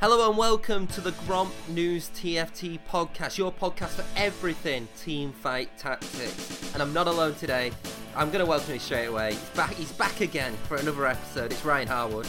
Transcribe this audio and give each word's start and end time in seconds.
Hello 0.00 0.30
and 0.30 0.38
welcome 0.38 0.86
to 0.86 1.02
the 1.02 1.10
Gromp 1.10 1.50
News 1.68 2.08
TFT 2.14 2.78
podcast, 2.88 3.36
your 3.36 3.52
podcast 3.52 3.88
for 3.88 4.04
everything 4.16 4.88
team 4.98 5.30
fight 5.30 5.76
tactics. 5.76 6.72
And 6.72 6.82
I'm 6.82 6.94
not 6.94 7.06
alone 7.06 7.34
today. 7.34 7.70
I'm 8.16 8.30
going 8.30 8.42
to 8.42 8.48
welcome 8.48 8.72
him 8.72 8.78
straight 8.78 9.08
away. 9.08 9.32
He's 9.32 9.50
back. 9.50 9.74
He's 9.74 9.92
back 9.92 10.22
again 10.22 10.54
for 10.66 10.78
another 10.78 11.06
episode. 11.06 11.52
It's 11.52 11.62
Ryan 11.66 11.86
Harwood. 11.86 12.26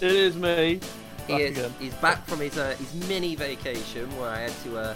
It 0.00 0.10
is 0.10 0.36
me. 0.36 0.80
He 1.26 1.34
is. 1.34 1.70
He's 1.78 1.92
back 1.96 2.24
from 2.26 2.40
his 2.40 2.56
uh, 2.56 2.74
his 2.78 2.94
mini 3.06 3.34
vacation 3.34 4.08
where 4.18 4.30
I 4.30 4.38
had 4.38 4.62
to 4.62 4.78
uh, 4.78 4.94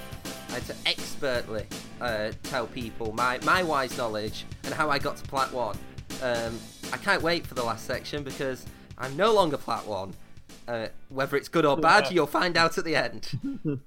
I 0.48 0.52
had 0.52 0.64
to 0.68 0.74
expertly 0.86 1.66
uh, 2.00 2.32
tell 2.44 2.66
people 2.66 3.12
my 3.12 3.40
my 3.44 3.62
wise 3.62 3.98
knowledge 3.98 4.46
and 4.64 4.72
how 4.72 4.88
I 4.88 4.98
got 4.98 5.18
to 5.18 5.24
plat 5.24 5.52
one. 5.52 5.76
Um, 6.22 6.58
I 6.94 6.96
can't 6.96 7.20
wait 7.20 7.46
for 7.46 7.52
the 7.52 7.62
last 7.62 7.84
section 7.84 8.24
because 8.24 8.64
I'm 8.96 9.14
no 9.18 9.34
longer 9.34 9.58
plat 9.58 9.86
one. 9.86 10.14
Uh, 10.68 10.88
whether 11.08 11.36
it's 11.36 11.48
good 11.48 11.64
or 11.64 11.76
bad, 11.76 12.10
you'll 12.10 12.26
find 12.26 12.56
out 12.56 12.76
at 12.76 12.84
the 12.84 12.96
end. 12.96 13.28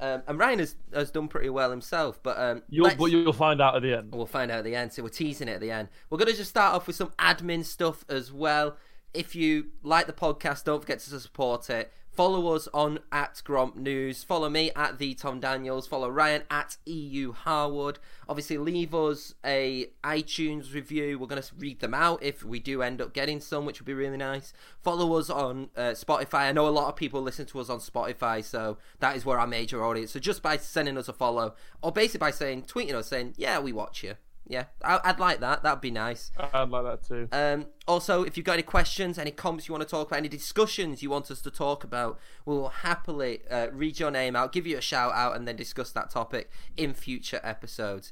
um, 0.00 0.22
and 0.26 0.38
Ryan 0.38 0.60
has, 0.60 0.76
has 0.92 1.10
done 1.10 1.28
pretty 1.28 1.50
well 1.50 1.70
himself, 1.70 2.20
but 2.22 2.38
um, 2.38 2.62
you'll 2.68 2.94
but 2.96 3.06
you'll 3.06 3.32
find 3.32 3.60
out 3.60 3.76
at 3.76 3.82
the 3.82 3.96
end. 3.96 4.12
We'll 4.12 4.26
find 4.26 4.50
out 4.50 4.58
at 4.58 4.64
the 4.64 4.76
end. 4.76 4.92
So 4.92 5.02
we're 5.02 5.08
teasing 5.08 5.48
it 5.48 5.52
at 5.52 5.60
the 5.60 5.70
end. 5.70 5.88
We're 6.08 6.18
gonna 6.18 6.32
just 6.32 6.50
start 6.50 6.74
off 6.74 6.86
with 6.86 6.96
some 6.96 7.10
admin 7.18 7.64
stuff 7.64 8.04
as 8.08 8.32
well. 8.32 8.76
If 9.12 9.34
you 9.34 9.66
like 9.82 10.06
the 10.06 10.12
podcast, 10.12 10.64
don't 10.64 10.80
forget 10.80 11.00
to 11.00 11.20
support 11.20 11.68
it. 11.70 11.92
Follow 12.12 12.54
us 12.54 12.68
on 12.74 12.98
at 13.12 13.40
Gromp 13.46 13.76
News. 13.76 14.24
Follow 14.24 14.50
me 14.50 14.72
at 14.74 14.98
the 14.98 15.14
Tom 15.14 15.38
Daniels. 15.38 15.86
Follow 15.86 16.08
Ryan 16.08 16.42
at 16.50 16.76
EU 16.84 17.32
Harwood. 17.32 17.98
Obviously, 18.28 18.58
leave 18.58 18.94
us 18.94 19.34
a 19.44 19.86
iTunes 20.02 20.74
review. 20.74 21.18
We're 21.18 21.28
going 21.28 21.40
to 21.40 21.54
read 21.56 21.80
them 21.80 21.94
out 21.94 22.20
if 22.22 22.44
we 22.44 22.58
do 22.58 22.82
end 22.82 23.00
up 23.00 23.14
getting 23.14 23.40
some, 23.40 23.64
which 23.64 23.80
would 23.80 23.86
be 23.86 23.94
really 23.94 24.16
nice. 24.16 24.52
Follow 24.82 25.16
us 25.18 25.30
on 25.30 25.70
uh, 25.76 25.92
Spotify. 25.92 26.48
I 26.48 26.52
know 26.52 26.66
a 26.66 26.70
lot 26.70 26.88
of 26.88 26.96
people 26.96 27.22
listen 27.22 27.46
to 27.46 27.60
us 27.60 27.70
on 27.70 27.78
Spotify, 27.78 28.42
so 28.42 28.78
that 28.98 29.14
is 29.14 29.24
where 29.24 29.38
our 29.38 29.46
major 29.46 29.84
audience. 29.84 30.10
So 30.10 30.18
just 30.18 30.42
by 30.42 30.56
sending 30.56 30.98
us 30.98 31.08
a 31.08 31.12
follow, 31.12 31.54
or 31.80 31.92
basically 31.92 32.18
by 32.18 32.32
saying, 32.32 32.64
tweeting 32.64 32.94
us 32.94 33.06
saying, 33.06 33.34
"Yeah, 33.36 33.60
we 33.60 33.72
watch 33.72 34.02
you." 34.02 34.16
Yeah, 34.50 34.64
I'd 34.82 35.20
like 35.20 35.38
that. 35.40 35.62
That'd 35.62 35.80
be 35.80 35.92
nice. 35.92 36.32
I'd 36.36 36.70
like 36.70 36.82
that 36.82 37.04
too. 37.06 37.28
Um, 37.30 37.66
also, 37.86 38.24
if 38.24 38.36
you've 38.36 38.44
got 38.44 38.54
any 38.54 38.64
questions, 38.64 39.16
any 39.16 39.30
comments 39.30 39.68
you 39.68 39.72
want 39.72 39.82
to 39.82 39.88
talk 39.88 40.08
about, 40.08 40.16
any 40.16 40.28
discussions 40.28 41.04
you 41.04 41.08
want 41.08 41.30
us 41.30 41.40
to 41.42 41.52
talk 41.52 41.84
about, 41.84 42.18
we 42.44 42.56
will 42.56 42.70
happily 42.70 43.42
uh, 43.48 43.68
read 43.72 44.00
your 44.00 44.10
name 44.10 44.34
out, 44.34 44.50
give 44.50 44.66
you 44.66 44.76
a 44.76 44.80
shout 44.80 45.12
out, 45.14 45.36
and 45.36 45.46
then 45.46 45.54
discuss 45.54 45.92
that 45.92 46.10
topic 46.10 46.50
in 46.76 46.94
future 46.94 47.38
episodes. 47.44 48.10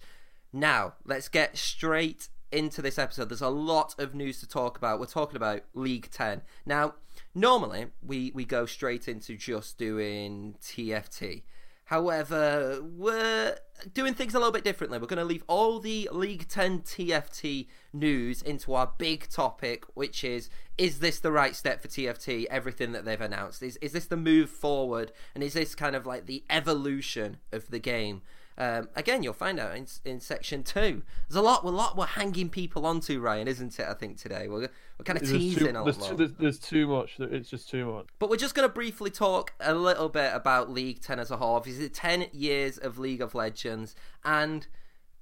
Now, 0.53 0.95
let's 1.05 1.29
get 1.29 1.59
straight 1.59 2.29
into 2.53 2.83
this 2.83 3.01
episode. 3.01 3.31
There's 3.31 3.41
a 3.41 3.49
lot 3.49 3.97
of 3.99 4.15
news 4.15 4.39
to 4.39 4.47
talk 4.47 4.79
about. 4.79 5.01
We're 5.01 5.07
talking 5.07 5.37
about 5.37 5.63
League 5.75 6.09
10. 6.13 6.43
Now, 6.65 6.95
normally 7.35 7.87
we, 8.01 8.31
we 8.33 8.45
go 8.45 8.65
straight 8.65 9.09
into 9.09 9.37
just 9.37 9.77
doing 9.77 10.55
TFT. 10.63 11.43
However, 11.89 12.83
we're 12.83 13.57
doing 13.95 14.13
things 14.13 14.35
a 14.35 14.39
little 14.39 14.53
bit 14.53 14.63
differently. 14.63 14.99
We're 14.99 15.07
going 15.07 15.21
to 15.21 15.25
leave 15.25 15.45
all 15.47 15.81
the 15.81 16.07
League 16.13 16.47
10 16.47 16.81
TFT 16.81 17.67
news 17.95 18.43
into 18.43 18.75
our 18.75 18.93
big 18.99 19.27
topic, 19.31 19.87
which 19.95 20.23
is 20.23 20.51
is 20.77 20.99
this 20.99 21.19
the 21.19 21.33
right 21.33 21.57
step 21.57 21.81
for 21.81 21.89
TFT? 21.89 22.45
Everything 22.51 22.93
that 22.93 23.07
they've 23.07 23.19
announced. 23.19 23.63
Is, 23.63 23.79
is 23.79 23.93
this 23.93 24.05
the 24.05 24.19
move 24.19 24.51
forward? 24.51 25.13
And 25.35 25.43
is 25.43 25.55
this 25.55 25.75
kind 25.75 25.97
of 25.97 26.05
like 26.05 26.27
the 26.27 26.45
evolution 26.51 27.39
of 27.53 27.71
the 27.71 27.79
game? 27.79 28.21
Um, 28.61 28.89
again, 28.97 29.23
you'll 29.23 29.35
find 29.35 29.61
out 29.61 29.77
in, 29.77 29.87
in 30.05 30.19
section 30.19 30.65
two. 30.65 31.03
There's 31.29 31.37
a 31.37 31.43
lot, 31.43 31.63
a 31.63 31.69
lot 31.69 31.97
we're 31.97 32.07
hanging 32.07 32.51
people 32.51 32.87
onto, 32.87 33.21
Ryan, 33.21 33.47
isn't 33.47 33.79
it? 33.79 33.87
I 33.89 33.95
think 33.95 34.19
today 34.19 34.49
we're 34.49 34.69
we're 34.99 35.05
kind 35.05 35.17
of 35.17 35.29
teasing 35.29 35.73
too, 35.73 35.79
a 35.79 35.85
there's 35.85 35.99
lot. 35.99 36.11
Too, 36.11 36.17
there's, 36.17 36.33
there's, 36.33 36.59
too 36.59 36.89
much. 36.89 37.21
It's 37.21 37.49
just 37.49 37.71
too 37.71 37.87
much. 37.87 38.07
But 38.19 38.31
we're 38.31 38.37
just 38.37 38.57
going 38.57 38.69
to 38.69 38.73
briefly 38.73 39.11
talk 39.11 39.53
a 39.61 39.75
little 39.75 40.09
bit 40.09 40.33
about 40.35 40.71
League 40.71 41.01
Ten 41.01 41.21
as 41.21 41.31
a 41.31 41.37
whole. 41.37 41.55
Obviously, 41.55 41.89
ten 41.89 42.27
years 42.33 42.79
of 42.79 42.99
League 42.99 43.21
of 43.21 43.33
Legends, 43.33 43.95
and 44.25 44.67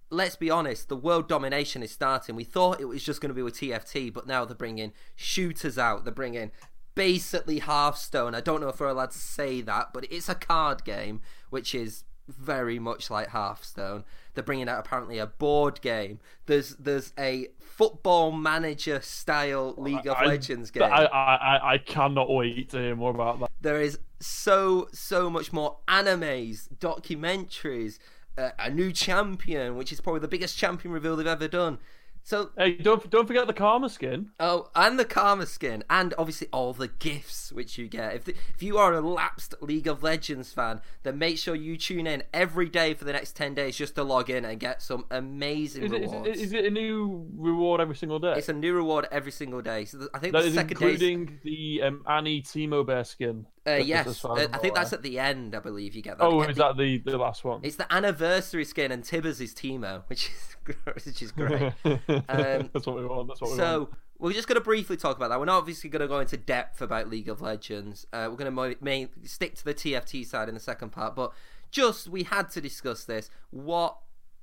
let's 0.09 0.37
be 0.37 0.49
honest, 0.49 0.88
the 0.88 0.97
world 0.97 1.28
domination 1.28 1.82
is 1.82 1.93
starting. 1.93 2.37
We 2.37 2.44
thought 2.44 2.81
it 2.81 2.87
was 2.87 3.05
just 3.05 3.21
going 3.21 3.28
to 3.28 3.34
be 3.34 3.43
with 3.43 3.56
TFT, 3.56 4.15
but 4.15 4.27
now 4.27 4.47
they're 4.47 4.56
bringing 4.56 4.93
shooters 5.15 5.77
out. 5.77 6.05
They're 6.05 6.12
bringing 6.12 6.53
basically 6.94 7.59
Hearthstone. 7.59 8.34
I 8.34 8.41
don't 8.41 8.62
know 8.62 8.69
if 8.69 8.81
we're 8.81 8.88
allowed 8.88 9.11
to 9.11 9.19
say 9.19 9.61
that, 9.61 9.88
but 9.93 10.11
it's 10.11 10.31
a 10.31 10.34
card 10.34 10.84
game, 10.84 11.21
which 11.50 11.75
is 11.75 12.05
very 12.28 12.78
much 12.78 13.10
like 13.10 13.28
Hearthstone. 13.28 14.04
They're 14.34 14.44
bringing 14.44 14.69
out 14.69 14.78
apparently 14.81 15.19
a 15.19 15.26
board 15.26 15.81
game. 15.81 16.20
There's 16.47 16.76
there's 16.76 17.12
a 17.19 17.48
football 17.60 18.32
manager 18.32 19.00
style 19.00 19.75
League 19.76 20.06
of 20.06 20.16
I, 20.16 20.26
Legends 20.26 20.70
game. 20.70 20.82
I, 20.84 21.06
I 21.06 21.75
I 21.75 21.78
cannot 21.78 22.31
wait 22.31 22.70
to 22.70 22.78
hear 22.78 22.97
more 22.97 23.10
about 23.10 23.41
that. 23.41 23.50
There 23.60 23.81
is 23.81 23.98
so 24.20 24.88
so 24.92 25.31
much 25.31 25.53
more 25.53 25.78
animes, 25.88 26.69
documentaries, 26.78 27.98
uh, 28.37 28.50
a 28.58 28.70
new 28.70 28.93
champion, 28.93 29.76
which 29.76 29.93
is 29.93 30.00
probably 30.00 30.20
the 30.20 30.28
biggest 30.28 30.58
champion 30.58 30.93
reveal 30.93 31.16
they've 31.16 31.26
ever 31.26 31.48
done. 31.48 31.78
So 32.26 32.50
hey, 32.59 32.72
don't 32.72 33.09
don't 33.09 33.28
forget 33.28 33.47
the 33.47 33.53
karma 33.53 33.88
skin. 33.88 34.31
Oh, 34.41 34.69
and 34.75 34.98
the 34.98 35.04
karma 35.04 35.47
skin, 35.47 35.84
and 35.88 36.12
obviously 36.19 36.48
all 36.53 36.72
the 36.72 36.88
gifts 36.88 37.53
which 37.53 37.78
you 37.78 37.87
get. 37.87 38.16
If 38.16 38.25
the, 38.25 38.34
if 38.53 38.64
you 38.64 38.78
are 38.78 38.92
a 38.94 39.00
lapsed 39.00 39.54
League 39.60 39.87
of 39.87 40.03
Legends 40.03 40.53
fan, 40.53 40.81
then 41.04 41.19
make 41.19 41.38
sure 41.38 41.54
you 41.54 41.76
tune 41.76 42.04
in 42.04 42.25
every 42.34 42.69
day 42.69 42.94
for 42.94 43.04
the 43.04 43.12
next 43.12 43.37
ten 43.37 43.54
days 43.54 43.76
just 43.76 43.94
to 43.94 44.03
log 44.03 44.28
in 44.28 44.44
and 44.44 44.59
get 44.59 44.82
some 44.82 45.04
amazing 45.12 45.84
is 45.84 45.92
rewards. 45.92 46.26
It, 46.26 46.34
is, 46.34 46.41
it, 46.41 46.44
is 46.47 46.53
it 46.53 46.64
a 46.64 46.70
new 46.70 47.31
reward 47.37 47.81
every 47.81 47.94
single 47.94 48.19
day? 48.19 48.34
It's 48.37 48.48
a 48.48 48.53
new 48.53 48.75
reward 48.75 49.06
every 49.12 49.31
single 49.31 49.62
day. 49.62 49.84
So 49.84 50.08
I 50.12 50.19
think 50.19 50.32
that 50.32 50.43
the 50.43 50.48
is 50.48 50.56
including 50.56 51.26
day's... 51.26 51.38
the 51.44 51.82
um, 51.84 52.03
Annie 52.08 52.43
Teemo 52.43 52.84
Bear 52.84 53.04
skin. 53.04 53.47
Uh, 53.66 53.75
yes, 53.75 54.25
uh, 54.25 54.47
I 54.53 54.59
think 54.59 54.77
that's 54.77 54.93
at 54.93 55.03
the 55.03 55.19
end. 55.19 55.54
I 55.54 55.59
believe 55.59 55.97
you 55.97 56.03
get 56.03 56.19
that. 56.19 56.25
Oh, 56.25 56.41
get 56.41 56.50
is 56.50 56.56
the... 56.56 56.62
that 56.62 56.77
the, 56.77 56.99
the 56.99 57.19
last 57.19 57.44
one? 57.44 57.60
It's 57.65 57.77
the 57.77 57.93
anniversary 57.93 58.65
skin, 58.65 58.93
and 58.93 59.03
Tibbers 59.03 59.41
is 59.41 59.54
Teemo, 59.54 60.04
which 60.06 60.31
is 60.31 60.56
which 61.04 61.22
is 61.22 61.32
great. 61.32 61.72
Um, 61.84 62.71
that's 62.72 62.87
what 62.87 62.97
we 62.97 63.06
want. 63.06 63.28
That's 63.28 63.41
what 63.41 63.50
we 63.50 63.56
so, 63.56 63.78
want. 63.78 63.91
we're 64.19 64.32
just 64.32 64.47
going 64.47 64.56
to 64.56 64.65
briefly 64.65 64.97
talk 64.97 65.16
about 65.16 65.31
that. 65.31 65.38
We're 65.38 65.47
not 65.47 65.59
obviously 65.59 65.91
going 65.91 66.00
to 66.00 66.09
go 66.09 66.21
into 66.21 66.37
depth 66.37 66.81
about 66.81 67.09
League 67.09 67.28
of 67.28 67.41
Legends. 67.41 68.06
Uh, 68.12 68.28
we're 68.31 68.37
going 68.37 68.47
to 68.47 68.50
mo- 68.50 68.75
main, 68.81 69.09
stick 69.25 69.56
to 69.56 69.65
the 69.65 69.75
TFT 69.75 70.25
side 70.25 70.49
in 70.49 70.55
the 70.55 70.60
second 70.60 70.91
part, 70.91 71.16
but 71.16 71.32
just 71.71 72.09
we 72.09 72.22
had 72.22 72.50
to 72.50 72.60
discuss 72.60 73.05
this. 73.05 73.31
What 73.50 73.99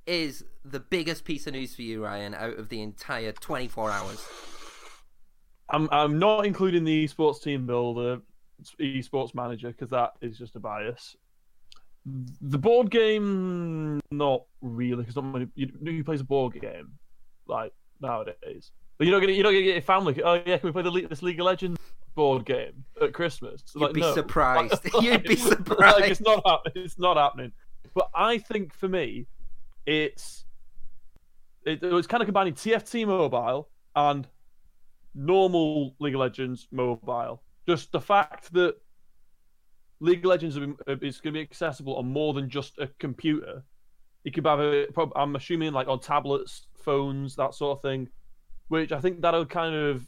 is 0.06 0.44
the 0.64 0.80
biggest 0.80 1.24
piece 1.24 1.46
of 1.46 1.54
news 1.54 1.74
for 1.74 1.82
you, 1.82 2.04
Ryan, 2.04 2.34
out 2.34 2.58
of 2.58 2.68
the 2.68 2.82
entire 2.82 3.32
24 3.32 3.90
hours? 3.90 4.26
I'm 5.70 5.88
I'm 5.90 6.18
not 6.18 6.44
including 6.44 6.84
the 6.84 7.06
esports 7.06 7.42
team 7.42 7.66
builder, 7.66 8.20
esports 8.80 9.34
manager, 9.34 9.68
because 9.68 9.90
that 9.90 10.12
is 10.20 10.38
just 10.38 10.56
a 10.56 10.60
bias. 10.60 11.16
The 12.06 12.58
board 12.58 12.90
game, 12.90 14.00
not 14.10 14.44
really, 14.60 15.02
because 15.02 15.16
not 15.16 15.24
many 15.24 15.48
you, 15.54 15.70
who 15.82 16.04
plays 16.04 16.20
a 16.20 16.24
board 16.24 16.60
game 16.60 16.92
like 17.46 17.72
nowadays. 18.00 18.72
But 18.98 19.06
you're 19.06 19.16
not 19.16 19.20
gonna 19.20 19.32
you're 19.32 19.44
not 19.44 19.50
gonna 19.50 19.62
get 19.62 19.74
your 19.74 19.82
family. 19.82 20.22
Oh 20.22 20.34
yeah, 20.34 20.58
can 20.58 20.68
we 20.68 20.72
play 20.72 20.82
the 20.82 21.08
this 21.08 21.22
League 21.22 21.40
of 21.40 21.46
Legends 21.46 21.80
board 22.14 22.44
game 22.44 22.84
at 23.00 23.12
Christmas? 23.12 23.62
You'd 23.74 23.82
like, 23.82 23.94
be 23.94 24.00
no. 24.00 24.14
surprised. 24.14 24.72
Like, 24.94 25.02
You'd 25.02 25.22
be 25.24 25.36
surprised. 25.36 26.00
Like, 26.00 26.10
it's 26.10 26.20
not 26.20 26.66
it's 26.74 26.98
not 26.98 27.16
happening. 27.16 27.52
But 27.94 28.10
I 28.14 28.38
think 28.38 28.74
for 28.74 28.88
me, 28.88 29.26
it's 29.86 30.44
it, 31.64 31.82
it 31.82 31.92
was 31.92 32.06
kind 32.06 32.22
of 32.22 32.26
combining 32.26 32.54
TFT 32.54 33.06
mobile 33.06 33.68
and 33.96 34.26
normal 35.14 35.94
League 35.98 36.14
of 36.14 36.20
Legends 36.20 36.68
mobile. 36.70 37.42
Just 37.66 37.92
the 37.92 38.00
fact 38.00 38.52
that 38.52 38.74
League 40.00 40.18
of 40.18 40.26
Legends 40.26 40.56
is 40.56 41.20
going 41.20 41.32
to 41.32 41.32
be 41.32 41.40
accessible 41.40 41.96
on 41.96 42.06
more 42.06 42.34
than 42.34 42.50
just 42.50 42.78
a 42.78 42.88
computer. 42.98 43.64
You 44.24 44.32
could 44.32 44.46
have 44.46 44.60
it. 44.60 44.94
I'm 45.16 45.36
assuming 45.36 45.72
like 45.72 45.88
on 45.88 46.00
tablets, 46.00 46.66
phones, 46.84 47.36
that 47.36 47.54
sort 47.54 47.78
of 47.78 47.82
thing. 47.82 48.08
Which 48.68 48.92
I 48.92 49.00
think 49.00 49.20
that'll 49.20 49.46
kind 49.46 49.74
of 49.74 50.06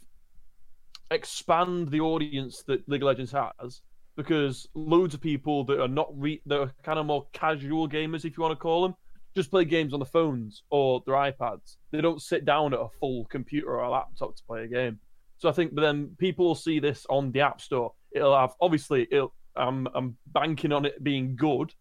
expand 1.11 1.89
the 1.89 2.01
audience 2.01 2.63
that 2.63 2.87
League 2.89 3.01
of 3.01 3.07
Legends 3.07 3.31
has, 3.31 3.81
because 4.15 4.67
loads 4.73 5.13
of 5.13 5.21
people 5.21 5.63
that 5.65 5.79
are 5.79 5.87
not 5.87 6.09
re- 6.13 6.41
that 6.47 6.59
are 6.59 6.73
kind 6.83 6.99
of 6.99 7.05
more 7.05 7.27
casual 7.33 7.87
gamers, 7.87 8.25
if 8.25 8.35
you 8.37 8.43
want 8.43 8.51
to 8.51 8.61
call 8.61 8.81
them, 8.81 8.95
just 9.35 9.51
play 9.51 9.63
games 9.63 9.93
on 9.93 9.99
the 9.99 10.05
phones 10.05 10.63
or 10.71 11.03
their 11.05 11.15
iPads. 11.15 11.77
They 11.91 12.01
don't 12.01 12.21
sit 12.21 12.45
down 12.45 12.73
at 12.73 12.79
a 12.79 12.89
full 12.99 13.25
computer 13.25 13.69
or 13.69 13.83
a 13.83 13.89
laptop 13.89 14.35
to 14.35 14.43
play 14.43 14.63
a 14.63 14.67
game. 14.67 14.99
So 15.37 15.49
I 15.49 15.51
think, 15.51 15.75
then 15.75 16.15
people 16.17 16.45
will 16.45 16.55
see 16.55 16.79
this 16.79 17.05
on 17.09 17.31
the 17.31 17.41
App 17.41 17.61
Store. 17.61 17.93
It'll 18.11 18.37
have 18.37 18.53
obviously, 18.59 19.07
it'll, 19.11 19.33
I'm 19.55 19.87
I'm 19.95 20.17
banking 20.27 20.71
on 20.71 20.85
it 20.85 21.03
being 21.03 21.35
good. 21.35 21.73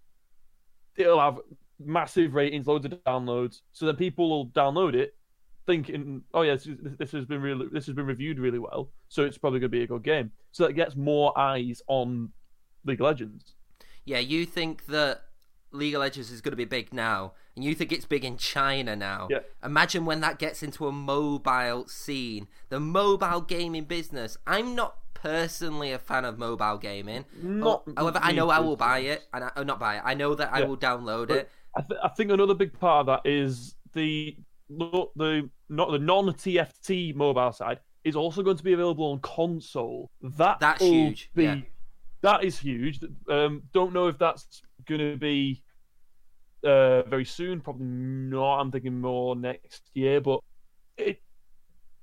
It'll 0.96 1.20
have 1.20 1.38
massive 1.78 2.34
ratings, 2.34 2.66
loads 2.66 2.86
of 2.86 2.92
downloads. 3.04 3.60
So 3.72 3.86
then 3.86 3.96
people 3.96 4.28
will 4.30 4.46
download 4.48 4.94
it, 4.94 5.14
thinking, 5.66 6.22
"Oh 6.32 6.42
yeah, 6.42 6.54
this, 6.56 6.68
this 6.98 7.12
has 7.12 7.24
been 7.26 7.42
really, 7.42 7.66
this 7.72 7.86
has 7.86 7.94
been 7.94 8.06
reviewed 8.06 8.38
really 8.38 8.58
well, 8.58 8.90
so 9.08 9.24
it's 9.24 9.38
probably 9.38 9.60
going 9.60 9.70
to 9.70 9.76
be 9.76 9.82
a 9.84 9.86
good 9.86 10.02
game." 10.02 10.32
So 10.52 10.66
that 10.66 10.72
gets 10.72 10.96
more 10.96 11.38
eyes 11.38 11.82
on 11.86 12.30
League 12.84 13.00
of 13.00 13.06
Legends. 13.06 13.54
Yeah, 14.04 14.18
you 14.18 14.46
think 14.46 14.86
that 14.86 15.22
League 15.70 15.94
of 15.94 16.00
Legends 16.00 16.30
is 16.30 16.40
going 16.40 16.52
to 16.52 16.56
be 16.56 16.64
big 16.64 16.92
now, 16.94 17.34
and 17.56 17.64
you 17.64 17.74
think 17.74 17.90
it's 17.90 18.04
big 18.04 18.24
in 18.24 18.36
China 18.36 18.94
now. 18.94 19.26
Yeah. 19.30 19.38
Imagine 19.64 20.04
when 20.04 20.20
that 20.20 20.38
gets 20.38 20.62
into 20.62 20.86
a 20.86 20.92
mobile 20.92 21.88
scene, 21.88 22.46
the 22.68 22.78
mobile 22.78 23.40
gaming 23.40 23.84
business. 23.84 24.36
I'm 24.46 24.74
not 24.74 24.98
personally 25.14 25.90
a 25.92 25.98
fan 25.98 26.24
of 26.24 26.38
mobile 26.38 26.76
gaming. 26.78 27.24
Not 27.42 27.82
Oh, 27.86 27.92
However, 27.96 28.20
I 28.22 28.32
know 28.32 28.50
I 28.50 28.60
will 28.60 28.76
buy 28.76 28.98
it, 29.00 29.22
and 29.32 29.44
I, 29.44 29.50
oh, 29.56 29.62
not 29.62 29.80
buy 29.80 29.96
it. 29.96 30.02
I 30.04 30.14
know 30.14 30.34
that 30.34 30.50
I 30.52 30.62
will 30.64 30.76
download 30.76 31.28
But- 31.28 31.36
it. 31.38 31.50
I, 31.78 31.80
th- 31.82 32.00
I 32.02 32.08
think 32.08 32.30
another 32.30 32.54
big 32.54 32.78
part 32.78 33.00
of 33.00 33.06
that 33.22 33.28
is 33.30 33.74
the 33.92 34.34
lo- 34.70 35.10
the 35.14 35.50
not 35.68 35.90
the 35.90 35.98
non 35.98 36.24
TFT 36.28 37.14
mobile 37.14 37.52
side 37.52 37.80
is 38.02 38.16
also 38.16 38.42
going 38.42 38.56
to 38.56 38.62
be 38.64 38.72
available 38.72 39.12
on 39.12 39.18
console. 39.20 40.10
That 40.22 40.58
That's 40.60 40.82
huge, 40.82 41.30
Be, 41.34 41.42
yeah. 41.44 41.56
That 42.22 42.44
is 42.44 42.58
huge. 42.58 43.00
Um, 43.28 43.62
don't 43.74 43.92
know 43.92 44.06
if 44.08 44.16
that's 44.16 44.62
going 44.86 45.00
to 45.02 45.16
be 45.18 45.62
uh, 46.64 47.02
very 47.02 47.24
soon. 47.24 47.60
Probably 47.60 47.86
not. 47.86 48.60
I'm 48.60 48.70
thinking 48.70 49.00
more 49.00 49.36
next 49.36 49.82
year. 49.94 50.20
But 50.20 50.40
it, 50.96 51.20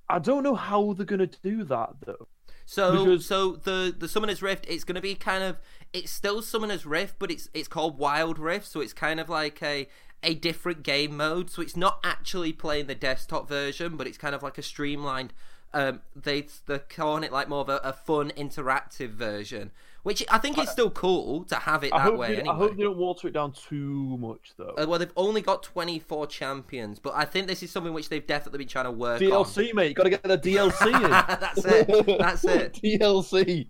I 0.09 0.19
don't 0.19 0.43
know 0.43 0.55
how 0.55 0.93
they're 0.93 1.05
going 1.05 1.27
to 1.27 1.39
do 1.41 1.63
that 1.65 1.89
though. 2.05 2.27
So, 2.65 3.05
Because- 3.05 3.25
so 3.25 3.53
the 3.57 3.93
the 3.97 4.07
Summoner's 4.07 4.41
Rift, 4.41 4.65
it's 4.69 4.83
going 4.83 4.95
to 4.95 5.01
be 5.01 5.15
kind 5.15 5.43
of, 5.43 5.57
it's 5.91 6.11
still 6.11 6.41
Summoner's 6.41 6.85
Rift, 6.85 7.15
but 7.19 7.29
it's 7.31 7.49
it's 7.53 7.67
called 7.67 7.97
Wild 7.97 8.39
Rift, 8.39 8.67
so 8.67 8.79
it's 8.79 8.93
kind 8.93 9.19
of 9.19 9.27
like 9.29 9.61
a 9.61 9.87
a 10.25 10.33
different 10.35 10.83
game 10.83 11.17
mode. 11.17 11.49
So 11.49 11.61
it's 11.61 11.75
not 11.75 11.99
actually 12.03 12.53
playing 12.53 12.87
the 12.87 12.95
desktop 12.95 13.49
version, 13.49 13.97
but 13.97 14.07
it's 14.07 14.17
kind 14.17 14.33
of 14.33 14.41
like 14.41 14.57
a 14.57 14.61
streamlined. 14.61 15.33
Um, 15.73 16.01
they 16.15 16.47
they're 16.67 16.79
calling 16.79 17.23
it 17.23 17.31
like 17.31 17.49
more 17.49 17.61
of 17.61 17.69
a, 17.69 17.77
a 17.77 17.93
fun 17.93 18.31
interactive 18.37 19.09
version, 19.09 19.71
which 20.03 20.23
I 20.29 20.37
think 20.37 20.59
is 20.59 20.69
still 20.69 20.91
cool 20.91 21.45
to 21.45 21.55
have 21.55 21.83
it 21.83 21.91
I 21.93 22.05
that 22.05 22.17
way. 22.17 22.27
they, 22.27 22.39
anyway. 22.41 22.53
I 22.53 22.57
hope 22.57 22.77
they 22.77 22.83
don't 22.83 22.97
water 22.97 23.27
it 23.27 23.33
down 23.33 23.53
too 23.53 24.17
much 24.17 24.51
though. 24.57 24.75
Uh, 24.77 24.85
well, 24.87 24.99
they've 24.99 25.11
only 25.15 25.41
got 25.41 25.63
24 25.63 26.27
champions, 26.27 26.99
but 26.99 27.13
I 27.15 27.25
think 27.25 27.47
this 27.47 27.63
is 27.63 27.71
something 27.71 27.93
which 27.93 28.09
they've 28.09 28.25
definitely 28.25 28.59
been 28.59 28.67
trying 28.67 28.85
to 28.85 28.91
work 28.91 29.21
on. 29.21 29.27
DLC, 29.27 29.73
mate. 29.73 29.89
You 29.89 29.93
got 29.95 30.03
to 30.03 30.09
get 30.11 30.23
the 30.23 30.37
DLC 30.37 30.85
in. 31.03 31.09
That's 31.09 31.65
it. 31.65 32.17
That's 32.19 32.45
it. 32.45 32.73
DLC. 32.83 33.67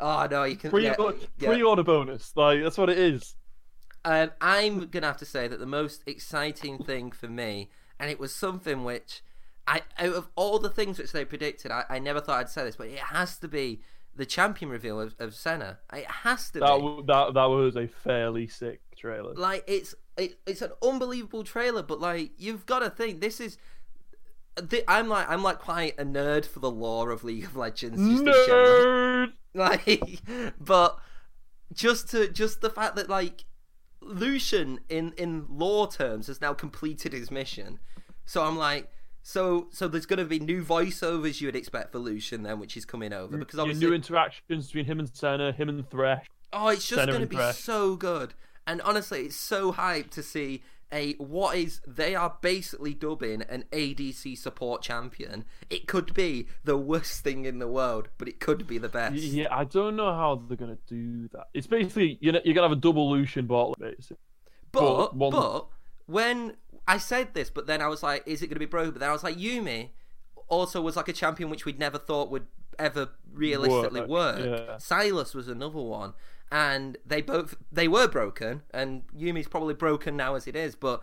Oh 0.00 0.26
no, 0.30 0.44
you 0.44 0.56
can. 0.56 0.70
Pre 0.70 0.84
yeah, 0.84 0.94
yeah. 1.38 1.48
pre-order 1.48 1.82
bonus. 1.82 2.32
Like 2.36 2.62
that's 2.62 2.78
what 2.78 2.90
it 2.90 2.98
is. 2.98 3.34
Um, 4.04 4.30
I'm 4.40 4.86
gonna 4.86 5.06
have 5.06 5.16
to 5.18 5.24
say 5.24 5.48
that 5.48 5.58
the 5.58 5.66
most 5.66 6.02
exciting 6.06 6.78
thing 6.78 7.10
for 7.10 7.28
me, 7.28 7.70
and 7.98 8.10
it 8.10 8.20
was 8.20 8.34
something 8.34 8.84
which, 8.84 9.22
I 9.66 9.82
out 9.98 10.14
of 10.14 10.28
all 10.36 10.58
the 10.58 10.70
things 10.70 10.98
which 10.98 11.12
they 11.12 11.24
predicted, 11.24 11.70
I, 11.70 11.84
I 11.88 11.98
never 11.98 12.20
thought 12.20 12.40
I'd 12.40 12.48
say 12.48 12.64
this, 12.64 12.76
but 12.76 12.88
it 12.88 12.98
has 12.98 13.38
to 13.38 13.48
be 13.48 13.80
the 14.14 14.24
champion 14.26 14.70
reveal 14.70 15.00
of, 15.00 15.14
of 15.18 15.34
Senna. 15.34 15.78
It 15.92 16.06
has 16.10 16.50
to 16.50 16.60
That, 16.60 16.78
be. 16.80 17.02
that 17.06 17.34
that 17.34 17.44
was 17.46 17.76
a 17.76 17.86
fairly 17.86 18.46
sick 18.46 18.80
trailer. 18.96 19.34
Like 19.34 19.64
it's 19.66 19.94
it, 20.16 20.38
it's 20.46 20.62
an 20.62 20.70
unbelievable 20.82 21.44
trailer, 21.44 21.82
but 21.82 22.00
like 22.00 22.30
you've 22.38 22.64
got 22.66 22.78
to 22.80 22.90
think 22.90 23.20
this 23.20 23.40
is. 23.40 23.58
th- 24.70 24.84
I'm 24.88 25.08
like 25.08 25.28
I'm 25.28 25.42
like 25.42 25.58
quite 25.58 25.98
a 25.98 26.04
nerd 26.04 26.46
for 26.46 26.60
the 26.60 26.70
lore 26.70 27.10
of 27.10 27.24
League 27.24 27.44
of 27.44 27.56
Legends. 27.56 27.98
Just 28.00 28.22
in. 28.22 28.26
Nerd. 28.26 29.32
like 29.54 30.20
but 30.60 30.98
just 31.72 32.08
to 32.10 32.28
just 32.28 32.60
the 32.60 32.70
fact 32.70 32.94
that 32.96 33.08
like 33.08 33.44
lucian 34.02 34.78
in 34.88 35.12
in 35.16 35.46
lore 35.48 35.88
terms 35.88 36.26
has 36.28 36.40
now 36.40 36.52
completed 36.54 37.12
his 37.12 37.30
mission 37.30 37.78
so 38.24 38.44
i'm 38.44 38.56
like 38.56 38.88
so 39.26 39.66
so 39.72 39.88
there's 39.88 40.06
going 40.06 40.20
to 40.20 40.24
be 40.24 40.38
new 40.38 40.62
voiceovers 40.62 41.40
you 41.40 41.48
would 41.48 41.56
expect 41.56 41.90
for 41.90 41.98
lucian 41.98 42.44
then 42.44 42.60
which 42.60 42.76
is 42.76 42.84
coming 42.84 43.12
over 43.12 43.36
because 43.36 43.58
obviously 43.58 43.84
new 43.84 43.92
interactions 43.92 44.66
between 44.66 44.84
him 44.84 45.00
and 45.00 45.10
Senna, 45.12 45.50
him 45.50 45.68
and 45.68 45.90
Thresh. 45.90 46.24
oh 46.52 46.68
it's 46.68 46.88
just 46.88 47.04
going 47.08 47.20
to 47.20 47.26
be 47.26 47.34
Thresh. 47.34 47.58
so 47.58 47.96
good 47.96 48.34
and 48.68 48.80
honestly 48.82 49.22
it's 49.22 49.34
so 49.36 49.72
hyped 49.72 50.10
to 50.10 50.22
see 50.22 50.62
a 50.92 51.14
what 51.14 51.56
is 51.56 51.80
they 51.84 52.14
are 52.14 52.36
basically 52.40 52.94
dubbing 52.94 53.42
an 53.42 53.64
adc 53.72 54.38
support 54.38 54.80
champion 54.82 55.44
it 55.70 55.88
could 55.88 56.14
be 56.14 56.46
the 56.62 56.76
worst 56.76 57.24
thing 57.24 57.44
in 57.46 57.58
the 57.58 57.66
world 57.66 58.08
but 58.18 58.28
it 58.28 58.38
could 58.38 58.64
be 58.64 58.78
the 58.78 58.88
best 58.88 59.16
Yeah, 59.16 59.48
I 59.50 59.64
don't 59.64 59.96
know 59.96 60.14
how 60.14 60.40
they're 60.46 60.56
gonna 60.56 60.78
do 60.86 61.26
that. 61.32 61.48
It's 61.52 61.66
basically 61.66 62.16
you 62.20 62.30
know 62.30 62.38
you're 62.44 62.54
gonna 62.54 62.68
have 62.68 62.78
a 62.78 62.80
double 62.80 63.10
Lucian 63.10 63.46
bottle, 63.46 63.74
basically. 63.80 64.18
But 64.70 65.08
But 65.08 65.16
one- 65.16 65.32
but 65.32 65.66
when 66.06 66.56
I 66.86 66.98
said 66.98 67.34
this, 67.34 67.50
but 67.50 67.66
then 67.66 67.80
I 67.80 67.88
was 67.88 68.02
like, 68.02 68.22
is 68.26 68.42
it 68.42 68.46
going 68.46 68.56
to 68.56 68.60
be 68.60 68.66
broken? 68.66 68.92
But 68.92 69.00
then 69.00 69.10
I 69.10 69.12
was 69.12 69.24
like, 69.24 69.36
Yuumi 69.36 69.90
also 70.48 70.80
was 70.80 70.96
like 70.96 71.08
a 71.08 71.12
champion 71.12 71.50
which 71.50 71.64
we'd 71.64 71.78
never 71.78 71.98
thought 71.98 72.30
would 72.30 72.46
ever 72.78 73.08
realistically 73.32 74.02
Work, 74.02 74.38
yeah. 74.38 74.76
Sylas 74.76 75.34
was 75.34 75.48
another 75.48 75.80
one, 75.80 76.12
and 76.52 76.96
they 77.04 77.22
both 77.22 77.56
they 77.72 77.88
were 77.88 78.06
broken, 78.08 78.62
and 78.72 79.02
Yuumi's 79.16 79.48
probably 79.48 79.74
broken 79.74 80.16
now 80.16 80.34
as 80.34 80.46
it 80.46 80.54
is, 80.54 80.74
but 80.74 81.02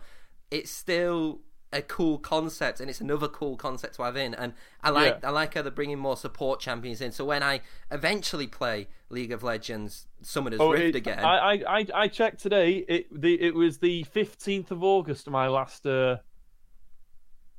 it's 0.50 0.70
still 0.70 1.40
a 1.72 1.82
cool 1.82 2.18
concept, 2.18 2.80
and 2.80 2.88
it's 2.88 3.00
another 3.00 3.28
cool 3.28 3.56
concept 3.56 3.96
to 3.96 4.04
have 4.04 4.16
in. 4.16 4.34
And 4.34 4.54
I 4.82 4.90
like 4.90 5.18
Yeah. 5.22 5.28
I 5.28 5.32
like 5.32 5.54
how 5.54 5.62
they're 5.62 5.72
bringing 5.72 5.98
more 5.98 6.16
support 6.16 6.60
champions 6.60 7.00
in. 7.00 7.12
So 7.12 7.24
when 7.24 7.42
I 7.42 7.60
eventually 7.90 8.46
play 8.46 8.88
League 9.14 9.32
of 9.32 9.42
Legends 9.42 10.06
Summoner's 10.22 10.58
Rift 10.60 10.68
Oh, 10.68 10.72
it- 10.72 10.94
again, 10.96 11.18
I, 11.24 11.62
I 11.66 11.86
I 11.94 12.08
checked 12.08 12.40
today. 12.42 12.84
It 12.88 13.06
the 13.22 13.40
it 13.40 13.54
was 13.54 13.78
the 13.78 14.02
fifteenth 14.04 14.70
of 14.70 14.82
August. 14.82 15.30
My 15.30 15.48
last 15.48 15.86
uh, 15.86 16.16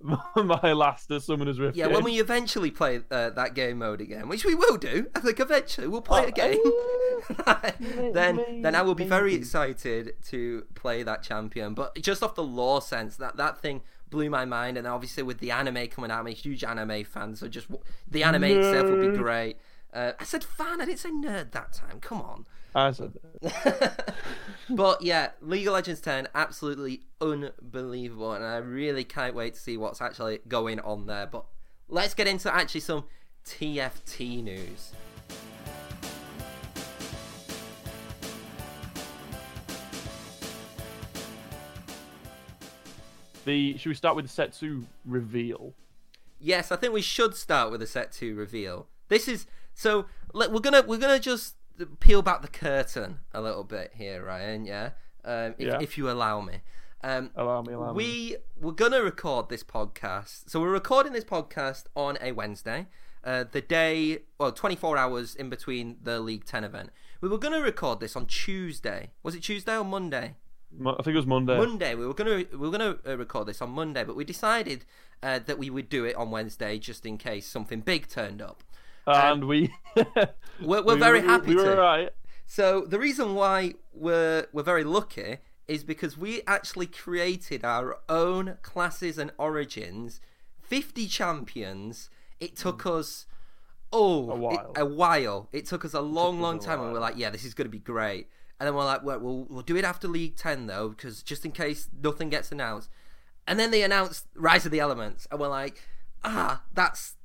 my 0.36 0.74
last 0.74 1.10
uh, 1.12 1.19
Summoner's 1.19 1.60
Rift. 1.60 1.75
Yeah, 1.78 1.86
game. 1.86 1.94
when 1.96 2.04
we 2.04 2.19
eventually 2.19 2.69
play 2.69 3.00
uh, 3.10 3.30
that 3.31 3.56
game 3.56 3.80
mode 3.80 4.02
again, 4.02 4.28
which 4.28 4.44
we 4.46 4.54
will 4.54 4.78
do, 4.78 5.07
I 5.16 5.19
think 5.22 5.40
eventually 5.40 5.88
we'll 5.88 6.02
play 6.02 6.25
Oh, 6.25 6.28
a 6.28 6.31
game. 6.31 6.60
then, 8.13 8.36
may- 8.36 8.62
then 8.62 8.75
I 8.75 8.81
will 8.81 8.94
be 8.96 9.06
very 9.08 9.34
excited 9.34 10.13
to 10.28 10.66
play 10.75 11.01
that 11.04 11.24
champion. 11.24 11.74
But 11.74 11.96
just 12.01 12.22
off 12.22 12.36
the 12.36 12.44
lore 12.44 12.81
sense, 12.81 13.16
that 13.18 13.38
that 13.38 13.58
thing 13.62 13.81
blew 14.10 14.30
my 14.30 14.46
mind. 14.46 14.78
And 14.78 14.86
obviously 14.86 15.24
with 15.24 15.40
the 15.40 15.51
anime 15.51 15.88
coming 15.88 16.12
out, 16.12 16.19
I'm 16.19 16.28
a 16.28 16.31
huge 16.31 16.63
anime 16.63 17.04
fan, 17.06 17.36
so 17.36 17.48
just 17.48 17.68
the 18.10 18.24
anime 18.24 18.44
itself 18.44 18.88
would 18.90 19.12
be 19.12 19.18
great. 19.18 19.58
Uh, 19.95 20.12
I 20.19 20.25
said 20.25 20.44
fan, 20.44 20.81
I 20.81 20.86
didn't 20.86 21.00
say 21.00 21.09
nerd 21.09 21.51
that 21.51 21.71
time. 21.71 22.01
Come 22.01 22.19
on. 22.21 22.45
I 22.75 22.92
said 22.92 23.13
but 24.69 25.01
yeah, 25.01 25.30
League 25.39 25.65
of 25.68 25.74
Legends 25.74 26.01
10, 26.01 26.27
absolutely 26.36 27.03
unbelievable, 27.21 28.33
and 28.33 28.44
I 28.44 28.57
really 28.57 29.06
can't 29.06 29.33
wait 29.33 29.53
to 29.53 29.59
see 29.59 29.77
what's 29.77 30.01
actually 30.01 30.39
going 30.50 30.81
on 30.81 31.06
there. 31.06 31.25
But 31.25 31.45
let's 31.88 32.13
get 32.13 32.27
into 32.27 32.53
actually 32.53 32.81
some 32.81 33.06
TFT 33.45 34.44
news. 34.44 34.92
The 43.45 43.77
should 43.77 43.89
we 43.89 43.95
start 43.95 44.18
with 44.18 44.25
the 44.25 44.31
set 44.31 44.51
two 44.51 44.88
reveal? 45.06 45.74
Yes, 46.38 46.69
I 46.69 46.75
think 46.75 46.91
we 46.91 47.01
should 47.01 47.36
start 47.36 47.71
with 47.71 47.80
the 47.80 47.88
set 47.88 48.12
two 48.12 48.36
reveal. 48.36 48.88
This 49.07 49.30
is 49.30 49.45
so 49.75 50.05
we're 50.34 50.60
gonna 50.60 50.82
we're 50.82 50.98
gonna 50.98 51.20
just 51.20 51.55
peel 52.00 52.22
back 52.22 52.41
the 52.41 52.48
curtain 52.48 53.20
a 53.34 53.41
little 53.41 53.63
bit 53.63 53.91
here, 53.96 54.24
Ryan. 54.25 54.65
Yeah, 54.65 54.91
um, 55.24 55.53
if, 55.60 55.67
Yeah. 55.67 55.79
if 55.82 55.98
you 55.98 56.10
allow 56.10 56.41
me. 56.41 56.62
Um, 57.03 57.29
Allow 57.36 57.62
me, 57.62 57.74
allow 57.74 57.94
me. 57.94 57.98
we 57.98 58.38
we're 58.60 58.72
gonna 58.72 59.03
record 59.03 59.50
this 59.50 59.63
podcast. 59.63 60.50
So 60.50 60.60
we're 60.60 60.72
recording 60.72 61.13
this 61.13 61.24
podcast 61.25 61.84
on 61.96 62.17
a 62.20 62.32
Wednesday, 62.32 62.88
uh, 63.24 63.44
the 63.51 63.62
day 63.62 64.24
well, 64.39 64.51
24 64.51 64.98
hours 64.98 65.36
in 65.36 65.50
between 65.50 65.98
the 66.01 66.20
League 66.20 66.46
10 66.46 66.63
event. 66.63 66.89
We 67.22 67.29
were 67.29 67.38
gonna 67.38 67.62
record 67.62 68.00
this 68.00 68.15
on 68.15 68.25
Tuesday. 68.25 69.12
Was 69.22 69.36
it 69.36 69.44
Tuesday 69.44 69.77
or 69.77 69.84
Monday? 69.86 70.36
I 70.84 70.96
think 71.03 71.08
it 71.13 71.15
was 71.15 71.27
Monday. 71.27 71.58
Monday. 71.58 71.94
We 71.96 72.08
were 72.08 72.13
gonna 72.15 72.44
we 72.51 72.58
were 72.58 72.72
gonna 72.72 72.98
uh, 73.08 73.17
record 73.17 73.48
this 73.48 73.62
on 73.62 73.70
Monday, 73.70 74.03
but 74.03 74.15
we 74.15 74.24
decided 74.25 74.86
uh, 75.22 75.39
that 75.46 75.60
we 75.60 75.70
would 75.70 75.89
do 75.89 76.05
it 76.05 76.15
on 76.15 76.32
Wednesday 76.32 76.79
just 76.79 77.05
in 77.05 77.17
case 77.20 77.46
something 77.46 77.82
big 77.82 78.08
turned 78.08 78.41
up. 78.41 78.63
And 79.07 79.45
we 79.45 79.74
We're, 79.95 80.83
we're 80.83 80.93
we 80.95 81.00
very 81.00 81.21
happy 81.21 81.50
We 81.55 81.55
to. 81.55 81.63
were 81.63 81.75
right. 81.75 82.09
So 82.45 82.81
the 82.81 83.00
reason 83.00 83.35
why 83.35 83.74
we're 83.93 84.47
we're 84.53 84.63
very 84.63 84.83
lucky 84.83 85.38
is 85.67 85.83
because 85.83 86.17
we 86.17 86.41
actually 86.45 86.85
created 86.85 87.65
our 87.65 87.97
own 88.07 88.57
classes 88.62 89.17
and 89.17 89.31
origins, 89.38 90.21
fifty 90.62 91.07
champions. 91.07 92.09
It 92.39 92.55
took 92.55 92.85
us 92.85 93.25
oh 93.91 94.29
A 94.31 94.35
while. 94.35 94.74
It, 94.75 94.81
a 94.81 94.85
while. 94.85 95.50
It 95.51 95.65
took 95.65 95.85
us 95.85 95.93
a 95.93 96.01
long, 96.01 96.39
long 96.41 96.59
time, 96.59 96.81
and 96.81 96.91
we're 96.93 97.00
like, 97.00 97.17
yeah, 97.17 97.29
this 97.29 97.45
is 97.45 97.53
going 97.53 97.65
to 97.65 97.71
be 97.71 97.79
great. 97.79 98.27
And 98.59 98.67
then 98.67 98.75
we're 98.75 98.85
like, 98.85 99.03
well, 99.03 99.19
we'll 99.19 99.45
we'll 99.50 99.62
do 99.63 99.75
it 99.75 99.83
after 99.83 100.07
League 100.07 100.35
Ten 100.35 100.67
though, 100.67 100.89
because 100.89 101.24
just 101.24 101.45
in 101.45 101.51
case 101.51 101.89
nothing 102.01 102.29
gets 102.29 102.51
announced. 102.51 102.89
And 103.47 103.59
then 103.59 103.69
they 103.71 103.83
announced 103.83 104.27
Rise 104.35 104.65
of 104.65 104.71
the 104.71 104.79
Elements, 104.79 105.27
and 105.29 105.39
we're 105.39 105.47
like, 105.50 105.81
ah, 106.24 106.63
that's 106.74 107.15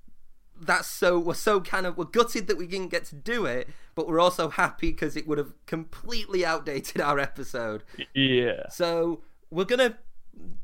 that's 0.60 0.88
so 0.88 1.18
we're 1.18 1.34
so 1.34 1.60
kind 1.60 1.86
of 1.86 1.96
we're 1.96 2.04
gutted 2.04 2.46
that 2.48 2.58
we 2.58 2.66
didn't 2.66 2.88
get 2.90 3.04
to 3.06 3.14
do 3.16 3.46
it, 3.46 3.68
but 3.94 4.06
we're 4.06 4.20
also 4.20 4.48
happy 4.50 4.90
because 4.90 5.16
it 5.16 5.26
would 5.26 5.38
have 5.38 5.52
completely 5.66 6.44
outdated 6.44 7.00
our 7.00 7.18
episode. 7.18 7.82
Yeah. 8.14 8.68
So 8.70 9.22
we're 9.50 9.64
gonna 9.64 9.98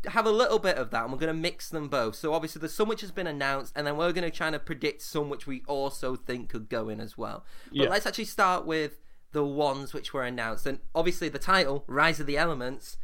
have 0.07 0.27
a 0.27 0.31
little 0.31 0.59
bit 0.59 0.77
of 0.77 0.91
that, 0.91 1.05
and 1.05 1.13
we're 1.13 1.19
gonna 1.19 1.35
mix 1.35 1.69
them 1.69 1.89
both. 1.89 2.15
So 2.15 2.33
obviously, 2.33 2.61
there's 2.61 2.75
some 2.75 2.89
which 2.89 3.01
has 3.01 3.11
been 3.11 3.27
announced, 3.27 3.73
and 3.77 3.87
then 3.87 3.97
we're 3.97 4.13
gonna 4.13 4.31
try 4.31 4.51
to 4.51 4.59
predict 4.59 5.03
some 5.03 5.29
which 5.29 5.47
we 5.47 5.63
also 5.67 6.15
think 6.17 6.51
could 6.51 6.69
go 6.69 6.89
in 6.89 7.01
as 7.01 7.17
well. 7.19 7.45
But 7.69 7.77
Yeah. 7.77 7.89
let's 7.89 8.07
actually 8.07 8.25
start 8.27 8.65
with 8.67 9.01
the 9.33 9.45
ones 9.45 9.93
which 9.93 10.15
were 10.15 10.23
announced, 10.25 10.67
and 10.67 10.79
obviously 10.95 11.29
the 11.29 11.39
title, 11.39 11.85
Rise 11.87 12.21
of 12.21 12.27
the 12.27 12.39
Elements. 12.39 12.97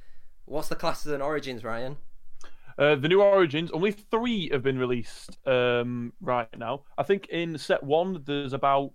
What's 0.45 0.69
the 0.69 0.77
classes 0.77 1.13
and 1.13 1.23
origins, 1.23 1.63
Ryan? 1.65 1.97
Uh, 2.79 2.95
the 2.97 3.09
new 3.09 3.21
Origins, 3.23 3.71
only 3.73 3.93
three 3.93 4.49
have 4.51 4.63
been 4.63 4.79
released 4.79 5.37
um, 5.47 6.13
right 6.21 6.49
now. 6.57 6.83
I 6.97 7.03
think 7.03 7.27
in 7.29 7.59
set 7.59 7.83
one, 7.83 8.23
there's 8.25 8.53
about 8.53 8.93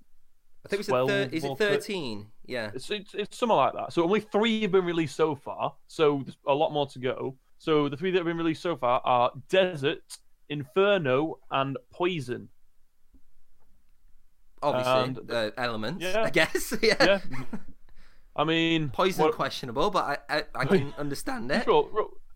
I 0.65 0.69
think 0.69 0.79
it's 0.81 0.89
12 0.89 1.09
thir- 1.09 1.29
is 1.31 1.43
it 1.43 1.47
thir- 1.57 1.69
thirteen? 1.71 2.27
Yeah. 2.45 2.71
It's, 2.73 2.89
it's, 2.91 3.13
it's 3.13 3.37
something 3.37 3.55
like 3.55 3.73
that. 3.73 3.93
So 3.93 4.03
only 4.03 4.19
three 4.21 4.61
have 4.63 4.71
been 4.71 4.85
released 4.85 5.15
so 5.15 5.35
far. 5.35 5.75
So 5.87 6.21
there's 6.23 6.37
a 6.47 6.53
lot 6.53 6.71
more 6.73 6.87
to 6.87 6.99
go. 6.99 7.35
So 7.57 7.87
the 7.89 7.95
three 7.97 8.11
that 8.11 8.17
have 8.19 8.25
been 8.25 8.37
released 8.37 8.61
so 8.61 8.75
far 8.75 9.01
are 9.05 9.31
Desert, 9.49 10.01
Inferno, 10.49 11.39
and 11.51 11.77
Poison. 11.91 12.49
Obviously, 14.61 15.21
And- 15.21 15.31
uh, 15.31 15.51
elements. 15.57 16.03
Yeah. 16.03 16.23
I 16.23 16.29
guess. 16.29 16.73
yeah. 16.81 16.95
Yeah. 16.99 17.19
I 18.35 18.43
mean, 18.43 18.89
Poison 18.89 19.25
what- 19.25 19.35
questionable, 19.35 19.89
but 19.91 20.21
I 20.29 20.37
I, 20.37 20.43
I 20.55 20.65
can 20.65 20.93
understand 20.97 21.51
it. 21.51 21.63
Sure, 21.63 21.89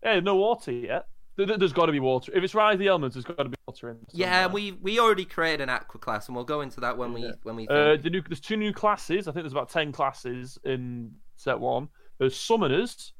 no 0.04 0.36
water 0.36 0.72
yet. 0.72 1.06
There- 1.36 1.46
there- 1.46 1.56
There's 1.58 1.72
got 1.72 1.86
to 1.86 1.92
be 1.92 2.00
water. 2.00 2.30
If 2.34 2.44
it's 2.44 2.54
Rise 2.54 2.74
of 2.74 2.78
the 2.80 2.88
Elements, 2.88 3.14
there's 3.14 3.24
got 3.24 3.38
to 3.38 3.48
be 3.48 3.56
water 3.66 3.90
in. 3.90 3.98
Yeah, 4.12 4.42
somewhere. 4.44 4.54
we 4.54 4.72
we 4.72 4.98
already 5.00 5.24
created 5.24 5.62
an 5.62 5.70
aqua 5.70 5.98
class, 5.98 6.28
and 6.28 6.36
we'll 6.36 6.44
go 6.44 6.60
into 6.60 6.80
that 6.80 6.96
when 6.98 7.12
we 7.14 7.22
Yeah. 7.22 7.32
when 7.42 7.56
we. 7.56 7.66
Uh, 7.68 7.96
the 7.96 8.10
new, 8.10 8.20
there's 8.22 8.40
two 8.40 8.56
new 8.56 8.72
classes. 8.72 9.26
I 9.28 9.32
think 9.32 9.44
there's 9.44 9.52
about 9.52 9.70
ten 9.70 9.92
classes 9.92 10.58
in 10.64 11.12
set 11.36 11.58
one. 11.58 11.88
There's 12.18 12.36
summoners. 12.36 13.12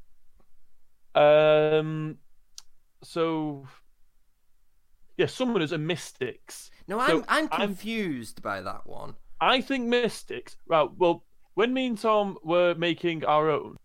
Um, 1.15 2.17
so 3.03 3.65
yeah, 5.17 5.25
summoners 5.27 5.71
and 5.71 5.85
mystics. 5.85 6.71
no, 6.87 6.99
I'm 6.99 7.07
so 7.21 7.25
I'm 7.27 7.49
I'm- 7.51 7.67
confused 7.67 8.41
by 8.41 8.61
that 8.61 8.85
one. 8.87 9.15
I 9.41 9.59
think 9.61 9.87
mystics. 9.87 10.55
Right. 10.67 10.87
Well, 10.97 11.25
when 11.55 11.73
me 11.73 11.87
and 11.87 11.97
Tom 11.97 12.37
were 12.43 12.73
making 12.75 13.25
our 13.25 13.49
own, 13.49 13.75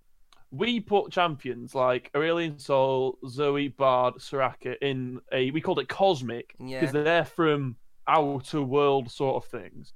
we 0.51 0.81
put 0.81 1.13
champions 1.13 1.75
like 1.75 2.11
Aurelion 2.15 2.59
Sol, 2.61 3.19
Zoe, 3.29 3.69
Bard, 3.69 4.15
Soraka 4.17 4.77
in 4.81 5.21
a. 5.33 5.51
We 5.51 5.61
called 5.61 5.79
it 5.79 5.89
cosmic 5.89 6.55
Yeah. 6.59 6.81
because 6.81 6.93
they're 6.93 7.25
from 7.25 7.77
outer 8.07 8.63
world 8.63 9.11
sort 9.11 9.37
of 9.45 9.51
things. 9.51 9.93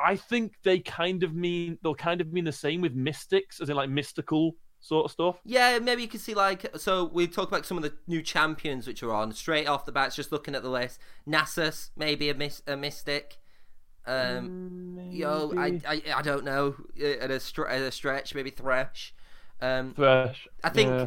I 0.00 0.14
think 0.14 0.52
they 0.62 0.78
kind 0.78 1.24
of 1.24 1.34
mean 1.34 1.78
they'll 1.82 1.94
kind 1.96 2.20
of 2.20 2.32
mean 2.32 2.44
the 2.44 2.52
same 2.52 2.80
with 2.80 2.94
mystics, 2.94 3.60
as 3.60 3.68
in 3.68 3.74
like 3.76 3.90
mystical 3.90 4.54
sort 4.80 5.06
of 5.06 5.10
stuff. 5.10 5.40
Yeah, 5.44 5.80
maybe 5.80 6.02
you 6.02 6.08
can 6.08 6.20
see 6.20 6.34
like 6.34 6.64
so. 6.76 7.06
We 7.12 7.26
talk 7.26 7.48
about 7.48 7.66
some 7.66 7.76
of 7.76 7.82
the 7.82 7.94
new 8.06 8.22
champions 8.22 8.86
which 8.86 9.02
are 9.02 9.12
on 9.12 9.32
straight 9.32 9.66
off 9.66 9.84
the 9.84 9.90
bat. 9.90 10.12
Just 10.14 10.30
looking 10.30 10.54
at 10.54 10.62
the 10.62 10.70
list, 10.70 11.00
Nasus 11.28 11.90
maybe 11.96 12.28
a, 12.30 12.34
mis- 12.34 12.62
a 12.68 12.76
mystic. 12.76 13.38
Um, 14.06 15.08
yo, 15.10 15.52
I, 15.58 15.80
I 15.86 16.02
I 16.16 16.22
don't 16.22 16.44
know 16.44 16.76
at 16.96 17.30
a 17.30 17.34
stre- 17.38 17.68
at 17.70 17.80
a 17.82 17.90
stretch 17.92 18.34
maybe 18.34 18.50
Thresh. 18.50 19.12
Um, 19.60 19.94
Thresh. 19.94 20.46
I 20.62 20.70
think 20.70 20.90
yeah. 20.90 21.06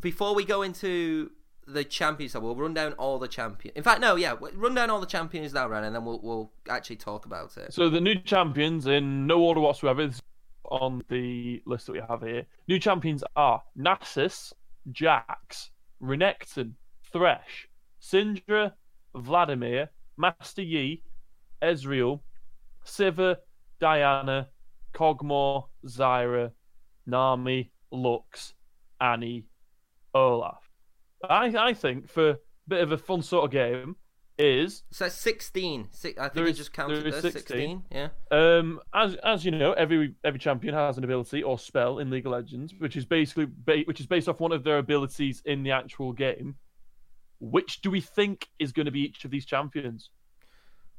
before 0.00 0.34
we 0.34 0.44
go 0.44 0.62
into 0.62 1.30
the 1.66 1.84
champions, 1.84 2.34
we'll 2.34 2.56
run 2.56 2.74
down 2.74 2.92
all 2.94 3.18
the 3.18 3.28
champions. 3.28 3.76
In 3.76 3.82
fact, 3.82 4.00
no, 4.00 4.16
yeah, 4.16 4.34
run 4.54 4.74
down 4.74 4.90
all 4.90 5.00
the 5.00 5.06
champions 5.06 5.52
now, 5.52 5.68
Ren, 5.68 5.84
and 5.84 5.94
then 5.94 6.04
we'll 6.04 6.20
we'll 6.22 6.52
actually 6.68 6.96
talk 6.96 7.26
about 7.26 7.56
it. 7.56 7.72
So 7.72 7.90
the 7.90 8.00
new 8.00 8.16
champions 8.16 8.86
in 8.86 9.26
no 9.26 9.40
order 9.40 9.60
whatsoever 9.60 10.02
is 10.02 10.22
on 10.64 11.02
the 11.08 11.62
list 11.66 11.86
that 11.86 11.92
we 11.92 12.02
have 12.08 12.22
here. 12.22 12.44
New 12.68 12.78
champions 12.78 13.24
are 13.36 13.62
Nasus, 13.78 14.52
Jax, 14.92 15.70
Renekton, 16.02 16.72
Thresh, 17.12 17.68
Syndra, 18.02 18.72
Vladimir, 19.14 19.90
Master 20.16 20.62
Yi, 20.62 21.02
Ezreal, 21.62 22.20
Sivir, 22.84 23.36
Diana, 23.80 24.48
Kog'Maw, 24.94 25.64
Zyra, 25.86 26.52
Nami, 27.06 27.70
Lux, 27.90 28.54
Annie, 29.00 29.44
Olaf. 30.14 30.68
I 31.28 31.54
I 31.56 31.74
think 31.74 32.08
for 32.08 32.30
a 32.30 32.38
bit 32.66 32.80
of 32.82 32.92
a 32.92 32.98
fun 32.98 33.22
sort 33.22 33.44
of 33.44 33.50
game 33.50 33.96
is 34.38 34.84
So 34.92 35.04
that's 35.04 35.16
sixteen. 35.16 35.88
Six, 35.90 36.18
I 36.20 36.28
think 36.28 36.54
just 36.56 36.72
counted 36.72 37.00
there 37.02 37.08
is 37.08 37.16
as 37.16 37.32
16. 37.32 37.32
sixteen. 37.32 37.82
Yeah. 37.90 38.08
Um, 38.30 38.80
as 38.94 39.16
as 39.16 39.44
you 39.44 39.50
know, 39.50 39.72
every 39.72 40.14
every 40.24 40.38
champion 40.38 40.74
has 40.74 40.96
an 40.96 41.04
ability 41.04 41.42
or 41.42 41.58
spell 41.58 41.98
in 41.98 42.10
League 42.10 42.26
of 42.26 42.32
Legends, 42.32 42.72
which 42.78 42.96
is 42.96 43.04
basically 43.04 43.46
ba- 43.46 43.82
which 43.84 44.00
is 44.00 44.06
based 44.06 44.28
off 44.28 44.40
one 44.40 44.52
of 44.52 44.62
their 44.64 44.78
abilities 44.78 45.42
in 45.44 45.62
the 45.62 45.72
actual 45.72 46.12
game. 46.12 46.56
Which 47.40 47.82
do 47.82 47.90
we 47.90 48.00
think 48.00 48.48
is 48.58 48.72
going 48.72 48.86
to 48.86 48.92
be 48.92 49.00
each 49.00 49.24
of 49.24 49.30
these 49.30 49.46
champions? 49.46 50.10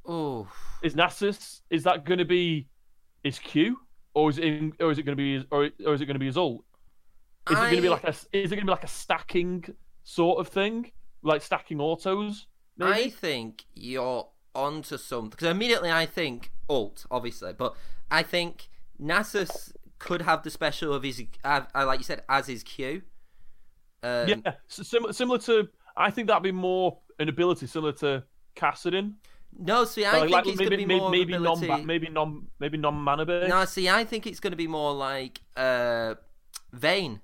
Oh, 0.05 0.47
Is 0.81 0.95
Nasus 0.95 1.61
is 1.69 1.83
that 1.83 2.05
going 2.05 2.19
to 2.19 2.25
be 2.25 2.67
his 3.23 3.37
Q, 3.39 3.77
or 4.13 4.29
is 4.29 4.37
it 4.37 4.45
in, 4.45 4.73
or 4.79 4.91
is 4.91 4.97
it 4.97 5.03
going 5.03 5.17
to 5.17 5.21
be 5.21 5.35
his, 5.35 5.45
or, 5.51 5.69
or 5.85 5.93
is 5.93 6.01
it 6.01 6.05
going 6.05 6.15
to 6.15 6.19
be 6.19 6.25
his 6.25 6.37
Is 7.49 7.53
it 7.57 7.61
going 7.61 7.75
to 7.77 7.81
be 7.81 7.89
like 7.89 8.03
a 8.03 8.09
is 8.09 8.51
it 8.51 8.55
going 8.55 8.59
to 8.59 8.65
be 8.65 8.71
like 8.71 8.83
a 8.83 8.87
stacking 8.87 9.65
sort 10.03 10.39
of 10.39 10.47
thing, 10.47 10.91
like 11.23 11.41
stacking 11.41 11.79
autos? 11.79 12.47
Maybe? 12.77 12.91
I 12.91 13.09
think 13.09 13.65
you're 13.75 14.27
onto 14.55 14.97
something 14.97 15.29
because 15.31 15.47
immediately 15.47 15.91
I 15.91 16.05
think 16.05 16.51
alt, 16.67 17.05
obviously, 17.11 17.53
but 17.53 17.75
I 18.11 18.23
think 18.23 18.69
Nasus 19.01 19.73
could 19.99 20.21
have 20.21 20.43
the 20.43 20.49
special 20.49 20.93
of 20.93 21.03
his, 21.03 21.21
uh, 21.43 21.61
like 21.75 21.99
you 21.99 22.05
said, 22.05 22.23
as 22.29 22.47
his 22.47 22.63
Q. 22.63 23.01
Um, 24.01 24.29
yeah, 24.29 24.53
similar 24.67 25.11
similar 25.13 25.39
to 25.39 25.67
I 25.97 26.09
think 26.11 26.27
that'd 26.27 26.43
be 26.43 26.51
more 26.53 26.99
an 27.19 27.27
ability 27.29 27.67
similar 27.67 27.91
to 27.93 28.23
Kassadin. 28.55 29.15
No, 29.57 29.83
see, 29.83 30.05
I 30.05 30.11
Like- 30.11 30.21
think 30.21 30.31
like 30.31 30.47
it's 30.47 30.57
maybe 30.57 30.69
going 30.69 30.71
to 30.71 30.77
be 30.77 30.85
maybe, 30.85 30.99
more 30.99 31.09
maybe 31.09 31.37
non 31.37 31.85
maybe 31.85 32.09
non 32.09 32.47
maybe 32.59 32.77
non 32.77 32.95
mana 32.95 33.25
based. 33.25 33.49
No, 33.49 33.65
see, 33.65 33.89
I 33.89 34.05
think 34.05 34.25
it's 34.27 34.39
going 34.39 34.51
to 34.51 34.57
be 34.57 34.67
more 34.67 34.93
like 34.93 35.41
uh, 35.57 36.15
Vayne. 36.71 37.19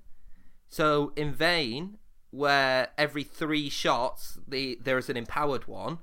So 0.68 1.12
in 1.16 1.32
Vayne, 1.32 1.98
where 2.30 2.88
every 2.98 3.22
three 3.22 3.68
shots 3.68 4.38
the 4.46 4.78
there 4.82 4.98
is 4.98 5.08
an 5.08 5.16
empowered 5.16 5.66
one, 5.66 5.98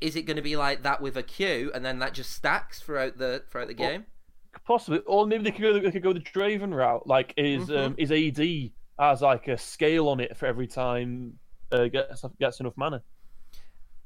is 0.00 0.16
it 0.16 0.22
going 0.22 0.36
to 0.36 0.42
be 0.42 0.56
like 0.56 0.82
that 0.82 1.00
with 1.00 1.16
a 1.16 1.22
Q, 1.22 1.70
and 1.74 1.84
then 1.84 1.98
that 2.00 2.14
just 2.14 2.32
stacks 2.32 2.80
throughout 2.80 3.18
the 3.18 3.42
throughout 3.50 3.68
the 3.68 3.74
Well, 3.74 3.90
game? 3.90 4.06
Possibly, 4.66 5.00
or 5.06 5.26
maybe 5.26 5.44
they 5.44 5.50
could 5.50 5.62
go 5.62 5.72
they 5.72 5.90
could 5.90 6.02
go 6.02 6.12
the 6.12 6.20
Draven 6.20 6.74
route. 6.74 7.06
Like 7.06 7.32
is 7.36 7.68
Mhm. 7.68 7.86
um, 7.86 7.94
is 7.98 8.10
AD 8.12 8.72
has 8.98 9.22
like 9.22 9.48
a 9.48 9.56
scale 9.56 10.08
on 10.08 10.20
it 10.20 10.36
for 10.36 10.46
every 10.46 10.66
time 10.66 11.38
uh, 11.70 11.86
gets 11.88 12.24
gets 12.40 12.60
enough 12.60 12.74
mana. 12.76 13.02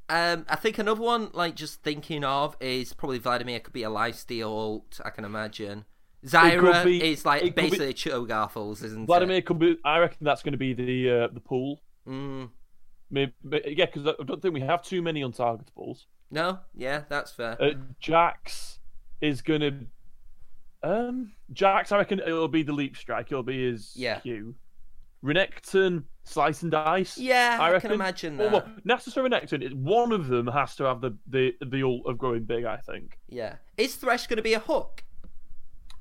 Um, 0.09 0.45
I 0.49 0.57
think 0.57 0.77
another 0.77 1.01
one, 1.01 1.29
like 1.33 1.55
just 1.55 1.81
thinking 1.81 2.23
of, 2.23 2.55
is 2.59 2.93
probably 2.93 3.19
Vladimir 3.19 3.59
could 3.61 3.73
be 3.73 3.83
a 3.83 3.89
lifesteal 3.89 4.47
ult. 4.47 4.99
I 5.03 5.09
can 5.09 5.25
imagine. 5.25 5.85
Zyra 6.25 6.83
be- 6.85 7.11
is 7.11 7.25
like 7.25 7.41
basically 7.55 7.63
be- 7.63 7.69
basically 7.69 7.93
Cho'Gath's, 8.11 8.83
isn't 8.83 9.03
it? 9.03 9.05
Vladimir 9.05 9.41
could 9.41 9.59
be. 9.59 9.77
I 9.83 9.99
reckon 9.99 10.19
that's 10.21 10.41
going 10.43 10.53
to 10.53 10.57
be 10.57 10.73
the 10.73 11.09
uh, 11.09 11.27
the 11.33 11.39
pool. 11.39 11.81
Mm, 12.07 12.49
Maybe, 13.11 13.31
yeah, 13.43 13.85
because 13.85 14.07
I 14.07 14.23
don't 14.23 14.41
think 14.41 14.53
we 14.53 14.61
have 14.61 14.81
too 14.83 15.01
many 15.01 15.21
untargetables. 15.21 16.05
no, 16.31 16.59
yeah, 16.73 17.03
that's 17.09 17.31
fair. 17.31 17.61
Uh, 17.61 17.71
Jax 17.99 18.79
is 19.21 19.41
gonna. 19.41 19.79
Um, 20.81 21.31
Jax, 21.53 21.91
I 21.91 21.97
reckon 21.97 22.19
it'll 22.19 22.47
be 22.47 22.63
the 22.63 22.73
leap 22.73 22.97
strike. 22.97 23.27
It'll 23.31 23.43
be 23.43 23.65
his 23.71 23.93
Yeah. 23.95 24.19
Q. 24.19 24.55
Renekton, 25.23 26.03
slice 26.25 26.63
and 26.63 26.71
dice. 26.71 27.17
yeah, 27.17 27.57
I 27.59 27.67
I, 27.67 27.71
reckon. 27.71 27.91
can 27.91 27.95
imagine 27.95 28.35
that. 28.37 28.51
well, 28.51 28.67
Nasus 28.85 29.15
or 29.15 29.23
Renekton, 29.23 29.63
it- 29.63 29.73
one 29.77 30.11
of 30.11 30.27
them 30.27 30.47
has 30.47 30.75
to 30.75 30.83
have 30.83 30.99
the 30.99 31.17
the 31.27 31.53
the 31.65 31.83
ult 31.83 32.05
of 32.05 32.17
growing 32.17 32.43
big. 32.43 32.65
I 32.65 32.77
think. 32.77 33.17
Yeah, 33.29 33.55
is 33.77 33.95
Thresh 33.95 34.27
going 34.27 34.37
to 34.37 34.43
be 34.43 34.53
a 34.53 34.59
hook? 34.59 35.03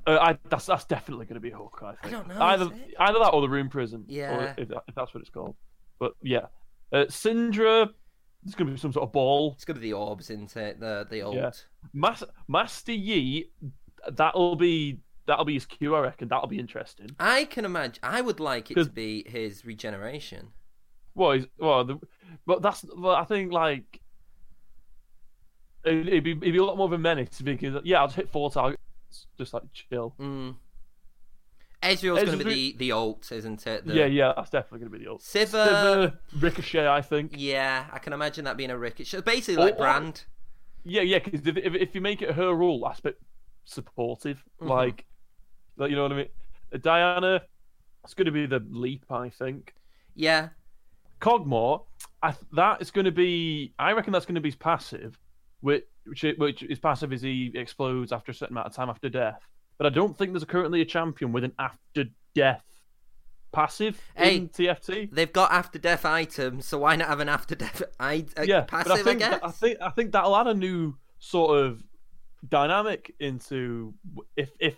Uh, 0.06 0.18
I, 0.20 0.38
that's 0.48 0.66
that's 0.66 0.84
definitely 0.84 1.26
going 1.26 1.34
to 1.34 1.40
be 1.40 1.50
a 1.50 1.56
hook. 1.56 1.80
I 1.84 1.94
think. 1.94 2.12
don't 2.12 2.28
know, 2.28 2.40
Either 2.42 2.64
is 2.64 2.70
it? 2.70 2.94
either 2.98 3.18
that 3.20 3.28
or 3.30 3.40
the 3.40 3.48
Room 3.48 3.68
Prison. 3.68 4.04
Yeah. 4.08 4.36
Or 4.36 4.54
if, 4.58 4.70
if 4.70 4.94
that's 4.96 5.14
what 5.14 5.20
it's 5.20 5.30
called. 5.30 5.54
But 5.98 6.12
yeah, 6.22 6.46
uh, 6.92 7.04
Syndra. 7.08 7.90
There's 8.44 8.56
going 8.56 8.66
to 8.66 8.72
be 8.72 8.78
some 8.80 8.92
sort 8.92 9.04
of 9.04 9.12
ball. 9.12 9.52
It's 9.54 9.64
going 9.64 9.76
to 9.76 9.80
be 9.80 9.90
the 9.90 9.92
orbs, 9.92 10.28
isn't 10.28 10.56
it? 10.56 10.80
The 10.80 11.06
the 11.08 11.22
ult. 11.22 11.36
Yeah. 11.36 11.50
Mas- 11.92 12.24
Master 12.48 12.90
Yi. 12.92 13.50
That'll 14.10 14.56
be 14.56 14.98
that'll 15.28 15.44
be 15.44 15.54
his 15.54 15.64
Q. 15.64 15.94
I 15.94 16.00
reckon. 16.00 16.26
That'll 16.26 16.48
be 16.48 16.58
interesting. 16.58 17.10
I 17.20 17.44
can 17.44 17.64
imagine. 17.64 18.00
I 18.02 18.20
would 18.20 18.40
like 18.40 18.72
it 18.72 18.74
to 18.74 18.86
be 18.86 19.22
his 19.28 19.64
regeneration. 19.64 20.48
Well, 21.14 21.32
he's, 21.32 21.46
well, 21.56 21.84
the, 21.84 22.00
but 22.44 22.62
that's. 22.62 22.84
Well, 22.96 23.14
I 23.14 23.22
think 23.24 23.52
like 23.52 24.00
it'd, 25.84 26.08
it'd 26.08 26.24
be 26.24 26.32
it'd 26.32 26.40
be 26.40 26.58
a 26.58 26.64
lot 26.64 26.76
more 26.76 26.86
of 26.86 26.92
a 26.92 26.98
menace 26.98 27.40
because 27.40 27.80
yeah, 27.84 28.00
I'll 28.00 28.08
just 28.08 28.16
hit 28.16 28.28
four 28.28 28.50
targets, 28.50 28.82
just 29.38 29.54
like 29.54 29.62
chill. 29.72 30.14
Mm. 30.20 30.56
Ezreal's 31.82 32.22
going 32.24 32.38
to 32.38 32.44
be 32.44 32.72
the 32.72 32.78
the 32.78 32.92
ult, 32.92 33.32
isn't 33.32 33.66
it? 33.66 33.86
The... 33.86 33.94
Yeah, 33.94 34.06
yeah, 34.06 34.32
that's 34.36 34.50
definitely 34.50 34.86
gonna 34.86 34.98
be 34.98 35.04
the 35.04 35.10
alt. 35.10 35.22
Sivir- 35.22 36.16
Ricochet, 36.38 36.86
I 36.86 37.02
think. 37.02 37.32
Yeah, 37.36 37.86
I 37.92 37.98
can 37.98 38.12
imagine 38.12 38.44
that 38.44 38.56
being 38.56 38.70
a 38.70 38.78
ricochet. 38.78 39.22
Basically, 39.22 39.56
like 39.62 39.74
Or- 39.74 39.78
Brand. 39.78 40.24
Yeah, 40.84 41.02
yeah, 41.02 41.18
because 41.18 41.46
if, 41.46 41.56
if 41.56 41.74
if 41.74 41.94
you 41.94 42.00
make 42.00 42.22
it 42.22 42.32
her 42.32 42.54
rule, 42.54 42.80
that's 42.84 43.00
a 43.00 43.02
bit 43.02 43.20
supportive. 43.64 44.44
Mhm. 44.60 44.68
Like, 44.68 45.06
like, 45.76 45.90
you 45.90 45.96
know 45.96 46.02
what 46.02 46.12
I 46.12 46.16
mean. 46.16 46.28
Diana, 46.80 47.42
it's 48.04 48.14
gonna 48.14 48.32
be 48.32 48.46
the 48.46 48.64
leap, 48.70 49.04
I 49.10 49.28
think. 49.28 49.74
Yeah, 50.14 50.50
Kog'Maw, 51.20 51.84
I 52.22 52.32
th- 52.32 52.44
that 52.52 52.82
is 52.82 52.90
going 52.90 53.04
to 53.04 53.12
be. 53.12 53.72
I 53.78 53.92
reckon 53.92 54.12
that's 54.12 54.26
going 54.26 54.34
to 54.34 54.40
be 54.40 54.50
passive, 54.52 55.18
which 55.62 55.84
which 56.06 56.24
which 56.38 56.62
is 56.64 56.78
passive 56.78 57.12
is 57.12 57.22
he 57.22 57.50
explodes 57.54 58.12
after 58.12 58.30
a 58.30 58.34
certain 58.34 58.54
amount 58.54 58.66
of 58.68 58.74
time 58.74 58.90
after 58.90 59.08
death. 59.08 59.40
But 59.78 59.86
I 59.86 59.90
don't 59.90 60.16
think 60.16 60.32
there's 60.32 60.44
currently 60.44 60.80
a 60.82 60.84
champion 60.84 61.32
with 61.32 61.44
an 61.44 61.52
after 61.58 62.04
death 62.34 62.62
passive 63.52 64.00
Hey. 64.16 64.36
in 64.36 64.48
TFT. 64.48 65.10
they've 65.12 65.32
got 65.32 65.52
after 65.52 65.78
death 65.78 66.04
items, 66.06 66.66
so 66.66 66.78
why 66.78 66.96
not 66.96 67.08
have 67.08 67.20
an 67.20 67.28
after 67.28 67.54
death 67.54 67.82
I- 68.00 68.26
uh, 68.38 68.42
Yeah, 68.42 68.62
passive? 68.62 68.88
but 68.92 68.98
I 69.00 69.02
think 69.02 69.18
guess. 69.20 69.30
that- 69.40 69.44
I 69.46 69.50
think 69.50 69.78
I 69.80 69.90
think 69.90 70.12
that'll 70.12 70.36
add 70.36 70.46
a 70.46 70.54
new 70.54 70.96
sort 71.18 71.58
of 71.58 71.82
dynamic 72.48 73.14
into 73.20 73.94
if 74.36 74.50
if 74.58 74.76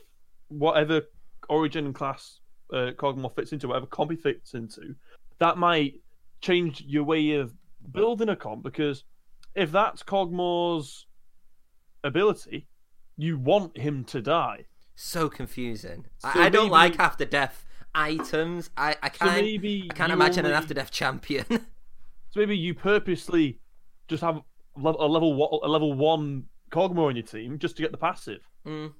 whatever 0.48 1.02
origin 1.48 1.92
class 1.92 2.40
uh, 2.72 2.90
Kog'Maw 2.96 3.34
fits 3.34 3.52
into, 3.52 3.68
whatever 3.68 3.86
comp 3.86 4.10
he 4.10 4.16
fits 4.16 4.54
into, 4.54 4.94
that 5.38 5.56
might 5.58 5.94
change 6.40 6.82
your 6.86 7.04
way 7.04 7.32
of 7.32 7.54
building 7.92 8.30
a 8.30 8.36
comp 8.36 8.62
because 8.62 9.04
if 9.54 9.70
that's 9.72 10.02
Kog'Maw's 10.02 11.06
ability, 12.02 12.66
you 13.16 13.38
want 13.38 13.76
him 13.76 14.04
to 14.04 14.20
die. 14.20 14.66
So 14.96 15.28
confusing. 15.28 16.06
So 16.18 16.28
I, 16.34 16.44
I 16.44 16.48
don't 16.48 16.64
maybe- 16.64 16.70
like 16.70 16.98
after 17.00 17.24
death 17.24 17.64
items. 17.94 18.70
I, 18.76 18.96
I 19.02 19.08
can't 19.08 19.32
maybe 19.42 19.88
I 19.90 19.94
can't 19.94 20.12
imagine 20.12 20.44
an 20.46 20.52
after 20.52 20.74
death 20.74 20.90
champion. 20.90 21.46
So 22.30 22.40
maybe 22.40 22.56
you 22.58 22.74
purposely 22.74 23.60
just 24.08 24.20
have 24.20 24.38
a 24.76 24.80
level 24.80 25.34
one, 25.34 25.60
a 25.62 25.68
level 25.68 25.92
one 25.92 26.46
Kog'Maw 26.72 27.10
on 27.10 27.14
your 27.14 27.24
team 27.24 27.60
just 27.60 27.76
to 27.76 27.82
get 27.82 27.92
the 27.92 27.96
passive. 27.96 28.40
Mm. 28.66 28.92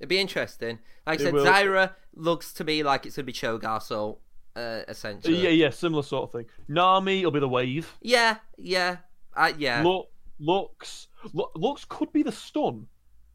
It'd 0.00 0.08
be 0.08 0.18
interesting. 0.18 0.78
Like 1.06 1.20
I 1.20 1.24
said, 1.24 1.34
will. 1.34 1.44
Zyra 1.44 1.92
looks 2.14 2.54
to 2.54 2.64
me 2.64 2.82
like 2.82 3.04
it's 3.04 3.16
gonna 3.16 3.26
be 3.26 3.32
Cho'Gath, 3.34 3.82
so 3.82 4.20
uh, 4.56 4.84
essentially. 4.88 5.36
Yeah, 5.36 5.50
yeah, 5.50 5.68
similar 5.68 6.02
sort 6.02 6.24
of 6.24 6.32
thing. 6.32 6.46
Nami 6.66 7.22
will 7.26 7.30
be 7.30 7.40
the 7.40 7.48
wave. 7.48 7.94
yeah, 8.00 8.36
yeah, 8.56 8.96
uh, 9.36 9.52
yeah. 9.58 9.82
Lu- 9.82 10.04
Lux, 10.38 11.08
Lu- 11.32 11.50
Lux 11.56 11.84
could 11.88 12.12
be 12.12 12.22
the 12.22 12.32
stun. 12.32 12.86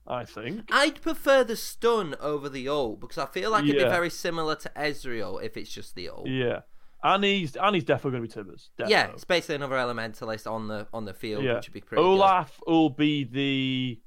I 0.09 0.23
think. 0.23 0.69
I'd 0.71 1.01
prefer 1.01 1.43
the 1.43 1.57
stun 1.57 2.15
over 2.21 2.47
the 2.47 2.69
ult 2.69 3.01
because 3.01 3.17
I 3.17 3.25
feel 3.25 3.51
like 3.51 3.65
it'd 3.65 3.75
be 3.75 3.83
very 3.83 4.09
similar 4.09 4.55
to 4.55 4.69
Ezreal 4.75 5.43
if 5.43 5.57
it's 5.57 5.69
just 5.69 5.95
the 5.95 6.07
ult. 6.09 6.27
Yeah, 6.27 6.61
and 7.03 7.23
he's 7.25 7.57
and 7.57 7.75
he's 7.75 7.83
definitely 7.83 8.19
going 8.19 8.29
to 8.29 8.43
be 8.43 8.49
Tibbers. 8.51 8.69
Yeah, 8.89 9.07
it's 9.11 9.25
basically 9.25 9.55
another 9.55 9.75
elementalist 9.75 10.49
on 10.49 10.69
the 10.69 10.87
on 10.93 11.03
the 11.03 11.13
field, 11.13 11.43
Yeah. 11.43 11.55
which 11.55 11.67
would 11.67 11.73
be 11.73 11.81
pretty 11.81 12.01
Olaf 12.01 12.57
will 12.65 12.89
be 12.89 13.25
the. 13.25 13.99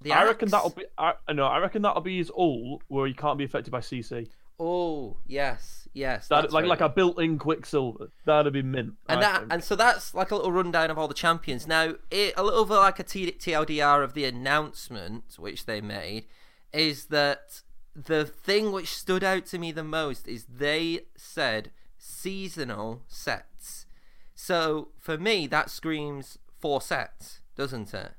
The 0.00 0.12
I 0.12 0.24
reckon 0.24 0.48
that'll 0.50 0.70
be. 0.70 0.84
I 0.96 1.14
no, 1.32 1.46
I 1.46 1.58
reckon 1.58 1.82
that'll 1.82 2.00
be 2.02 2.18
his 2.18 2.30
ult 2.30 2.82
where 2.86 3.04
he 3.08 3.12
can't 3.14 3.36
be 3.38 3.44
affected 3.44 3.72
by 3.72 3.80
CC. 3.80 4.28
Oh 4.60 5.16
yes, 5.26 5.88
yes. 5.92 6.28
That 6.28 6.52
like 6.52 6.62
very 6.62 6.68
like 6.68 6.80
a 6.80 6.88
built-in 6.88 7.38
Quicksilver. 7.38 8.10
That'd 8.24 8.52
be 8.52 8.62
mint. 8.62 8.94
and 9.08 9.18
I 9.18 9.22
that 9.22 9.38
think. 9.40 9.52
and 9.52 9.64
so 9.64 9.76
that's 9.76 10.14
like 10.14 10.30
a 10.30 10.36
little 10.36 10.52
rundown 10.52 10.90
of 10.90 10.98
all 10.98 11.08
the 11.08 11.14
champions. 11.14 11.66
Now, 11.66 11.94
it, 12.10 12.34
a 12.36 12.42
little 12.42 12.64
bit 12.64 12.74
like 12.74 12.98
a 12.98 13.04
T- 13.04 13.30
TLDR 13.30 14.02
of 14.02 14.14
the 14.14 14.24
announcement 14.24 15.36
which 15.38 15.66
they 15.66 15.80
made 15.80 16.26
is 16.72 17.06
that 17.06 17.62
the 17.94 18.24
thing 18.24 18.72
which 18.72 18.94
stood 18.94 19.24
out 19.24 19.46
to 19.46 19.58
me 19.58 19.72
the 19.72 19.84
most 19.84 20.26
is 20.28 20.44
they 20.44 21.00
said 21.16 21.70
seasonal 21.96 23.02
sets. 23.08 23.86
So 24.34 24.88
for 24.98 25.18
me, 25.18 25.46
that 25.48 25.70
screams 25.70 26.38
four 26.60 26.80
sets, 26.80 27.40
doesn't 27.56 27.92
it? 27.94 28.12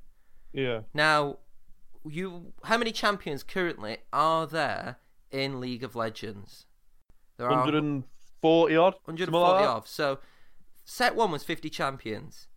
yeah. 0.54 0.82
Now, 0.94 1.38
you 2.08 2.54
how 2.64 2.78
many 2.78 2.92
champions 2.94 3.44
currently 3.44 3.98
are 4.14 4.48
there 4.48 4.98
in 5.32 5.60
League 5.60 5.84
of 5.84 5.96
Legends? 5.96 6.66
There 7.38 7.48
are 7.48 7.52
140 7.52 8.76
odd. 8.76 8.94
something 9.06 9.14
140 9.14 9.54
like 9.54 9.64
that. 9.64 9.70
off. 9.70 9.88
So 9.88 10.20
set 10.84 11.16
one 11.16 11.32
was 11.32 11.44
50 11.44 11.70
champions. 11.70 12.48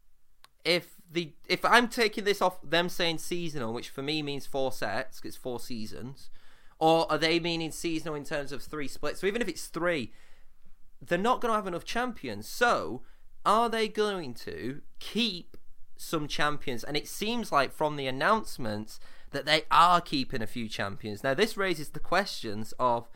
If 0.64 0.96
the 1.10 1.32
if 1.48 1.64
I'm 1.64 1.88
taking 1.88 2.24
this 2.24 2.40
off 2.40 2.58
them 2.62 2.88
saying 2.88 3.18
seasonal, 3.18 3.72
which 3.72 3.90
for 3.90 4.02
me 4.02 4.22
means 4.22 4.46
four 4.46 4.72
sets, 4.72 5.20
it's 5.24 5.36
four 5.36 5.60
seasons, 5.60 6.30
or 6.78 7.10
are 7.10 7.18
they 7.18 7.38
meaning 7.38 7.70
seasonal 7.70 8.14
in 8.14 8.24
terms 8.24 8.52
of 8.52 8.62
three 8.62 8.88
splits? 8.88 9.20
So 9.20 9.26
even 9.26 9.42
if 9.42 9.48
it's 9.48 9.66
three, 9.66 10.12
they're 11.00 11.18
not 11.18 11.40
going 11.40 11.50
to 11.50 11.56
have 11.56 11.66
enough 11.66 11.84
champions. 11.84 12.48
So 12.48 13.02
are 13.44 13.68
they 13.68 13.88
going 13.88 14.34
to 14.34 14.82
keep 14.98 15.56
some 15.96 16.26
champions? 16.26 16.84
And 16.84 16.96
it 16.96 17.08
seems 17.08 17.52
like 17.52 17.72
from 17.72 17.96
the 17.96 18.06
announcements 18.06 18.98
that 19.32 19.46
they 19.46 19.62
are 19.70 20.00
keeping 20.00 20.42
a 20.42 20.46
few 20.46 20.68
champions. 20.68 21.22
Now 21.22 21.34
this 21.34 21.56
raises 21.56 21.90
the 21.90 22.00
questions 22.00 22.72
of 22.78 23.08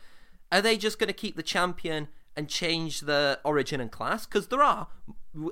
are 0.52 0.62
they 0.62 0.76
just 0.76 0.98
going 0.98 1.08
to 1.08 1.12
keep 1.14 1.36
the 1.36 1.42
champion 1.42 2.08
and 2.36 2.48
change 2.48 3.00
the 3.00 3.40
origin 3.44 3.80
and 3.80 3.90
class? 3.90 4.26
Because 4.26 4.48
there 4.48 4.62
are, 4.62 4.88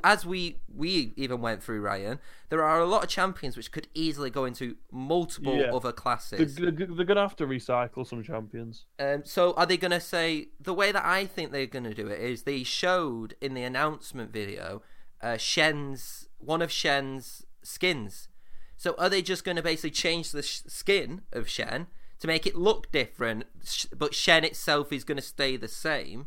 as 0.05 0.25
we 0.27 0.61
we 0.73 1.15
even 1.17 1.41
went 1.41 1.63
through 1.63 1.81
Ryan, 1.81 2.19
there 2.51 2.63
are 2.63 2.79
a 2.81 2.85
lot 2.87 3.03
of 3.03 3.09
champions 3.09 3.57
which 3.57 3.73
could 3.73 3.89
easily 3.95 4.31
go 4.31 4.45
into 4.45 4.77
multiple 4.93 5.57
Yeah. 5.57 5.73
other 5.75 5.93
classes. 5.93 6.55
they're, 6.57 6.71
they're 6.71 6.87
going 6.87 7.17
to 7.17 7.23
have 7.23 7.37
to 7.37 7.47
recycle 7.47 8.07
some 8.07 8.23
champions. 8.23 8.85
Um, 8.99 9.23
so 9.25 9.53
are 9.55 9.67
they 9.67 9.77
going 9.79 9.91
to 9.93 10.01
say 10.01 10.49
the 10.61 10.75
way 10.75 10.93
that 10.93 11.05
I 11.05 11.27
think 11.27 11.53
they're 11.53 11.67
going 11.67 11.85
to 11.85 11.95
do 11.95 12.07
it 12.09 12.21
is 12.21 12.43
they 12.43 12.63
showed 12.63 13.35
in 13.41 13.55
the 13.55 13.63
announcement 13.63 14.33
video 14.33 14.83
uh, 15.23 15.37
Shen's 15.39 16.29
one 16.39 16.61
of 16.63 16.71
Shen's 16.71 17.47
skins. 17.63 18.29
So 18.77 18.95
are 18.99 19.09
they 19.09 19.23
just 19.23 19.45
going 19.45 19.57
to 19.57 19.63
basically 19.63 19.91
change 19.91 20.31
the 20.33 20.43
sh- 20.43 20.63
skin 20.67 21.23
of 21.33 21.49
Shen 21.49 21.87
to 22.21 22.27
make 22.27 22.47
it 22.47 22.57
look 22.57 22.91
different, 22.93 23.45
sh- 23.65 23.87
but 23.97 24.15
Shen 24.15 24.45
itself 24.45 24.93
is 24.93 25.05
going 25.05 25.17
to 25.17 25.23
stay 25.23 25.57
the 25.57 25.69
same, 25.69 26.27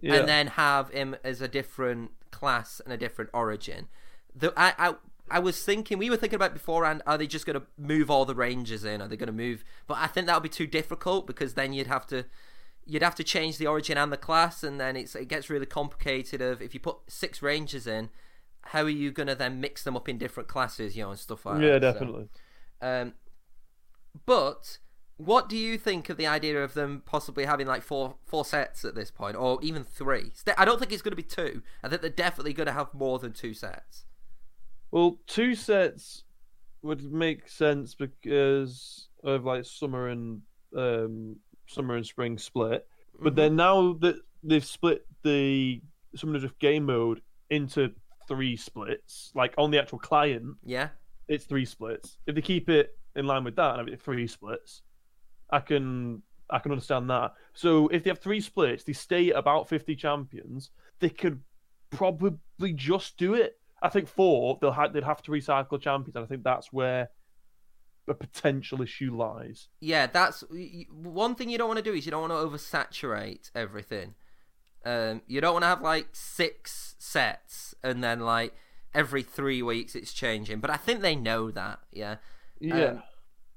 Yeah. 0.00 0.14
and 0.14 0.28
then 0.28 0.46
have 0.48 0.90
him 0.90 1.16
as 1.24 1.40
a 1.40 1.48
different 1.48 2.10
class 2.30 2.80
and 2.80 2.92
a 2.92 2.96
different 2.96 3.30
origin? 3.32 3.88
The, 4.34 4.52
I, 4.56 4.74
I 4.78 4.94
I 5.30 5.38
was 5.40 5.62
thinking 5.62 5.98
we 5.98 6.08
were 6.10 6.16
thinking 6.16 6.36
about 6.36 6.54
beforehand. 6.54 7.02
Are 7.06 7.18
they 7.18 7.26
just 7.26 7.44
going 7.44 7.60
to 7.60 7.66
move 7.76 8.10
all 8.10 8.24
the 8.24 8.34
rangers 8.34 8.84
in? 8.84 9.02
Are 9.02 9.08
they 9.08 9.16
going 9.16 9.26
to 9.26 9.32
move? 9.32 9.62
But 9.86 9.98
I 9.98 10.06
think 10.06 10.26
that 10.26 10.34
would 10.34 10.42
be 10.42 10.48
too 10.48 10.66
difficult 10.66 11.26
because 11.26 11.54
then 11.54 11.72
you'd 11.72 11.86
have 11.86 12.06
to 12.08 12.24
you'd 12.86 13.02
have 13.02 13.14
to 13.16 13.24
change 13.24 13.58
the 13.58 13.66
origin 13.66 13.98
and 13.98 14.10
the 14.10 14.16
class, 14.16 14.62
and 14.62 14.80
then 14.80 14.96
it's 14.96 15.14
it 15.14 15.28
gets 15.28 15.50
really 15.50 15.66
complicated. 15.66 16.40
Of 16.40 16.62
if 16.62 16.72
you 16.72 16.80
put 16.80 16.96
six 17.08 17.42
rangers 17.42 17.86
in, 17.86 18.08
how 18.62 18.82
are 18.82 18.88
you 18.88 19.10
going 19.10 19.26
to 19.28 19.34
then 19.34 19.60
mix 19.60 19.82
them 19.84 19.96
up 19.96 20.08
in 20.08 20.18
different 20.18 20.48
classes, 20.48 20.96
you 20.96 21.02
know, 21.04 21.10
and 21.10 21.18
stuff 21.18 21.46
like 21.46 21.62
yeah, 21.62 21.78
that? 21.78 21.82
So, 21.82 21.92
definitely. 21.92 22.28
um, 22.80 23.14
but 24.26 24.78
what 25.16 25.48
do 25.48 25.56
you 25.56 25.78
think 25.78 26.08
of 26.08 26.16
the 26.16 26.26
idea 26.26 26.62
of 26.62 26.74
them 26.74 27.02
possibly 27.04 27.44
having 27.44 27.66
like 27.66 27.82
four 27.82 28.16
four 28.24 28.44
sets 28.44 28.84
at 28.84 28.94
this 28.94 29.10
point, 29.10 29.36
or 29.36 29.58
even 29.62 29.84
three? 29.84 30.32
I 30.56 30.64
don't 30.64 30.78
think 30.78 30.92
it's 30.92 31.02
going 31.02 31.12
to 31.12 31.16
be 31.16 31.22
two. 31.22 31.62
I 31.82 31.88
think 31.88 32.02
they're 32.02 32.10
definitely 32.10 32.52
going 32.52 32.66
to 32.66 32.72
have 32.72 32.92
more 32.94 33.18
than 33.18 33.32
two 33.32 33.54
sets. 33.54 34.04
Well, 34.90 35.18
two 35.26 35.54
sets 35.54 36.24
would 36.82 37.02
make 37.12 37.48
sense 37.48 37.94
because 37.94 39.08
of 39.24 39.44
like 39.44 39.64
summer 39.64 40.08
and 40.08 40.40
um, 40.76 41.36
summer 41.66 41.96
and 41.96 42.06
spring 42.06 42.38
split. 42.38 42.86
But 43.20 43.32
Mhm. 43.32 43.36
then 43.36 43.56
now 43.56 43.92
that 43.94 44.16
they've 44.42 44.64
split 44.64 45.04
the 45.22 45.82
Summoner 46.14 46.44
of 46.44 46.58
game 46.58 46.86
mode 46.86 47.20
into 47.50 47.92
three 48.28 48.56
splits, 48.56 49.32
like 49.34 49.54
on 49.58 49.70
the 49.70 49.78
actual 49.80 49.98
client, 49.98 50.56
yeah, 50.64 50.90
it's 51.26 51.44
three 51.46 51.64
splits. 51.64 52.18
If 52.26 52.34
they 52.34 52.42
keep 52.42 52.68
it 52.68 52.96
in 53.16 53.26
line 53.26 53.44
with 53.44 53.56
that 53.56 53.70
and 53.70 53.78
have 53.78 53.88
it 53.88 54.00
three 54.00 54.26
splits, 54.26 54.82
I 55.50 55.60
can 55.60 56.22
I 56.50 56.58
can 56.60 56.72
understand 56.72 57.10
that. 57.10 57.32
So 57.54 57.88
if 57.88 58.04
they 58.04 58.10
have 58.10 58.20
three 58.20 58.40
splits, 58.40 58.84
they 58.84 58.92
stay 58.92 59.30
at 59.30 59.36
about 59.36 59.68
fifty 59.68 59.96
champions. 59.96 60.70
They 61.00 61.10
could 61.10 61.40
probably 61.90 62.72
just 62.74 63.16
do 63.16 63.34
it. 63.34 63.58
I 63.82 63.88
think 63.88 64.08
four 64.08 64.58
they'll 64.60 64.72
ha- 64.72 64.88
they'd 64.88 65.04
have 65.04 65.22
to 65.22 65.30
recycle 65.30 65.80
champions, 65.80 66.16
and 66.16 66.24
I 66.24 66.28
think 66.28 66.42
that's 66.44 66.72
where 66.72 67.10
the 68.06 68.14
potential 68.14 68.80
issue 68.80 69.14
lies. 69.14 69.68
yeah. 69.80 70.06
That's 70.06 70.42
one 70.90 71.34
thing 71.34 71.50
you 71.50 71.58
don't 71.58 71.68
want 71.68 71.76
to 71.76 71.84
do 71.84 71.92
is 71.92 72.06
you 72.06 72.10
don't 72.10 72.28
want 72.28 72.32
to 72.32 72.58
oversaturate 72.58 73.50
everything. 73.54 74.14
Um, 74.84 75.22
you 75.26 75.40
don't 75.40 75.52
want 75.52 75.64
to 75.64 75.68
have 75.68 75.82
like 75.82 76.08
six 76.12 76.94
sets 76.98 77.74
and 77.82 78.02
then 78.02 78.20
like 78.20 78.54
every 78.94 79.22
three 79.22 79.62
weeks 79.62 79.94
it's 79.94 80.12
changing. 80.12 80.60
But 80.60 80.70
I 80.70 80.76
think 80.76 81.00
they 81.00 81.16
know 81.16 81.50
that. 81.50 81.80
Yeah. 81.92 82.16
Yeah, 82.60 82.86
Um, 82.86 83.02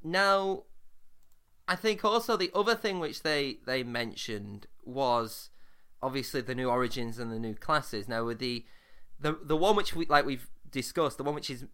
Now, 0.04 0.64
I 1.68 1.76
think 1.76 2.04
also 2.04 2.38
the 2.38 2.52
other 2.54 2.76
thing 2.76 3.00
which 3.00 3.24
they 3.24 3.58
they 3.66 3.84
mentioned 3.84 4.68
was 4.84 5.50
obviously 6.04 6.42
the 6.42 6.56
new 6.56 6.70
origins 6.70 7.18
and 7.18 7.32
the 7.32 7.40
new 7.40 7.56
classes. 7.56 8.08
Now, 8.08 8.26
with 8.26 8.40
the 8.40 8.66
the 9.20 9.38
the 9.44 9.58
one 9.58 9.76
which 9.76 9.96
we 9.96 10.06
like 10.06 10.26
we've 10.26 10.50
discussed, 10.70 11.18
the 11.18 11.24
one 11.24 11.36
which 11.36 11.50
is 11.50 11.66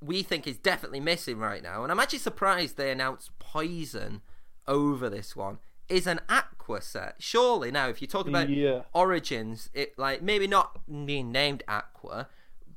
we 0.00 0.22
think 0.22 0.46
is 0.46 0.58
definitely 0.58 1.00
missing 1.00 1.38
right 1.38 1.62
now, 1.62 1.82
and 1.82 1.90
I'm 1.90 1.98
actually 2.00 2.18
surprised 2.20 2.76
they 2.76 2.90
announced 2.90 3.36
Poison 3.38 4.22
over 4.66 5.08
this 5.08 5.34
one. 5.34 5.58
Is 5.88 6.06
an 6.06 6.20
Aqua 6.28 6.82
set. 6.82 7.14
Surely 7.18 7.70
now, 7.70 7.88
if 7.88 8.02
you 8.02 8.08
talk 8.08 8.28
about 8.28 8.50
yeah. 8.50 8.82
Origins, 8.92 9.70
it 9.72 9.98
like 9.98 10.20
maybe 10.22 10.46
not 10.46 10.78
being 11.06 11.32
named 11.32 11.62
Aqua, 11.66 12.28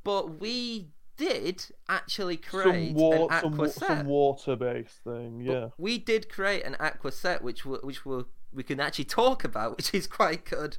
but 0.04 0.40
we 0.40 0.88
did 1.18 1.66
actually 1.90 2.38
create 2.38 2.90
Some, 2.90 2.94
wa- 2.96 3.28
an 3.28 3.42
some, 3.42 3.54
Aqua 3.54 3.70
set. 3.70 3.88
some 3.88 4.06
water-based 4.08 5.04
thing. 5.04 5.44
But 5.46 5.54
Yeah, 5.54 5.68
we 5.78 5.98
did 5.98 6.30
create 6.30 6.64
an 6.64 6.76
Aqua 6.80 7.12
set, 7.12 7.42
which 7.44 7.66
we 7.66 7.78
which 7.80 8.06
we'll, 8.06 8.28
we 8.54 8.64
can 8.64 8.80
actually 8.80 9.06
talk 9.06 9.44
about, 9.44 9.76
which 9.78 9.94
is 9.94 10.08
quite 10.08 10.46
good. 10.46 10.78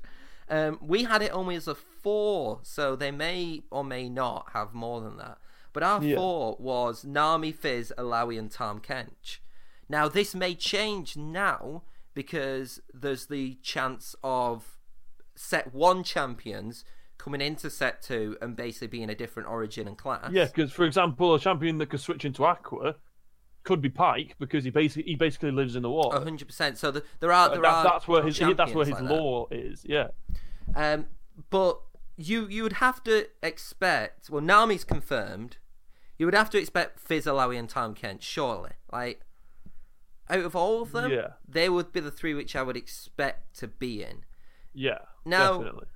Um, 0.49 0.79
we 0.83 1.05
had 1.05 1.23
it 1.23 1.33
only 1.33 1.55
as 1.57 1.69
a 1.69 1.75
four, 1.75 2.61
so 2.63 2.97
they 2.97 3.11
may 3.11 3.63
or 3.71 3.85
may 3.85 4.09
not 4.09 4.51
have 4.55 4.73
more 4.75 5.01
than 5.01 5.17
that. 5.19 5.39
But 5.75 5.83
our 5.83 6.03
Yeah. 6.03 6.17
four 6.17 6.57
was 6.59 7.05
Nami, 7.05 7.53
Fizz, 7.53 7.93
Illaoi, 7.97 8.39
and 8.39 8.51
Tahm 8.51 8.81
Kench. 8.81 9.39
Now 9.89 10.09
this 10.09 10.35
may 10.35 10.55
change 10.55 11.17
now 11.17 11.83
because 12.15 12.81
there's 12.93 13.27
the 13.27 13.55
chance 13.63 14.15
of 14.23 14.77
set 15.35 15.73
one 15.75 16.05
champions 16.05 16.85
coming 17.19 17.41
into 17.41 17.71
set 17.71 18.03
two 18.03 18.37
and 18.43 18.57
basically 18.57 18.89
being 18.89 19.09
a 19.09 19.15
different 19.15 19.49
origin 19.49 19.87
and 19.89 19.97
class. 19.97 20.31
yeah. 20.33 20.45
Because 20.47 20.73
for 20.73 20.85
example, 20.85 21.35
a 21.35 21.41
champion 21.41 21.79
that 21.79 21.87
could 21.91 22.01
switch 22.01 22.25
into 22.25 22.45
Aqua 22.45 22.97
could 23.65 23.81
be 23.81 23.89
Pyke 23.89 24.35
because 24.41 24.65
he 24.65 24.71
basically 24.71 25.05
he 25.11 25.15
basically 25.15 25.53
lives 25.53 25.77
in 25.77 25.83
the 25.83 25.91
water. 25.91 26.19
hundred 26.19 26.47
percent. 26.49 26.79
So 26.79 26.91
the, 26.91 27.05
there 27.21 27.33
are 27.33 27.47
Uh, 27.49 27.53
there 27.53 27.63
that- 27.63 27.75
are 27.75 27.85
that's 27.85 28.09
where 28.09 28.23
his 28.25 28.39
that's 28.57 28.75
where 28.75 28.85
his 28.87 28.95
like 28.95 29.05
that. 29.09 29.15
lore 29.15 29.47
is. 29.51 29.85
Yeah. 29.89 30.09
Um, 30.75 31.07
but 31.51 31.81
you 32.17 32.47
you 32.49 32.63
would 32.65 32.75
have 32.75 33.03
to 33.05 33.29
expect. 33.43 34.29
Well, 34.29 34.43
Nami's 34.43 34.85
confirmed. 34.85 35.59
You 36.19 36.27
would 36.27 36.35
have 36.35 36.51
to 36.51 36.59
expect 36.59 37.01
Fizz 37.01 37.27
Illaoi 37.27 37.59
and 37.59 37.69
Tahm 37.69 37.95
Kench, 37.95 38.23
surely. 38.23 38.73
Like, 38.93 39.23
out 40.33 40.45
of 40.45 40.57
all 40.57 40.83
of 40.83 40.93
them, 40.93 41.11
Yeah. 41.13 41.33
they 41.49 41.69
would 41.69 41.93
be 41.93 42.01
the 42.01 42.11
three 42.11 42.35
which 42.35 42.57
I 42.57 42.63
would 42.63 42.77
expect 42.77 43.57
to 43.59 43.69
be 43.69 44.03
in. 44.03 44.25
Yeah. 44.73 44.99
Now- 45.25 45.59
definitely. 45.59 45.87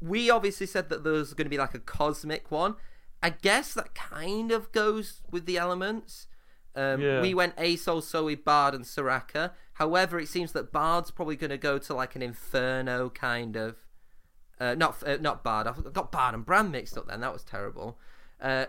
We 0.00 0.28
obviously 0.30 0.66
said 0.66 0.88
that 0.88 1.04
there 1.04 1.12
was 1.12 1.32
going 1.34 1.46
to 1.46 1.50
be 1.50 1.58
like 1.58 1.74
a 1.74 1.78
cosmic 1.78 2.50
one. 2.50 2.74
I 3.22 3.30
guess 3.30 3.72
that 3.74 3.94
kind 3.94 4.50
of 4.50 4.72
goes 4.72 5.22
with 5.30 5.46
the 5.46 5.56
elements. 5.58 6.26
Um, 6.74 7.00
Yeah. 7.00 7.20
We 7.22 7.34
went 7.34 7.56
Asol, 7.56 8.02
Zoe, 8.02 8.34
Bard, 8.34 8.74
and 8.74 8.84
Soraka. 8.84 9.52
However, 9.74 10.18
it 10.18 10.28
seems 10.28 10.52
that 10.52 10.72
Bard's 10.72 11.10
probably 11.12 11.36
going 11.36 11.50
to 11.50 11.56
go 11.58 11.78
to 11.78 11.94
like 11.94 12.16
an 12.16 12.22
Inferno 12.22 13.10
kind 13.10 13.56
of. 13.56 13.76
Uh, 14.58 14.74
not 14.74 15.02
uh, 15.06 15.18
not 15.20 15.44
Bard. 15.44 15.66
I 15.66 15.72
got 15.92 16.10
Bard 16.10 16.34
and 16.34 16.44
Brand 16.44 16.72
mixed 16.72 16.96
up 16.98 17.06
then. 17.06 17.20
That 17.20 17.32
was 17.32 17.44
terrible. 17.44 17.98
Uh, 18.40 18.66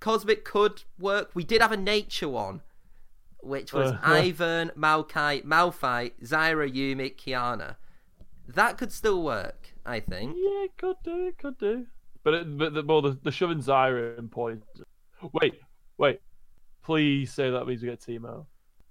Cosmic 0.00 0.44
could 0.44 0.84
work. 0.98 1.30
We 1.34 1.44
did 1.44 1.62
have 1.62 1.72
a 1.72 1.76
nature 1.78 2.28
one, 2.28 2.60
which 3.44 3.72
was 3.72 3.92
Uh. 3.92 3.98
Ivern, 4.02 4.74
Maokai, 4.74 5.44
Malphite, 5.44 6.12
Zyra, 6.22 6.70
Yuumi, 6.72 7.14
Qiyana. 7.16 7.76
That 8.48 8.78
could 8.78 8.92
still 8.92 9.22
work, 9.22 9.74
I 9.86 10.00
think. 10.00 10.36
Yeah, 10.36 10.64
it 10.64 10.76
could 10.76 10.96
do. 11.04 11.26
It 11.28 11.38
could 11.38 11.58
do. 11.58 11.86
But 12.22 12.34
it, 12.34 12.58
but 12.58 12.74
the, 12.74 12.82
well, 12.82 13.02
the, 13.02 13.18
the 13.22 13.32
shoving 13.32 13.58
Zyra 13.60 14.18
in 14.18 14.28
poison. 14.28 14.62
Wait, 15.32 15.60
wait. 15.98 16.20
Please 16.82 17.32
say 17.32 17.50
that 17.50 17.66
means 17.66 17.82
we 17.82 17.88
get 17.88 18.00
Teemo. 18.00 18.46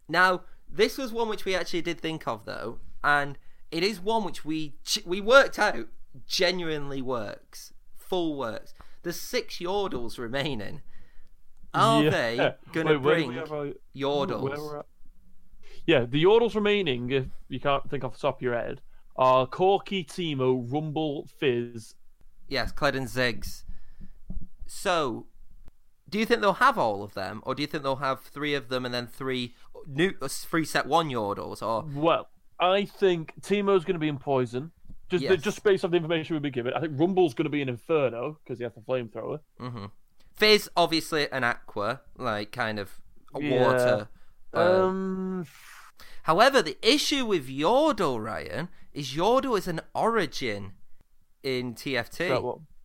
Now, 0.09 0.41
this 0.69 0.97
was 0.97 1.11
one 1.11 1.29
which 1.29 1.45
we 1.45 1.55
actually 1.55 1.81
did 1.81 1.99
think 2.01 2.27
of 2.27 2.45
though, 2.45 2.79
and 3.03 3.37
it 3.71 3.83
is 3.83 3.99
one 3.99 4.23
which 4.23 4.43
we 4.43 4.75
we 5.05 5.21
worked 5.21 5.59
out 5.59 5.87
genuinely 6.27 7.01
works, 7.01 7.73
full 7.95 8.35
works. 8.35 8.73
There's 9.03 9.19
six 9.19 9.57
Yordles 9.57 10.17
remaining. 10.17 10.81
Are 11.73 12.03
Yeah. 12.03 12.09
they 12.09 12.55
going 12.71 12.87
to 12.87 12.99
bring 12.99 13.37
our- 13.37 13.73
Yordles? 13.95 14.83
Yeah, 15.85 16.05
the 16.05 16.23
Yordles 16.23 16.55
remaining, 16.55 17.11
if 17.11 17.25
you 17.49 17.59
can't 17.59 17.89
think 17.89 18.03
off 18.03 18.13
the 18.13 18.19
top 18.19 18.37
of 18.37 18.41
your 18.41 18.53
head, 18.53 18.81
are 19.15 19.45
Corki, 19.47 20.05
Teemo, 20.05 20.71
Rumble, 20.71 21.27
Fizz. 21.39 21.95
Yes, 22.47 22.71
Kled 22.71 22.95
and 22.95 23.07
Ziggs. 23.07 23.63
So, 24.65 25.27
do 26.09 26.19
you 26.19 26.25
think 26.25 26.41
they'll 26.41 26.53
have 26.53 26.77
all 26.77 27.03
of 27.03 27.13
them, 27.13 27.41
or 27.45 27.53
do 27.55 27.61
you 27.61 27.67
think 27.67 27.83
they'll 27.83 27.97
have 27.97 28.21
three 28.21 28.53
of 28.53 28.69
them 28.69 28.85
and 28.85 28.93
then 28.93 29.07
three 29.07 29.55
new 29.87 30.13
uh, 30.21 30.27
three 30.27 30.65
set 30.65 30.85
one 30.85 31.09
Yordles? 31.09 31.61
Or 31.61 31.85
Well, 31.93 32.29
I 32.59 32.85
think 32.85 33.33
Teemo's 33.41 33.83
going 33.83 33.95
to 33.95 33.99
be 33.99 34.07
in 34.07 34.17
Poison. 34.19 34.71
Just 35.09 35.23
Yes. 35.23 35.41
just 35.41 35.63
based 35.63 35.83
on 35.83 35.91
the 35.91 35.97
information 35.97 36.33
we've 36.35 36.41
been 36.41 36.51
given. 36.53 36.73
I 36.73 36.79
think 36.79 36.93
Rumble's 36.99 37.33
going 37.33 37.43
to 37.45 37.49
be 37.49 37.61
in 37.61 37.69
Inferno 37.69 38.39
because 38.43 38.57
he 38.57 38.63
has 38.63 38.73
the 38.73 38.81
flamethrower. 38.81 39.39
hmm 39.59 39.85
Fizz, 40.35 40.69
obviously 40.75 41.31
an 41.31 41.43
Aqua, 41.43 42.01
like 42.17 42.51
kind 42.51 42.79
of 42.79 42.99
a 43.35 43.41
Yeah. 43.41 43.61
water. 43.67 44.07
uh, 44.53 44.59
Um, 44.87 45.45
However, 46.23 46.61
the 46.61 46.77
issue 46.81 47.25
with 47.25 47.49
Yordle, 47.49 48.23
Ryan, 48.23 48.69
is 48.93 49.13
Yordle 49.13 49.57
is 49.57 49.67
an 49.67 49.81
origin 49.93 50.73
in 51.43 51.73
TFT. 51.75 52.29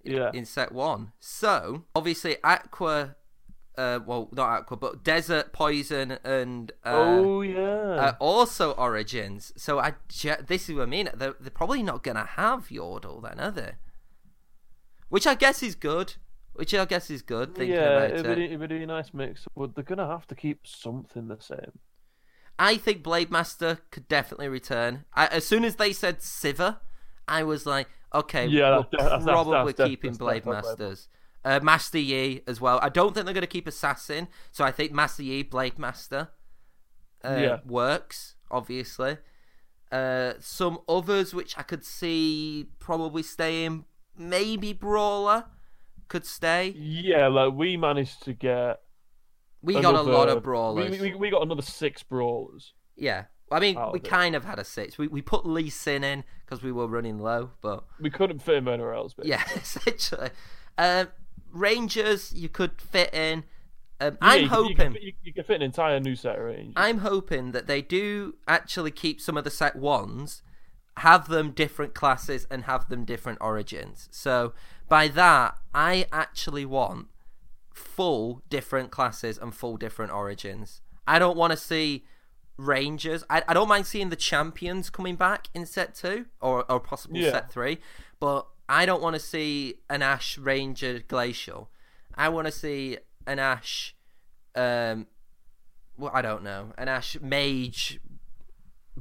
Yeah. 0.04 0.30
in 0.32 0.44
set 0.46 0.72
one. 0.72 1.12
So 1.20 1.84
obviously, 1.94 2.38
Aqua, 2.42 3.16
uh, 3.76 4.00
well, 4.06 4.28
not 4.32 4.48
Aqua, 4.60 4.76
but 4.78 5.04
Desert, 5.04 5.52
Poison, 5.52 6.12
and 6.24 6.72
uh, 6.84 6.92
oh 6.94 7.42
yeah. 7.42 8.08
are 8.08 8.16
also 8.18 8.72
origins. 8.72 9.52
So 9.56 9.78
I, 9.78 9.94
ge- 10.08 10.44
this 10.46 10.68
is 10.68 10.74
what 10.74 10.84
I 10.84 10.86
mean. 10.86 11.10
They're, 11.14 11.34
they're 11.38 11.50
probably 11.50 11.82
not 11.82 12.02
gonna 12.02 12.24
have 12.24 12.68
Yordle 12.68 13.22
then, 13.22 13.38
are 13.38 13.50
they? 13.50 13.72
Which 15.10 15.26
I 15.26 15.34
guess 15.34 15.62
is 15.62 15.74
good. 15.74 16.14
Which 16.58 16.74
I 16.74 16.84
guess 16.86 17.08
is 17.08 17.22
good. 17.22 17.54
Thinking 17.54 17.76
yeah, 17.76 17.82
about 17.82 18.10
it'd 18.18 18.26
it. 18.26 18.36
be, 18.36 18.44
it'd 18.54 18.68
be 18.68 18.82
a 18.82 18.86
nice 18.86 19.14
mix. 19.14 19.46
But 19.56 19.76
they're 19.76 19.84
gonna 19.84 20.08
have 20.08 20.26
to 20.26 20.34
keep 20.34 20.66
something 20.66 21.28
the 21.28 21.38
same. 21.40 21.78
I 22.58 22.76
think 22.76 23.04
Blade 23.04 23.30
Master 23.30 23.78
could 23.92 24.08
definitely 24.08 24.48
return. 24.48 25.04
I, 25.14 25.28
as 25.28 25.46
soon 25.46 25.64
as 25.64 25.76
they 25.76 25.92
said 25.92 26.18
Sivir, 26.18 26.78
I 27.28 27.44
was 27.44 27.64
like, 27.64 27.86
okay, 28.12 28.46
Yeah, 28.48 28.70
we're 28.70 28.76
that's- 28.90 28.90
that's- 28.90 29.24
that's- 29.24 29.24
probably 29.24 29.72
that's 29.72 29.88
keeping 29.88 30.14
Blade 30.14 30.44
Masters. 30.46 31.08
Uh, 31.44 31.60
Master 31.62 31.98
Yi 31.98 32.42
as 32.48 32.60
well. 32.60 32.80
I 32.82 32.88
don't 32.88 33.14
think 33.14 33.24
they're 33.26 33.32
going 33.34 33.42
to 33.42 33.46
keep 33.46 33.68
Assassin, 33.68 34.26
so 34.50 34.64
I 34.64 34.72
think 34.72 34.90
Master 34.90 35.22
Yi, 35.22 35.44
Blade 35.44 35.78
Master 35.78 36.30
uh, 37.24 37.38
Yeah. 37.40 37.58
works, 37.64 38.34
obviously. 38.50 39.18
Uh, 39.92 40.32
some 40.40 40.80
others 40.88 41.32
which 41.32 41.56
I 41.56 41.62
could 41.62 41.84
see 41.84 42.66
probably 42.80 43.22
staying, 43.22 43.84
maybe 44.16 44.72
Brawler 44.72 45.44
could 46.08 46.26
stay. 46.26 46.74
Yeah, 46.76 47.28
like 47.28 47.52
we 47.54 47.76
managed 47.76 48.22
to 48.24 48.32
get. 48.32 48.80
We 49.62 49.80
got 49.80 49.94
a 49.94 50.02
lot 50.02 50.28
of 50.28 50.42
Brawlers. 50.42 50.98
We, 50.98 51.10
we, 51.10 51.14
we 51.16 51.30
got 51.30 51.42
another 51.42 51.62
six 51.62 52.02
brawlers. 52.02 52.74
Yeah. 52.96 53.24
I 53.50 53.60
mean, 53.60 53.76
we 53.92 53.98
of 53.98 54.04
kind 54.04 54.36
of 54.36 54.44
had 54.44 54.58
a 54.58 54.64
six. 54.64 54.98
We, 54.98 55.08
we 55.08 55.22
put 55.22 55.46
Lee 55.46 55.70
Sin 55.70 56.04
in 56.04 56.24
because 56.44 56.62
we 56.62 56.70
were 56.70 56.86
running 56.86 57.18
low, 57.18 57.50
but 57.62 57.84
We 58.00 58.10
couldn't 58.10 58.40
fit 58.40 58.56
him 58.56 58.68
anywhere 58.68 58.94
else. 58.94 59.14
Basically. 59.14 59.30
yeah, 59.30 59.44
essentially. 59.56 60.30
Um, 60.76 61.08
Rangers, 61.50 62.32
you 62.32 62.48
could 62.48 62.80
fit 62.80 63.12
in. 63.14 63.44
Um, 64.00 64.18
Yeah, 64.20 64.28
I'm 64.28 64.42
you, 64.42 64.48
hoping. 64.48 64.68
You 64.68 64.76
can, 64.76 64.92
fit- 64.92 65.02
you, 65.22 65.32
can 65.32 65.44
fit 65.44 65.56
an 65.56 65.62
entire 65.62 65.98
new 65.98 66.14
set 66.14 66.38
of 66.38 66.44
range. 66.44 66.74
I'm 66.76 66.98
hoping 66.98 67.52
that 67.52 67.66
they 67.66 67.80
do 67.82 68.34
actually 68.46 68.90
keep 68.90 69.20
some 69.20 69.36
of 69.36 69.44
the 69.44 69.50
set 69.50 69.76
ones, 69.76 70.42
have 70.98 71.28
them 71.28 71.50
different 71.52 71.94
classes, 71.94 72.46
and 72.50 72.64
have 72.64 72.88
them 72.88 73.04
different 73.04 73.38
origins. 73.40 74.08
So 74.10 74.52
by 74.88 75.08
that, 75.08 75.56
I 75.74 76.06
actually 76.12 76.64
want 76.64 77.08
full 77.72 78.42
different 78.48 78.90
classes 78.90 79.38
and 79.38 79.54
full 79.54 79.76
different 79.76 80.12
origins. 80.12 80.80
I 81.06 81.18
don't 81.18 81.36
want 81.36 81.52
to 81.52 81.56
see 81.56 82.04
Rangers. 82.56 83.22
I, 83.30 83.42
I 83.46 83.54
don't 83.54 83.68
mind 83.68 83.86
seeing 83.86 84.08
the 84.10 84.16
champions 84.16 84.90
coming 84.90 85.14
back 85.16 85.48
in 85.54 85.64
set 85.64 85.94
two 85.94 86.26
or, 86.40 86.70
or 86.70 86.80
possible 86.80 87.16
Yeah. 87.16 87.30
set 87.30 87.52
three, 87.52 87.78
but 88.18 88.46
I 88.68 88.84
don't 88.84 89.00
want 89.00 89.14
to 89.14 89.20
see 89.20 89.76
an 89.88 90.02
Ashe 90.02 90.36
Ranger 90.38 91.00
Glacial. 91.06 91.70
I 92.14 92.28
want 92.30 92.46
to 92.46 92.52
see 92.52 92.98
an 93.26 93.38
Ashe. 93.38 93.94
Um, 94.56 95.06
well, 95.96 96.10
I 96.12 96.20
don't 96.20 96.42
know, 96.42 96.72
an 96.76 96.88
Ashe 96.88 97.18
Mage 97.20 98.00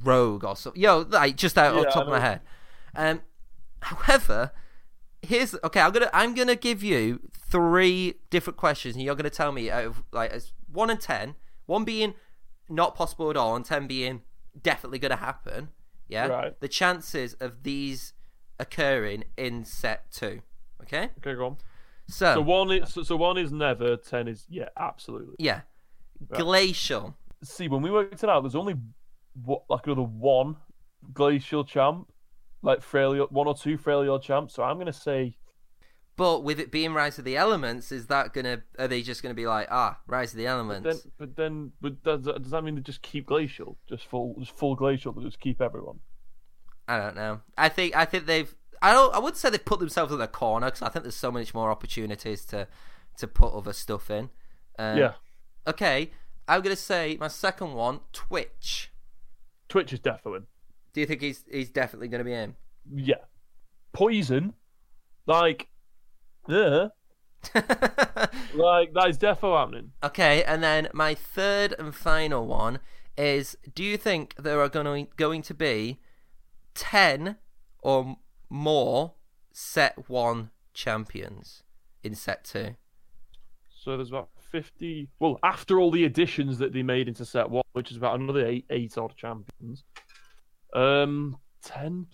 Rogue 0.02 0.44
or 0.44 0.56
something. 0.56 0.80
Yo, 0.80 1.06
like 1.08 1.36
just 1.36 1.56
out 1.58 1.74
Yeah, 1.76 1.84
top 1.84 2.04
of 2.04 2.08
my 2.08 2.20
head. 2.20 2.40
Um, 2.94 3.20
however, 3.82 4.52
here's 5.22 5.54
okay. 5.64 5.80
I'm 5.80 5.92
gonna 5.92 6.10
I'm 6.12 6.34
gonna 6.34 6.56
give 6.56 6.82
you 6.82 7.20
three 7.50 8.14
different 8.30 8.56
questions, 8.56 8.94
and 8.94 9.04
you're 9.04 9.14
gonna 9.14 9.30
tell 9.30 9.52
me 9.52 9.70
out 9.70 9.84
of 9.84 10.02
like 10.12 10.30
as 10.30 10.52
one 10.70 10.90
and 10.90 11.00
ten, 11.00 11.34
one 11.66 11.84
being 11.84 12.14
not 12.68 12.94
possible 12.94 13.30
at 13.30 13.36
all, 13.36 13.56
and 13.56 13.64
ten 13.64 13.86
being 13.86 14.22
definitely 14.60 14.98
gonna 14.98 15.16
happen. 15.16 15.68
Yeah, 16.08 16.26
Right. 16.28 16.60
the 16.60 16.68
chances 16.68 17.34
of 17.34 17.62
these 17.64 18.14
occurring 18.58 19.24
in 19.36 19.64
set 19.64 20.10
two. 20.10 20.40
Okay, 20.82 21.10
Okay, 21.18 21.34
go 21.34 21.46
on. 21.46 21.56
so, 22.08 22.34
So 22.34 22.40
one 22.40 22.70
is 22.72 22.92
so, 22.92 23.02
so 23.02 23.16
one 23.16 23.36
is 23.36 23.52
never. 23.52 23.96
Ten 23.96 24.26
is 24.28 24.46
yeah, 24.48 24.68
absolutely. 24.76 25.36
yeah, 25.38 25.62
Right. 26.28 26.40
glacial. 26.40 27.16
See, 27.44 27.68
when 27.68 27.82
we 27.82 27.90
worked 27.90 28.22
it 28.24 28.28
out, 28.28 28.42
there's 28.42 28.54
only 28.56 28.74
what 29.44 29.62
like 29.68 29.86
another 29.86 30.02
one 30.02 30.56
glacial 31.12 31.64
champ, 31.64 32.08
like 32.62 32.80
Freljord, 32.80 33.30
one 33.32 33.46
or 33.46 33.54
two 33.56 33.78
Freljord 33.78 34.22
champs. 34.22 34.54
So 34.54 34.62
I'm 34.62 34.78
gonna 34.78 34.92
say 34.92 35.36
But 36.16 36.42
with 36.42 36.58
it 36.58 36.72
being 36.72 36.92
Rise 36.94 37.18
of 37.18 37.24
the 37.24 37.36
Elements, 37.36 37.92
is 37.92 38.06
that 38.08 38.32
gonna? 38.34 38.62
Are 38.78 38.88
they 38.88 39.02
just 39.02 39.22
gonna 39.22 39.34
be 39.34 39.46
like, 39.46 39.68
ah, 39.70 39.98
Rise 40.06 40.32
of 40.32 40.38
the 40.38 40.44
But 40.44 40.50
Elements? 40.50 41.02
then, 41.02 41.12
but 41.18 41.36
then, 41.36 41.72
but 41.80 42.02
does, 42.02 42.24
that- 42.24 42.42
does 42.42 42.50
that 42.50 42.62
mean 42.62 42.74
they 42.74 42.80
just 42.80 43.02
keep 43.02 43.26
glacial, 43.26 43.78
just 43.88 44.04
full, 44.06 44.34
just 44.40 44.56
full 44.56 44.74
glacial, 44.74 45.12
but 45.12 45.22
just 45.24 45.38
keep 45.40 45.60
everyone? 45.60 46.00
I 46.88 46.98
don't 46.98 47.14
know. 47.16 47.42
I 47.56 47.68
think 47.68 47.94
I 47.96 48.04
think 48.04 48.26
they've. 48.26 48.52
I 48.80 48.92
don't. 48.92 49.14
I 49.14 49.18
would 49.18 49.36
say 49.36 49.50
they've 49.50 49.64
put 49.64 49.78
themselves 49.80 50.12
in 50.12 50.18
the 50.18 50.26
corner 50.28 50.66
because 50.68 50.82
I 50.82 50.88
think 50.88 51.02
there's 51.04 51.16
so 51.16 51.30
much 51.30 51.52
more 51.54 51.70
opportunities 51.70 52.44
to 52.46 52.66
to 53.18 53.26
put 53.28 53.52
other 53.52 53.72
stuff 53.72 54.10
in. 54.10 54.30
Uh, 54.78 54.94
yeah, 54.96 55.12
Okay. 55.66 56.10
I'm 56.46 56.62
gonna 56.62 56.76
say 56.76 57.16
my 57.20 57.28
second 57.28 57.74
one, 57.74 58.00
Twitch. 58.12 58.90
Twitch 59.68 59.92
is 59.92 60.00
definitely 60.00 60.46
Do 60.92 61.00
you 61.00 61.06
think 61.06 61.20
he's 61.20 61.44
he's 61.50 61.70
definitely 61.70 62.08
gonna 62.08 62.24
be 62.24 62.32
in? 62.32 62.56
yeah. 62.94 63.16
Poison, 63.92 64.54
like, 65.26 65.68
yeah, 66.48 66.88
like 67.54 68.92
that 68.92 69.06
is 69.08 69.18
definitely 69.18 69.56
happening. 69.58 69.92
okay, 70.02 70.42
and 70.44 70.62
then 70.62 70.88
my 70.92 71.14
third 71.14 71.74
and 71.78 71.94
final 71.94 72.46
one 72.46 72.78
is: 73.16 73.56
Do 73.74 73.82
you 73.82 73.96
think 73.96 74.34
there 74.36 74.60
are 74.60 74.68
going 74.68 75.08
going 75.16 75.42
to 75.42 75.54
be 75.54 76.00
ten 76.74 77.36
or 77.80 78.16
more 78.50 79.14
set 79.52 80.08
one 80.08 80.50
champions 80.74 81.62
in 82.04 82.14
set 82.14 82.44
two? 82.44 82.76
So 83.82 83.96
there's 83.96 84.10
about 84.10 84.28
50. 84.50 85.08
Well, 85.18 85.38
after 85.42 85.78
all 85.78 85.90
the 85.90 86.04
additions 86.04 86.58
that 86.58 86.72
they 86.72 86.82
made 86.82 87.08
into 87.08 87.24
set 87.24 87.48
one, 87.48 87.64
which 87.72 87.90
is 87.90 87.96
about 87.96 88.18
another 88.20 88.46
eight, 88.46 88.64
eight 88.70 88.96
odd 88.98 89.14
champions. 89.16 89.84
Um, 90.74 91.36
10. 91.64 92.06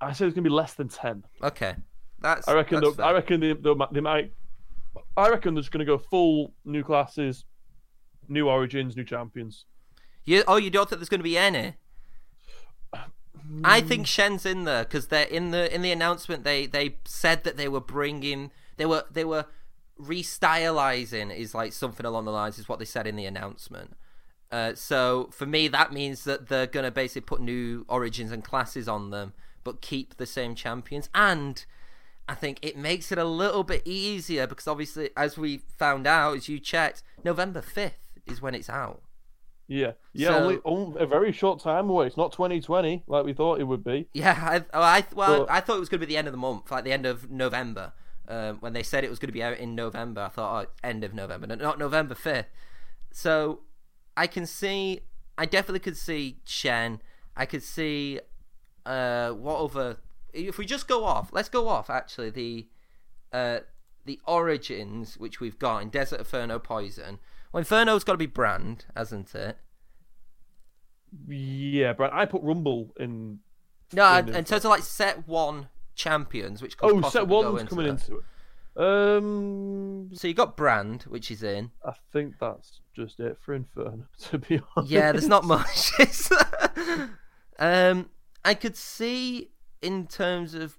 I 0.00 0.12
say 0.12 0.26
it's 0.26 0.34
going 0.34 0.42
to 0.42 0.42
be 0.42 0.48
less 0.50 0.74
than 0.74 0.88
10. 0.88 1.24
Okay, 1.42 1.74
that's. 2.20 2.48
I 2.48 2.54
reckon. 2.54 2.80
That's 2.80 2.98
I 2.98 3.12
reckon 3.12 3.40
they, 3.40 3.52
they'll, 3.52 3.76
they 3.92 4.00
might. 4.00 4.32
I 5.16 5.28
reckon 5.28 5.54
they're 5.54 5.62
just 5.62 5.72
going 5.72 5.84
to 5.84 5.90
go 5.90 5.96
full 5.98 6.52
new 6.64 6.82
classes, 6.82 7.44
new 8.28 8.48
origins, 8.48 8.96
new 8.96 9.04
champions. 9.04 9.64
You, 10.24 10.44
oh, 10.46 10.56
you 10.56 10.70
don't 10.70 10.88
think 10.88 10.98
there's 11.00 11.08
going 11.08 11.20
to 11.20 11.24
be 11.24 11.38
any? 11.38 11.74
I 13.64 13.80
Hmm. 13.80 13.88
think 13.88 14.06
Shen's 14.06 14.46
in 14.46 14.64
there 14.64 14.84
because 14.84 15.08
they're 15.08 15.26
in 15.26 15.50
the 15.50 15.72
in 15.74 15.82
the 15.82 15.90
announcement. 15.90 16.44
They 16.44 16.66
they 16.66 16.96
said 17.04 17.42
that 17.44 17.56
they 17.56 17.68
were 17.68 17.80
bringing 17.80 18.52
they 18.76 18.86
were 18.86 19.04
they 19.10 19.24
were 19.24 19.46
restylizing 20.00 21.34
is 21.36 21.54
like 21.54 21.72
something 21.72 22.06
along 22.06 22.24
the 22.24 22.30
lines 22.32 22.58
is 22.58 22.68
what 22.68 22.78
they 22.78 22.84
said 22.84 23.06
in 23.06 23.16
the 23.16 23.26
announcement. 23.26 23.94
Uh, 24.50 24.74
so 24.74 25.30
for 25.32 25.46
me, 25.46 25.68
that 25.68 25.92
means 25.92 26.24
that 26.24 26.48
they're 26.48 26.66
gonna 26.66 26.90
basically 26.90 27.22
put 27.22 27.40
new 27.40 27.84
origins 27.88 28.30
and 28.32 28.44
classes 28.44 28.88
on 28.88 29.10
them, 29.10 29.32
but 29.64 29.80
keep 29.80 30.16
the 30.16 30.26
same 30.26 30.54
champions. 30.54 31.08
And 31.14 31.64
I 32.28 32.34
think 32.34 32.58
it 32.62 32.76
makes 32.76 33.10
it 33.10 33.18
a 33.18 33.24
little 33.24 33.64
bit 33.64 33.82
easier 33.84 34.46
because 34.46 34.68
obviously, 34.68 35.10
as 35.16 35.38
we 35.38 35.58
found 35.78 36.06
out, 36.06 36.36
as 36.36 36.48
you 36.48 36.58
checked, 36.58 37.02
November 37.24 37.62
fifth 37.62 37.98
is 38.26 38.42
when 38.42 38.54
it's 38.54 38.70
out. 38.70 39.02
Yeah, 39.68 39.92
yeah, 40.12 40.28
So- 40.28 40.38
only, 40.38 40.58
only 40.64 41.00
a 41.02 41.06
very 41.06 41.32
short 41.32 41.60
time 41.60 41.88
away. 41.88 42.06
It's 42.06 42.16
not 42.18 42.32
2020 42.32 43.04
like 43.06 43.24
we 43.24 43.32
thought 43.32 43.58
it 43.58 43.64
would 43.64 43.82
be. 43.82 44.06
Yeah, 44.12 44.38
I, 44.38 44.64
oh, 44.74 44.82
I 44.82 45.04
well, 45.14 45.46
But- 45.46 45.50
I 45.50 45.60
thought 45.60 45.76
it 45.76 45.80
was 45.80 45.88
going 45.88 46.00
to 46.00 46.06
be 46.06 46.12
the 46.12 46.18
end 46.18 46.28
of 46.28 46.32
the 46.32 46.38
month, 46.38 46.70
like 46.70 46.84
the 46.84 46.92
end 46.92 47.06
of 47.06 47.30
November. 47.30 47.94
Um, 48.28 48.58
when 48.60 48.72
they 48.72 48.84
said 48.84 49.02
it 49.02 49.10
was 49.10 49.18
going 49.18 49.28
to 49.28 49.32
be 49.32 49.42
out 49.42 49.58
in 49.58 49.74
November, 49.74 50.22
I 50.22 50.28
thought, 50.28 50.66
oh, 50.66 50.86
end 50.86 51.02
of 51.02 51.12
November, 51.12 51.46
no, 51.48 51.56
not 51.56 51.78
November 51.78 52.14
fifth. 52.14 52.46
So 53.10 53.60
I 54.16 54.26
can 54.26 54.46
see, 54.46 55.00
I 55.36 55.44
definitely 55.44 55.80
could 55.80 55.96
see 55.96 56.38
Shen. 56.44 57.00
I 57.36 57.46
could 57.46 57.62
see, 57.62 58.20
uh, 58.86 59.30
what 59.30 59.58
other? 59.58 59.96
If 60.32 60.56
we 60.56 60.64
just 60.64 60.86
go 60.86 61.04
off, 61.04 61.30
let's 61.32 61.48
go 61.48 61.68
off. 61.68 61.90
Actually, 61.90 62.30
the, 62.30 62.68
uh, 63.32 63.58
the 64.04 64.20
origins 64.24 65.18
which 65.18 65.40
we've 65.40 65.58
got 65.58 65.82
in 65.82 65.88
Desert 65.88 66.20
Inferno 66.20 66.58
Poison. 66.58 67.18
Well, 67.52 67.58
Inferno's 67.58 68.04
got 68.04 68.12
to 68.12 68.18
be 68.18 68.26
Brand, 68.26 68.86
hasn't 68.96 69.34
it? 69.34 69.58
Yeah, 71.28 71.92
but 71.92 72.12
I 72.12 72.24
put 72.24 72.42
Rumble 72.42 72.94
in. 72.98 73.40
No, 73.92 74.16
in, 74.16 74.28
in 74.28 74.44
terms 74.44 74.64
of 74.64 74.70
like 74.70 74.82
set 74.82 75.28
one 75.28 75.68
champions, 75.94 76.62
which 76.62 76.76
could 76.76 76.90
Oh, 76.92 77.00
possibly 77.00 77.26
one's 77.36 77.60
into 77.62 77.70
coming 77.70 77.86
that. 77.86 78.08
into 78.08 78.16
it. 78.18 78.24
Um, 78.76 80.10
So 80.14 80.28
you 80.28 80.34
got 80.34 80.56
Brand, 80.56 81.02
which 81.04 81.30
is 81.30 81.42
in. 81.42 81.70
I 81.84 81.92
think 82.12 82.34
that's 82.40 82.80
just 82.96 83.20
it 83.20 83.36
for 83.40 83.54
Inferno. 83.54 84.04
To 84.30 84.38
be 84.38 84.60
honest. 84.76 84.90
Yeah, 84.92 85.12
there's 85.12 85.28
not 85.28 85.44
much. 85.44 85.92
Um, 87.58 88.08
I 88.44 88.54
could 88.54 88.76
see 88.76 89.50
in 89.82 90.06
terms 90.08 90.54
of 90.54 90.78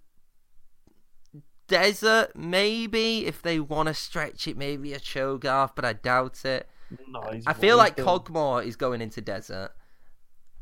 desert, 1.68 2.36
maybe 2.36 3.26
if 3.26 3.42
they 3.42 3.60
want 3.60 3.88
to 3.88 3.94
stretch 3.94 4.48
it, 4.48 4.58
maybe 4.58 4.94
a 4.94 5.00
Cho'Gath, 5.00 5.72
but 5.76 5.86
I 5.86 5.94
doubt 5.94 6.44
it. 6.46 6.68
No, 7.08 7.22
I 7.48 7.54
feel 7.54 7.78
like. 7.78 7.96
Kog'Maw 7.96 8.66
is 8.66 8.76
going 8.76 9.02
into 9.02 9.22
desert. 9.22 9.72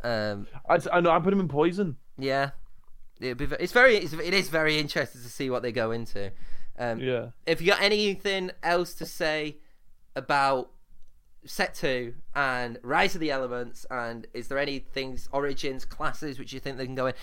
Um, 0.03 0.47
I, 0.69 0.79
I 0.93 0.99
know. 1.01 1.09
I 1.11 1.19
put 1.19 1.33
him 1.33 1.39
in 1.39 1.47
poison. 1.47 1.97
yeah, 2.17 2.51
It'd 3.21 3.37
be, 3.37 3.47
it's 3.59 3.71
very, 3.73 3.95
it's, 3.97 4.13
it 4.13 4.33
is 4.33 4.49
very 4.49 4.79
interesting 4.79 5.21
to 5.21 5.29
see 5.29 5.49
what 5.49 5.61
they 5.61 5.71
go 5.71 5.91
into. 5.91 6.31
Um, 6.79 6.99
Yeah. 6.99 7.27
if 7.45 7.61
you 7.61 7.67
got 7.67 7.81
anything 7.81 8.51
else 8.63 8.93
to 8.95 9.05
say 9.05 9.57
about 10.15 10.71
set 11.45 11.73
two 11.73 12.13
and 12.35 12.77
rise 12.83 13.15
of 13.15 13.21
the 13.21 13.31
elements 13.31 13.83
and 13.89 14.27
is 14.31 14.47
there 14.47 14.59
any 14.59 14.77
things 14.77 15.27
origins 15.31 15.85
classes 15.85 16.37
which 16.37 16.53
you 16.53 16.59
think 16.59 16.77
they 16.77 16.85
can 16.85 16.93
go 16.93 17.07
in 17.07 17.13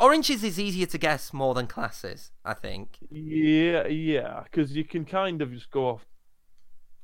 oranges 0.00 0.42
is 0.42 0.58
easier 0.58 0.86
to 0.86 0.98
guess 0.98 1.32
more 1.32 1.54
than 1.54 1.68
classes 1.68 2.32
i 2.44 2.52
think 2.52 2.98
Yeah, 3.10 3.86
yeah, 3.86 4.42
because 4.42 4.74
you 4.74 4.82
can 4.84 5.04
kind 5.04 5.40
of 5.40 5.52
just 5.52 5.70
go 5.70 5.88
off. 5.88 6.04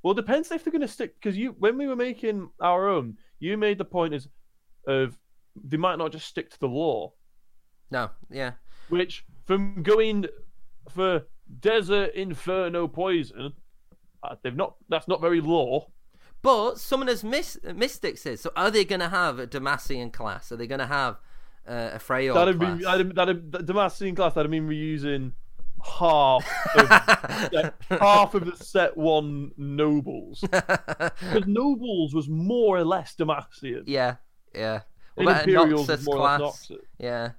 Well, 0.02 0.12
it 0.12 0.16
depends 0.16 0.50
if 0.50 0.64
they're 0.64 0.72
going 0.72 0.82
to 0.82 0.88
stick. 0.88 1.14
Because 1.20 1.36
you, 1.36 1.54
when 1.58 1.78
we 1.78 1.86
were 1.86 1.96
making 1.96 2.50
our 2.60 2.88
own, 2.88 3.16
you 3.38 3.56
made 3.56 3.78
the 3.78 3.84
point 3.84 4.14
is 4.14 4.28
of 4.86 5.16
they 5.64 5.76
might 5.76 5.98
not 5.98 6.12
just 6.12 6.26
stick 6.26 6.50
to 6.50 6.58
the 6.60 6.68
lore, 6.68 7.12
no 7.90 8.10
yeah 8.30 8.52
which 8.88 9.24
from 9.44 9.82
going 9.82 10.26
for 10.88 11.22
desert 11.60 12.12
inferno 12.14 12.88
poison, 12.88 13.52
uh, 14.22 14.34
they've 14.42 14.56
not. 14.56 14.74
That's 14.88 15.06
not 15.08 15.20
very 15.20 15.40
low. 15.40 15.90
but 16.42 16.74
summoners 16.74 17.22
Mys- 17.24 17.58
mystics 17.74 18.26
is 18.26 18.40
so 18.40 18.50
are 18.56 18.70
they 18.70 18.84
going 18.84 19.00
to 19.00 19.08
have 19.08 19.38
a 19.38 19.46
Demacian 19.46 20.12
class 20.12 20.50
are 20.52 20.56
they 20.56 20.66
going 20.66 20.80
to 20.80 20.86
have 20.86 21.16
uh, 21.68 21.90
a 21.94 21.98
Freyr 21.98 22.32
That'd 22.34 22.58
class 22.58 22.78
be 22.78 22.84
that'd, 22.84 23.14
that'd, 23.16 23.52
the 23.52 23.58
Demacian 23.58 24.14
class. 24.16 24.34
That'd 24.34 24.50
mean 24.50 24.68
reusing 24.68 25.32
half 25.84 26.46
of 26.76 26.88
set, 27.52 27.74
half 27.90 28.34
of 28.34 28.44
the 28.46 28.56
set 28.64 28.96
one 28.96 29.50
nobles. 29.56 30.42
Because 30.52 31.46
nobles 31.46 32.14
was 32.14 32.28
more 32.28 32.78
or 32.78 32.84
less 32.84 33.14
Demacian. 33.16 33.82
yeah 33.86 34.16
yeah 34.54 34.80
what 35.16 35.38
Imperials 35.38 35.88
more 36.04 36.16
class 36.16 36.40
or 36.40 36.44
less 36.46 36.68
Noxus. 36.70 36.76
yeah 36.98 37.30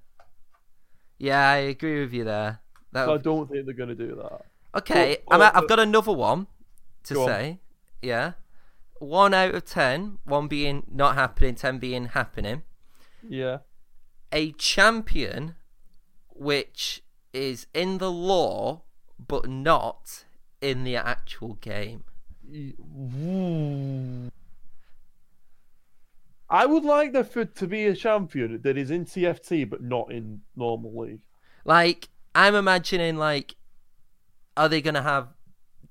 yeah 1.17 1.49
i 1.49 1.57
agree 1.57 2.01
with 2.01 2.13
you 2.13 2.23
there 2.23 2.59
that 2.91 3.07
I 3.07 3.11
would 3.13 3.23
don't 3.23 3.49
think 3.49 3.65
they're 3.65 3.73
going 3.73 3.89
to 3.89 3.95
do 3.95 4.15
that. 4.15 4.45
Okay, 4.75 5.17
I'm, 5.29 5.39
well, 5.39 5.51
I've 5.53 5.67
got 5.67 5.79
another 5.79 6.13
one 6.13 6.47
to 7.03 7.13
Go 7.13 7.23
on. 7.23 7.27
say. 7.27 7.59
Yeah, 8.01 8.33
one 8.99 9.33
out 9.33 9.55
of 9.55 9.65
ten, 9.65 10.19
one 10.23 10.47
being 10.47 10.83
not 10.91 11.15
happening, 11.15 11.55
ten 11.55 11.79
being 11.79 12.07
happening. 12.07 12.63
Yeah. 13.27 13.59
A 14.31 14.51
champion, 14.53 15.55
which 16.29 17.01
is 17.33 17.67
in 17.73 17.97
the 17.97 18.11
lore 18.11 18.81
but 19.19 19.49
not 19.49 20.25
in 20.61 20.83
the 20.83 20.95
actual 20.95 21.55
game. 21.55 22.03
I 26.49 26.65
would 26.65 26.83
like 26.85 27.11
there 27.13 27.23
for 27.23 27.43
to 27.45 27.67
be 27.67 27.85
a 27.87 27.95
champion 27.95 28.61
that 28.61 28.77
is 28.77 28.89
in 28.91 29.05
TFT 29.05 29.69
but 29.69 29.81
not 29.83 30.11
in 30.11 30.41
normal 30.55 30.97
league. 30.97 31.21
Like 31.65 32.09
I'm 32.33 32.55
imagining, 32.55 33.17
like, 33.17 33.55
are 34.55 34.69
they 34.69 34.81
gonna 34.81 35.01
have 35.01 35.27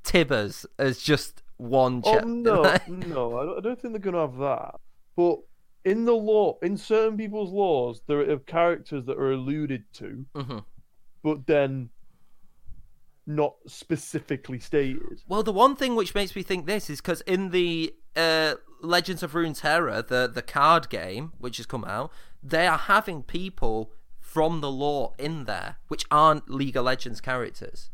Tibbers 0.05 0.65
as 0.79 1.01
just 1.03 1.43
one? 1.57 2.03
Oh 2.05 2.21
no, 2.21 2.63
like- 2.63 2.89
no, 2.89 3.39
I 3.39 3.45
don't, 3.45 3.59
I 3.59 3.61
don't 3.61 3.81
think 3.81 3.93
they're 3.93 4.13
going 4.13 4.15
to 4.15 4.21
have 4.21 4.39
that. 4.39 4.81
But 5.17 5.41
in 5.85 6.05
the 6.05 6.15
lore, 6.15 6.59
in 6.63 6.77
certain 6.77 7.17
people's 7.17 7.53
lores, 7.53 8.01
there 8.07 8.21
are 8.31 8.39
characters 8.39 9.05
that 9.07 9.19
are 9.19 9.33
alluded 9.33 9.85
to, 9.95 10.25
Mhm. 10.35 10.65
but 11.23 11.47
then 11.47 11.91
not 13.27 13.55
specifically 13.67 14.61
stated. 14.61 15.21
Well, 15.29 15.43
the 15.43 15.53
one 15.53 15.75
thing 15.75 15.97
which 15.97 16.15
makes 16.15 16.37
me 16.37 16.43
think 16.43 16.67
this 16.67 16.89
is 16.89 17.01
because 17.01 17.21
in 17.23 17.51
the 17.51 17.93
uh, 18.15 18.55
Legends 18.83 19.23
of 19.23 19.33
Runeterra, 19.33 20.07
the 20.07 20.31
the 20.33 20.43
card 20.43 20.89
game 20.89 21.33
which 21.39 21.57
has 21.59 21.67
come 21.67 21.85
out, 21.85 22.11
they 22.43 22.67
are 22.67 22.79
having 22.79 23.23
people 23.23 23.93
from 24.21 24.61
the 24.61 24.71
lore 24.71 25.15
in 25.19 25.45
there 25.45 25.77
which 25.89 26.05
aren't 26.11 26.51
League 26.51 26.77
of 26.77 26.85
Legends 26.85 27.21
characters. 27.21 27.91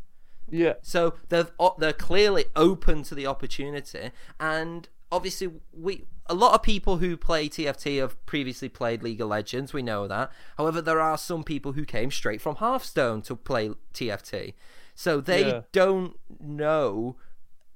Yeah, 0.49 0.73
So 0.81 1.15
they're 1.29 1.47
they're 1.79 1.93
clearly 1.93 2.45
open 2.55 3.03
to 3.03 3.15
the 3.15 3.25
opportunity, 3.25 4.11
and 4.39 4.87
obviously 5.11 5.49
we 5.71 6.05
a 6.27 6.33
lot 6.33 6.53
of 6.53 6.61
people 6.63 6.97
who 6.97 7.17
play 7.17 7.49
TFT 7.49 7.99
have 7.99 8.23
previously 8.25 8.69
played 8.69 9.03
League 9.03 9.19
of 9.21 9.27
Legends. 9.29 9.73
We 9.73 9.81
know 9.81 10.07
that. 10.07 10.31
However, 10.57 10.81
there 10.81 10.99
are 11.01 11.17
some 11.17 11.43
people 11.43 11.73
who 11.73 11.85
came 11.85 12.11
straight 12.11 12.41
from 12.41 12.55
Hearthstone 12.55 13.21
to 13.23 13.35
play 13.35 13.71
TFT, 13.93 14.53
so 14.95 15.19
they 15.21 15.47
Yeah. 15.47 15.61
don't 15.71 16.17
know. 16.39 17.17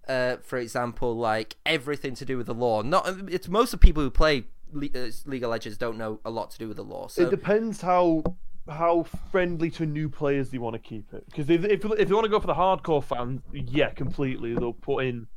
Uh, 0.08 0.38
for 0.38 0.58
example, 0.58 1.16
like 1.18 1.56
everything 1.66 2.16
to 2.16 2.26
do 2.26 2.38
with 2.38 2.48
the 2.48 2.54
lore. 2.54 2.84
Not 2.84 3.08
it's 3.30 3.48
most 3.48 3.74
of 3.74 3.80
people 3.80 4.04
who 4.04 4.10
play 4.10 4.46
Le- 4.72 4.88
uh, 4.96 5.10
League 5.26 5.44
of 5.44 5.50
Legends 5.50 5.78
don't 5.78 5.98
know 5.98 6.20
a 6.24 6.30
lot 6.30 6.52
to 6.52 6.58
do 6.58 6.68
with 6.68 6.78
the 6.78 6.84
lore. 6.84 7.10
So 7.10 7.24
it 7.24 7.30
depends 7.30 7.82
how 7.82 8.24
how 8.70 9.04
friendly 9.32 9.70
to 9.72 9.86
new 9.86 10.10
players 10.10 10.50
they 10.50 10.58
want 10.58 10.74
to 10.74 10.80
keep 10.80 11.14
it. 11.14 11.26
Because 11.26 11.50
if 11.50 11.64
if, 11.66 11.86
if 11.86 12.08
they 12.08 12.14
want 12.14 12.26
to 12.26 12.30
go 12.30 12.40
for 12.40 12.48
the 12.48 12.54
hardcore 12.54 13.04
fan, 13.04 13.42
yeah, 13.54 13.90
completely, 13.90 14.54
they'll 14.54 14.74
put 14.74 15.06
in 15.06 15.28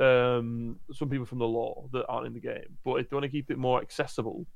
um, 0.00 0.78
some 0.92 1.08
people 1.08 1.26
from 1.26 1.38
the 1.38 1.46
lore 1.46 1.88
that 1.92 2.06
aren't 2.06 2.26
in 2.26 2.34
the 2.34 2.40
game. 2.40 2.78
But 2.84 2.96
if 2.96 3.10
they 3.10 3.14
want 3.16 3.24
to 3.24 3.30
keep 3.30 3.50
it 3.50 3.58
more 3.58 3.80
accessible, 3.80 4.46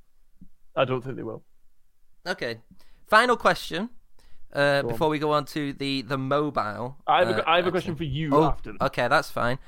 I 0.74 0.84
don't 0.84 1.02
think 1.02 1.16
they 1.16 1.22
will. 1.22 1.44
Okay. 2.26 2.60
Final 3.06 3.36
question. 3.36 3.90
Uh, 4.56 4.82
Go 4.82 4.88
on. 4.88 4.92
before 4.94 5.08
we 5.10 5.18
go 5.18 5.32
on 5.32 5.44
to 5.46 5.72
the 5.74 6.02
the 6.02 6.16
mobile. 6.18 6.96
I 7.06 7.24
have, 7.24 7.28
uh, 7.38 7.42
a, 7.46 7.50
I 7.50 7.56
have 7.56 7.66
a 7.66 7.70
question 7.70 7.94
for 7.94 8.04
you 8.04 8.30
Oh, 8.34 8.44
after. 8.44 8.72
okay, 8.80 9.06
that's 9.08 9.30
fine. 9.30 9.58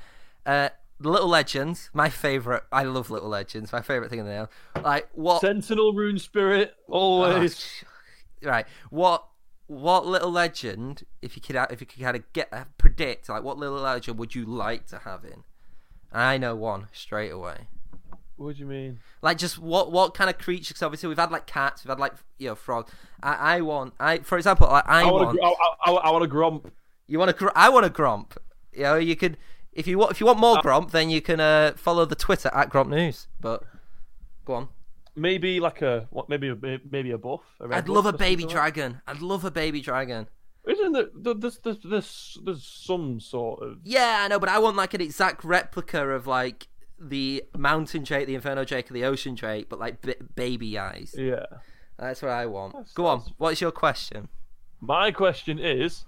Uh, 0.45 0.69
Little 0.99 1.29
Legends, 1.29 1.89
my 1.93 2.09
favorite. 2.09 2.63
I 2.71 2.83
love 2.83 3.09
Little 3.09 3.29
Legends. 3.29 3.71
My 3.71 3.81
favorite 3.81 4.09
thing 4.09 4.19
in 4.19 4.25
the 4.25 4.31
nail. 4.31 4.49
Like 4.83 5.07
what? 5.13 5.41
Sentinel 5.41 5.93
Rune 5.93 6.17
Spirit, 6.19 6.73
Oh, 6.89 7.23
always. 7.23 7.59
sh- 7.59 7.83
right. 8.43 8.65
What? 8.89 9.25
What 9.67 10.07
Little 10.07 10.31
Legend? 10.31 11.03
If 11.21 11.35
you 11.35 11.41
could, 11.43 11.55
if 11.71 11.79
you 11.79 11.85
could 11.87 12.01
kind 12.01 12.15
of 12.17 12.23
get 12.33 12.49
uh, 12.51 12.65
predict 12.77 13.25
predict 13.25 13.29
like 13.29 13.43
what 13.43 13.57
little 13.59 13.77
legend 13.77 14.17
would 14.17 14.33
you 14.33 14.43
like 14.43 14.87
to 14.87 14.97
have 14.99 15.23
in? 15.23 15.43
I 16.11 16.37
know 16.39 16.55
one 16.55 16.87
straight 16.91 17.29
away. 17.29 17.67
What 18.39 18.55
do 18.55 18.61
you 18.61 18.65
mean? 18.67 18.99
Like 19.21 19.37
just 19.37 19.59
what 19.59 19.91
what 19.91 20.13
kind 20.13 20.29
of 20.29 20.37
creatures? 20.37 20.69
Because 20.69 20.83
obviously 20.83 21.09
we've 21.09 21.17
had 21.19 21.29
like 21.29 21.45
cats, 21.45 21.83
we've 21.83 21.89
had 21.89 21.99
like 21.99 22.13
you 22.37 22.47
know 22.47 22.55
frogs. 22.55 22.89
I, 23.21 23.33
I 23.57 23.61
want 23.61 23.93
I 23.99 24.19
for 24.19 24.37
example 24.37 24.67
like, 24.67 24.87
I, 24.87 25.01
I 25.01 25.11
want 25.11 25.37
want 25.37 25.39
a, 25.39 25.43
I, 25.43 25.91
I, 25.91 25.91
I 25.91 26.11
want 26.11 26.23
a 26.23 26.27
Gromp. 26.27 26.71
you 27.07 27.19
want 27.19 27.29
a 27.31 27.33
gr- 27.33 27.49
I 27.53 27.67
want 27.67 27.85
a 27.85 27.89
Gromp. 27.89 28.37
You 28.71 28.83
know 28.83 28.95
you 28.95 29.17
could 29.17 29.35
if 29.73 29.87
you 29.87 29.97
want 29.97 30.11
if 30.11 30.21
you 30.21 30.25
want 30.25 30.39
more 30.39 30.57
Uh, 30.57 30.61
gromp 30.61 30.91
then 30.91 31.09
you 31.09 31.21
can 31.21 31.41
uh, 31.41 31.73
follow 31.75 32.05
the 32.05 32.15
Twitter 32.15 32.49
at 32.53 32.69
Gromp 32.69 32.89
news. 32.89 33.27
But 33.41 33.63
go 34.45 34.53
on. 34.53 34.67
Maybe 35.17 35.59
like 35.59 35.81
a 35.81 36.07
what? 36.09 36.29
Maybe 36.29 36.47
a 36.47 36.55
maybe 36.89 37.11
a 37.11 37.17
buff. 37.17 37.41
a 37.59 37.67
I'd 37.75 37.89
love 37.89 38.05
a 38.05 38.13
buff 38.13 38.19
baby 38.19 38.43
like 38.43 38.51
dragon. 38.53 39.01
I'd 39.05 39.19
love 39.21 39.43
a 39.43 39.51
baby 39.51 39.81
dragon. 39.81 40.27
Isn't 40.65 40.91
there- 40.93 41.09
there's, 41.35 41.57
there's, 41.59 41.79
there's, 41.83 42.37
there's 42.45 42.63
some 42.63 43.19
sort 43.19 43.63
of 43.63 43.79
Yeah, 43.83 44.21
I 44.23 44.27
know, 44.27 44.39
but 44.39 44.49
I 44.49 44.59
want 44.59 44.77
like 44.77 44.93
an 44.93 45.01
exact 45.01 45.43
replica 45.43 46.07
of 46.09 46.27
like 46.27 46.67
the 46.99 47.43
mountain 47.57 48.03
drake, 48.03 48.27
the 48.27 48.35
inferno 48.35 48.63
drake, 48.65 48.89
or 48.89 48.93
the 48.93 49.05
ocean 49.05 49.35
drake, 49.35 49.69
but 49.69 49.79
like 49.79 50.01
b- 50.01 50.15
baby 50.35 50.77
eyes. 50.77 51.15
yeah. 51.17 51.45
That's 51.97 52.21
what 52.21 52.31
I 52.31 52.45
want. 52.45 52.73
That's- 52.73 52.93
Go 52.93 53.07
on. 53.07 53.23
What's 53.37 53.59
your 53.61 53.71
question? 53.71 54.29
My 54.79 55.11
question 55.11 55.59
is, 55.59 56.05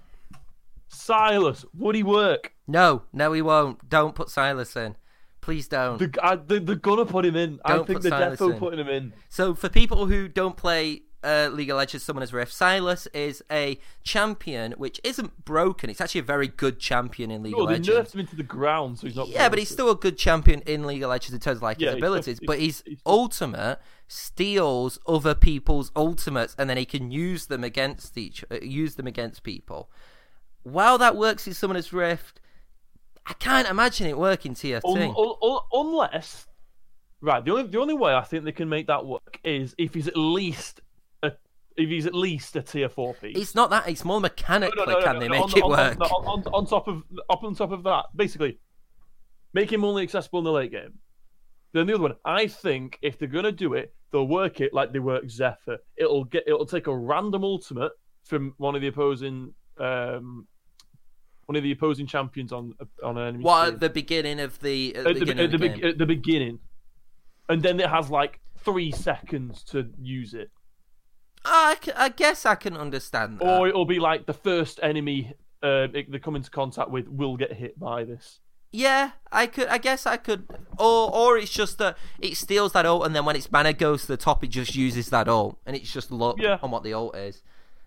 Sylas, 0.90 1.64
would 1.76 1.94
he 1.94 2.02
work? 2.02 2.52
No, 2.66 3.02
no, 3.12 3.32
he 3.32 3.42
won't. 3.42 3.88
Don't 3.88 4.14
put 4.14 4.28
Sylas 4.28 4.76
in. 4.76 4.96
Please 5.40 5.66
don't. 5.68 5.98
The, 5.98 6.14
I, 6.22 6.36
they, 6.36 6.60
they're 6.60 6.76
gonna 6.76 7.04
put 7.04 7.24
him 7.26 7.34
in. 7.36 7.58
I 7.64 7.72
Don't 7.76 7.86
think 7.86 8.00
put 8.02 8.10
they're 8.10 8.32
in. 8.52 8.58
putting 8.58 8.78
him 8.78 8.88
in. 8.88 9.12
So, 9.28 9.54
for 9.54 9.68
people 9.68 10.06
who 10.06 10.28
don't 10.28 10.56
play 10.56 11.02
uh, 11.24 11.48
League 11.52 11.70
of 11.70 11.76
Legends 11.76 12.04
Summoner's 12.04 12.32
Rift, 12.32 12.52
Sylas 12.52 13.06
is 13.14 13.42
a 13.50 13.78
champion 14.02 14.72
which 14.72 15.00
isn't 15.04 15.44
broken. 15.44 15.88
It's 15.90 16.00
actually 16.00 16.20
a 16.20 16.24
very 16.24 16.48
good 16.48 16.78
champion 16.78 17.30
in 17.30 17.42
League 17.42 17.52
No, 17.56 17.64
of 17.64 17.68
they 17.68 17.78
nerfed 17.78 18.14
him 18.14 18.20
into 18.20 18.36
the 18.36 18.42
ground, 18.42 18.98
so 18.98 19.06
he's 19.06 19.16
not. 19.16 19.28
Yeah, 19.28 19.48
but 19.48 19.58
he's 19.58 19.70
still 19.70 19.90
a 19.90 19.94
good 19.96 20.18
champion 20.18 20.60
in 20.66 20.84
League 20.86 21.02
of 21.02 21.10
Legends 21.10 21.34
in 21.34 21.40
terms 21.40 21.58
of 21.58 21.62
like 21.62 21.80
Yeah, 21.80 21.90
his 21.90 21.96
abilities. 21.98 22.36
still- 22.36 22.46
but 22.46 22.58
he's- 22.58 22.78
his 22.84 22.94
he's 22.94 23.02
ultimate 23.06 23.78
steals 24.08 24.98
other 25.06 25.34
people's 25.34 25.90
ultimates, 25.96 26.54
and 26.58 26.68
then 26.68 26.76
he 26.76 26.84
can 26.84 27.10
use 27.10 27.46
them 27.46 27.64
against 27.64 28.18
each, 28.18 28.44
uh, 28.50 28.56
use 28.60 28.96
them 28.96 29.06
against 29.06 29.42
people. 29.42 29.90
While 30.64 30.98
that 30.98 31.16
works 31.16 31.46
in 31.46 31.54
Summoner's 31.54 31.92
Rift, 31.92 32.40
I 33.26 33.32
can't 33.34 33.68
imagine 33.68 34.06
it 34.08 34.18
working 34.18 34.54
TFT. 34.54 34.82
Un- 34.84 35.14
un- 35.16 35.34
un- 35.42 35.60
unless, 35.72 36.46
right, 37.20 37.44
the 37.44 37.52
only 37.52 37.62
the 37.70 37.78
only 37.80 37.94
way 37.94 38.12
I 38.14 38.22
think 38.22 38.44
they 38.44 38.52
can 38.52 38.68
make 38.68 38.86
that 38.88 39.06
work 39.06 39.38
is 39.44 39.74
if 39.78 39.94
he's 39.94 40.08
at 40.08 40.16
least 40.16 40.80
if 41.76 41.88
he's 41.88 42.06
at 42.06 42.14
least 42.14 42.56
a 42.56 42.62
tier 42.62 42.88
four 42.88 43.14
piece. 43.14 43.36
it's 43.36 43.54
not 43.54 43.70
that; 43.70 43.88
it's 43.88 44.04
more 44.04 44.20
mechanically 44.20 44.76
No, 44.76 44.84
no, 44.84 44.98
no, 44.98 45.04
can 45.04 45.18
they 45.18 45.28
make 45.28 45.40
on, 45.40 45.50
it 45.50 45.62
on, 45.62 45.70
work. 45.70 46.00
On, 46.00 46.42
on, 46.52 46.66
top 46.66 46.88
of 46.88 47.02
up 47.28 47.42
on 47.44 47.54
top 47.54 47.72
of 47.72 47.82
that, 47.84 48.06
basically, 48.14 48.58
make 49.52 49.72
him 49.72 49.84
only 49.84 50.02
accessible 50.02 50.40
in 50.40 50.44
the 50.44 50.52
late 50.52 50.70
game. 50.70 50.98
Then 51.72 51.86
the 51.86 51.94
other 51.94 52.02
one, 52.02 52.16
I 52.24 52.46
think 52.46 52.98
if 53.02 53.18
they're 53.18 53.28
gonna 53.28 53.52
do 53.52 53.74
it, 53.74 53.94
they'll 54.10 54.26
work 54.26 54.60
it 54.60 54.74
like 54.74 54.92
they 54.92 54.98
work 54.98 55.28
Zephyr. 55.28 55.78
It'll 55.96 56.24
get 56.24 56.44
it'll 56.46 56.66
take 56.66 56.86
a 56.86 56.96
random 56.96 57.44
ultimate 57.44 57.92
from 58.24 58.54
one 58.58 58.74
of 58.74 58.82
the 58.82 58.88
opposing 58.88 59.54
um 59.78 60.46
one 61.46 61.56
of 61.56 61.62
the 61.62 61.72
opposing 61.72 62.06
champions 62.06 62.52
on 62.52 62.74
on 63.02 63.18
an 63.18 63.28
enemy. 63.28 63.44
What 63.44 63.64
team. 63.64 63.74
at 63.74 63.80
the 63.80 63.90
beginning 63.90 64.40
of 64.40 64.60
the 64.60 64.94
at 64.94 65.06
at 65.06 65.14
the, 65.14 65.20
beginning 65.20 65.44
at 65.44 65.50
the, 65.50 65.58
the 65.58 65.68
beg- 65.68 65.84
at 65.84 65.98
the 65.98 66.06
beginning, 66.06 66.58
and 67.48 67.62
then 67.62 67.80
it 67.80 67.88
has 67.88 68.10
like 68.10 68.40
three 68.58 68.92
seconds 68.92 69.62
to 69.64 69.90
use 70.00 70.34
it, 70.34 70.50
I, 71.44 71.76
c- 71.82 71.92
I 71.96 72.08
guess 72.10 72.46
I 72.46 72.54
can 72.54 72.76
understand 72.76 73.38
that. 73.40 73.46
or 73.60 73.68
it'll 73.68 73.84
be 73.84 73.98
like 73.98 74.26
the 74.26 74.32
first 74.34 74.78
enemy 74.82 75.34
uh, 75.62 75.88
it- 75.92 76.10
they 76.10 76.18
come 76.18 76.36
into 76.36 76.50
contact 76.50 76.90
with 76.90 77.08
will 77.08 77.36
get 77.36 77.52
hit 77.52 77.78
by 77.78 78.04
this. 78.04 78.38
Yeah, 78.74 79.10
I 79.30 79.46
could. 79.48 79.68
I 79.68 79.76
guess 79.78 80.06
I 80.06 80.16
could. 80.16 80.48
Or, 80.78 81.14
or 81.14 81.36
it's 81.36 81.50
just 81.52 81.76
that 81.78 81.98
it 82.18 82.36
steals 82.38 82.72
that 82.72 82.86
ult, 82.86 83.04
and 83.04 83.14
then 83.14 83.26
when 83.26 83.36
its 83.36 83.52
mana 83.52 83.74
goes 83.74 84.02
to 84.02 84.08
the 84.08 84.16
top, 84.16 84.42
it 84.42 84.46
just 84.48 84.74
uses 84.74 85.10
that 85.10 85.28
ult, 85.28 85.58
and 85.66 85.76
it's 85.76 85.92
just 85.92 86.10
look 86.10 86.40
Yeah. 86.40 86.58
on 86.62 86.70
what 86.70 86.82
the 86.82 86.94
ult 86.94 87.14
is. 87.14 87.42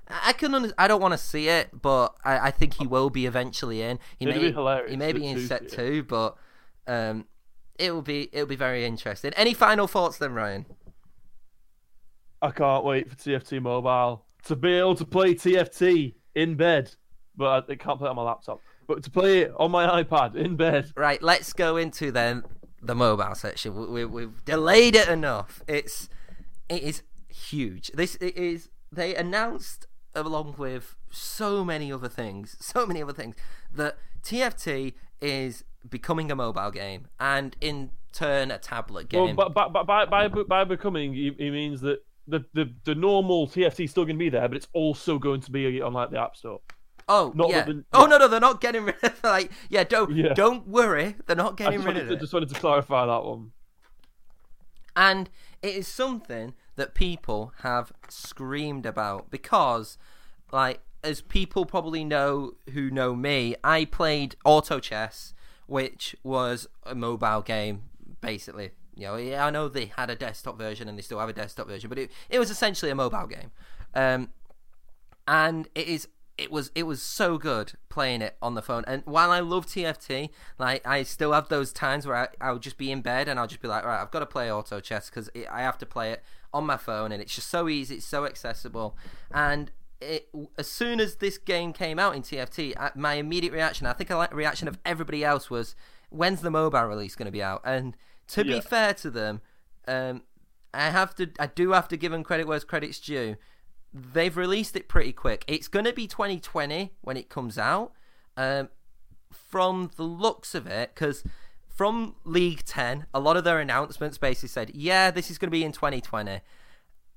I 0.07 0.29
I 0.29 0.33
can. 0.33 0.53
Under, 0.53 0.71
I 0.77 0.87
don't 0.87 1.01
want 1.01 1.13
to 1.13 1.17
see 1.17 1.47
it, 1.49 1.69
but 1.81 2.13
I, 2.23 2.37
I 2.37 2.51
think 2.51 2.75
he 2.75 2.85
will 2.85 3.09
be 3.09 3.25
eventually 3.25 3.81
in. 3.81 3.97
He 4.19 4.25
It'd 4.27 4.35
may. 4.39 4.47
be 4.49 4.53
hilarious 4.53 4.91
He 4.91 4.95
may 4.97 5.11
be 5.11 5.25
in 5.25 5.47
set 5.47 5.69
two, 5.69 6.03
but 6.03 6.35
um, 6.85 7.25
it 7.79 7.91
will 7.91 8.03
be. 8.03 8.29
It 8.31 8.41
will 8.41 8.45
be 8.45 8.55
very 8.55 8.85
interesting. 8.85 9.33
Any 9.35 9.55
final 9.55 9.87
thoughts 9.87 10.19
then, 10.19 10.33
Ryan? 10.35 10.67
I 12.45 12.51
can't 12.51 12.85
wait 12.85 13.09
for 13.09 13.15
TFT 13.15 13.59
Mobile 13.59 14.23
to 14.43 14.55
be 14.55 14.73
able 14.73 14.93
to 14.95 15.05
play 15.05 15.33
TFT 15.33 16.13
in 16.35 16.55
bed, 16.55 16.93
but 17.35 17.67
I, 17.69 17.75
can't 17.75 17.97
play 17.97 18.07
it 18.07 18.11
on 18.11 18.15
my 18.15 18.21
laptop. 18.21 18.61
But 18.87 19.03
to 19.03 19.09
play 19.09 19.39
it 19.39 19.53
on 19.57 19.71
my 19.71 20.03
iPad 20.03 20.35
in 20.35 20.55
bed. 20.55 20.91
Right, 20.95 21.21
let's 21.23 21.53
go 21.53 21.77
into 21.77 22.11
then 22.11 22.43
the 22.83 22.93
mobile 22.93 23.33
section. 23.33 23.73
We, 23.75 23.87
we, 23.87 24.05
we've 24.05 24.45
delayed 24.45 24.95
it 24.95 25.09
enough. 25.09 25.63
It's 25.67 26.07
it 26.69 26.83
is 26.83 27.01
huge. 27.29 27.89
This 27.95 28.13
it 28.15 28.37
is. 28.37 28.69
They 28.91 29.15
announced 29.15 29.87
along 30.13 30.55
with 30.59 30.95
so 31.09 31.65
many 31.65 31.91
other 31.91 32.07
things, 32.07 32.55
so 32.59 32.85
many 32.85 33.01
other 33.01 33.13
things 33.13 33.35
that 33.73 33.97
TFT 34.21 34.93
is 35.19 35.63
becoming 35.89 36.31
a 36.31 36.35
mobile 36.35 36.69
game 36.69 37.07
and 37.19 37.55
in 37.59 37.89
turn 38.13 38.51
a 38.51 38.59
tablet 38.59 39.09
game. 39.09 39.35
but, 39.35 39.53
but, 39.53 39.73
but 39.73 39.85
by, 39.87 40.05
by 40.05 40.27
by 40.27 40.63
becoming, 40.63 41.13
he 41.13 41.49
means 41.49 41.81
that 41.81 42.04
the, 42.27 42.43
the 42.53 42.73
the 42.85 42.95
normal 42.95 43.47
TFT 43.47 43.85
is 43.85 43.91
still 43.91 44.05
going 44.05 44.15
to 44.15 44.19
be 44.19 44.29
there, 44.29 44.47
but 44.47 44.57
it's 44.57 44.67
also 44.73 45.19
going 45.19 45.41
to 45.41 45.51
be 45.51 45.81
on 45.81 45.93
like 45.93 46.09
the 46.11 46.19
App 46.19 46.35
Store. 46.35 46.59
oh 47.07 47.31
not 47.35 47.49
yeah. 47.49 47.63
the- 47.65 47.83
oh 47.93 48.05
no 48.07 48.17
no 48.17 48.27
they're 48.27 48.39
not 48.39 48.59
getting 48.61 48.83
rid 48.85 48.95
of 49.03 49.23
like 49.23 49.51
yeah 49.69 49.83
don't 49.83 50.11
Yeah. 50.15 50.33
don't 50.33 50.67
worry 50.67 51.15
they're 51.27 51.35
not 51.35 51.55
getting 51.55 51.83
rid 51.83 51.97
of 51.97 52.07
to, 52.07 52.13
it. 52.15 52.19
just 52.19 52.33
wanted 52.33 52.49
to 52.49 52.59
clarify 52.59 53.05
that 53.05 53.23
one. 53.23 53.51
And 54.95 55.29
it 55.61 55.75
is 55.75 55.87
something 55.87 56.53
that 56.77 56.95
people 56.95 57.53
have 57.63 57.91
screamed 58.09 58.85
about 58.85 59.29
because, 59.29 59.97
like, 60.51 60.79
as 61.03 61.21
people 61.21 61.65
probably 61.65 62.03
know 62.05 62.53
who 62.73 62.89
know 62.89 63.13
me, 63.15 63.55
I 63.63 63.85
played 63.85 64.35
Auto 64.45 64.79
Chess, 64.79 65.33
which 65.67 66.15
was 66.23 66.67
a 66.83 66.95
mobile 66.95 67.41
game, 67.41 67.83
basically. 68.21 68.71
You 68.95 69.07
know, 69.07 69.15
yeah, 69.17 69.45
I 69.45 69.49
know 69.49 69.67
they 69.67 69.91
had 69.97 70.09
a 70.09 70.15
desktop 70.15 70.57
version 70.57 70.87
and 70.87 70.97
they 70.97 71.01
still 71.01 71.19
have 71.19 71.29
a 71.29 71.33
desktop 71.33 71.67
version, 71.67 71.89
but 71.89 71.99
it, 71.99 72.11
it 72.29 72.39
was 72.39 72.49
essentially 72.49 72.91
a 72.91 72.95
mobile 72.95 73.27
game. 73.27 73.51
Um, 73.93 74.29
and 75.27 75.67
it 75.75 75.87
is 75.87 76.07
it 76.37 76.51
was 76.51 76.69
it 76.75 76.83
was 76.83 77.01
so 77.01 77.37
good 77.37 77.73
playing 77.89 78.21
it 78.21 78.35
on 78.41 78.55
the 78.55 78.61
phone. 78.61 78.83
And 78.87 79.03
while 79.05 79.31
i 79.31 79.39
love 79.39 79.65
tft 79.65 80.29
like 80.59 80.85
i 80.85 81.01
still 81.01 81.31
have 81.31 81.49
those 81.49 81.71
times 81.71 82.05
where 82.05 82.15
I, 82.17 82.27
i'll 82.41 82.59
just 82.59 82.77
be 82.77 82.91
in 82.91 83.01
bed 83.01 83.27
and 83.27 83.39
i'll 83.39 83.47
just 83.47 83.61
be 83.61 83.67
like 83.67 83.85
right 83.85 84.01
i've 84.01 84.11
got 84.11 84.19
to 84.19 84.25
play 84.25 84.51
auto 84.51 84.79
chess 84.81 85.09
because 85.09 85.29
i 85.49 85.61
have 85.61 85.77
to 85.79 85.85
play 85.85 86.11
it 86.11 86.21
on 86.53 86.65
my 86.65 86.77
phone 86.77 87.11
and 87.11 87.21
it's 87.21 87.33
just 87.33 87.49
so 87.49 87.69
easy 87.69 87.95
it's 87.95 88.05
so 88.05 88.25
accessible. 88.25 88.97
And 89.31 89.71
it, 90.01 90.27
as 90.57 90.67
soon 90.67 90.99
as 90.99 91.15
this 91.15 91.37
game 91.37 91.71
came 91.71 91.97
out 91.97 92.15
in 92.15 92.21
tft 92.21 92.95
my 92.95 93.13
immediate 93.13 93.53
reaction 93.53 93.87
i 93.87 93.93
think 93.93 94.09
a 94.09 94.29
reaction 94.31 94.67
of 94.67 94.77
everybody 94.85 95.23
else 95.23 95.49
was 95.49 95.75
when's 96.09 96.41
the 96.41 96.51
mobile 96.51 96.85
release 96.85 97.15
going 97.15 97.25
to 97.25 97.31
be 97.31 97.43
out? 97.43 97.61
And 97.63 97.95
to 98.27 98.43
be 98.43 98.59
fair 98.59 98.93
to 98.93 99.09
them 99.09 99.41
um, 99.87 100.23
I 100.73 100.89
have 100.89 101.15
to, 101.15 101.29
I 101.39 101.47
do 101.47 101.71
have 101.71 101.87
to 101.89 101.97
give 101.97 102.11
them 102.11 102.23
credit 102.23 102.47
where 102.47 102.59
credit's 102.59 102.99
due. 102.99 103.37
They've 103.93 104.35
released 104.35 104.75
it 104.75 104.89
pretty 104.89 105.13
quick. 105.13 105.45
It's 105.47 105.67
going 105.67 105.85
to 105.85 105.93
be 105.93 106.07
2020 106.07 106.93
when 107.01 107.17
it 107.17 107.29
comes 107.29 107.57
out. 107.57 107.93
Um, 108.35 108.69
from 109.31 109.91
the 109.95 110.03
looks 110.03 110.53
of 110.53 110.67
it, 110.67 110.91
because 110.93 111.23
from 111.69 112.15
League 112.25 112.65
10, 112.65 113.05
a 113.13 113.19
lot 113.19 113.37
of 113.37 113.45
their 113.45 113.59
announcements 113.59 114.17
basically 114.17 114.49
said, 114.49 114.71
yeah, 114.73 115.11
this 115.11 115.31
is 115.31 115.37
going 115.37 115.47
to 115.47 115.51
be 115.51 115.63
in 115.63 115.71
2020, 115.71 116.41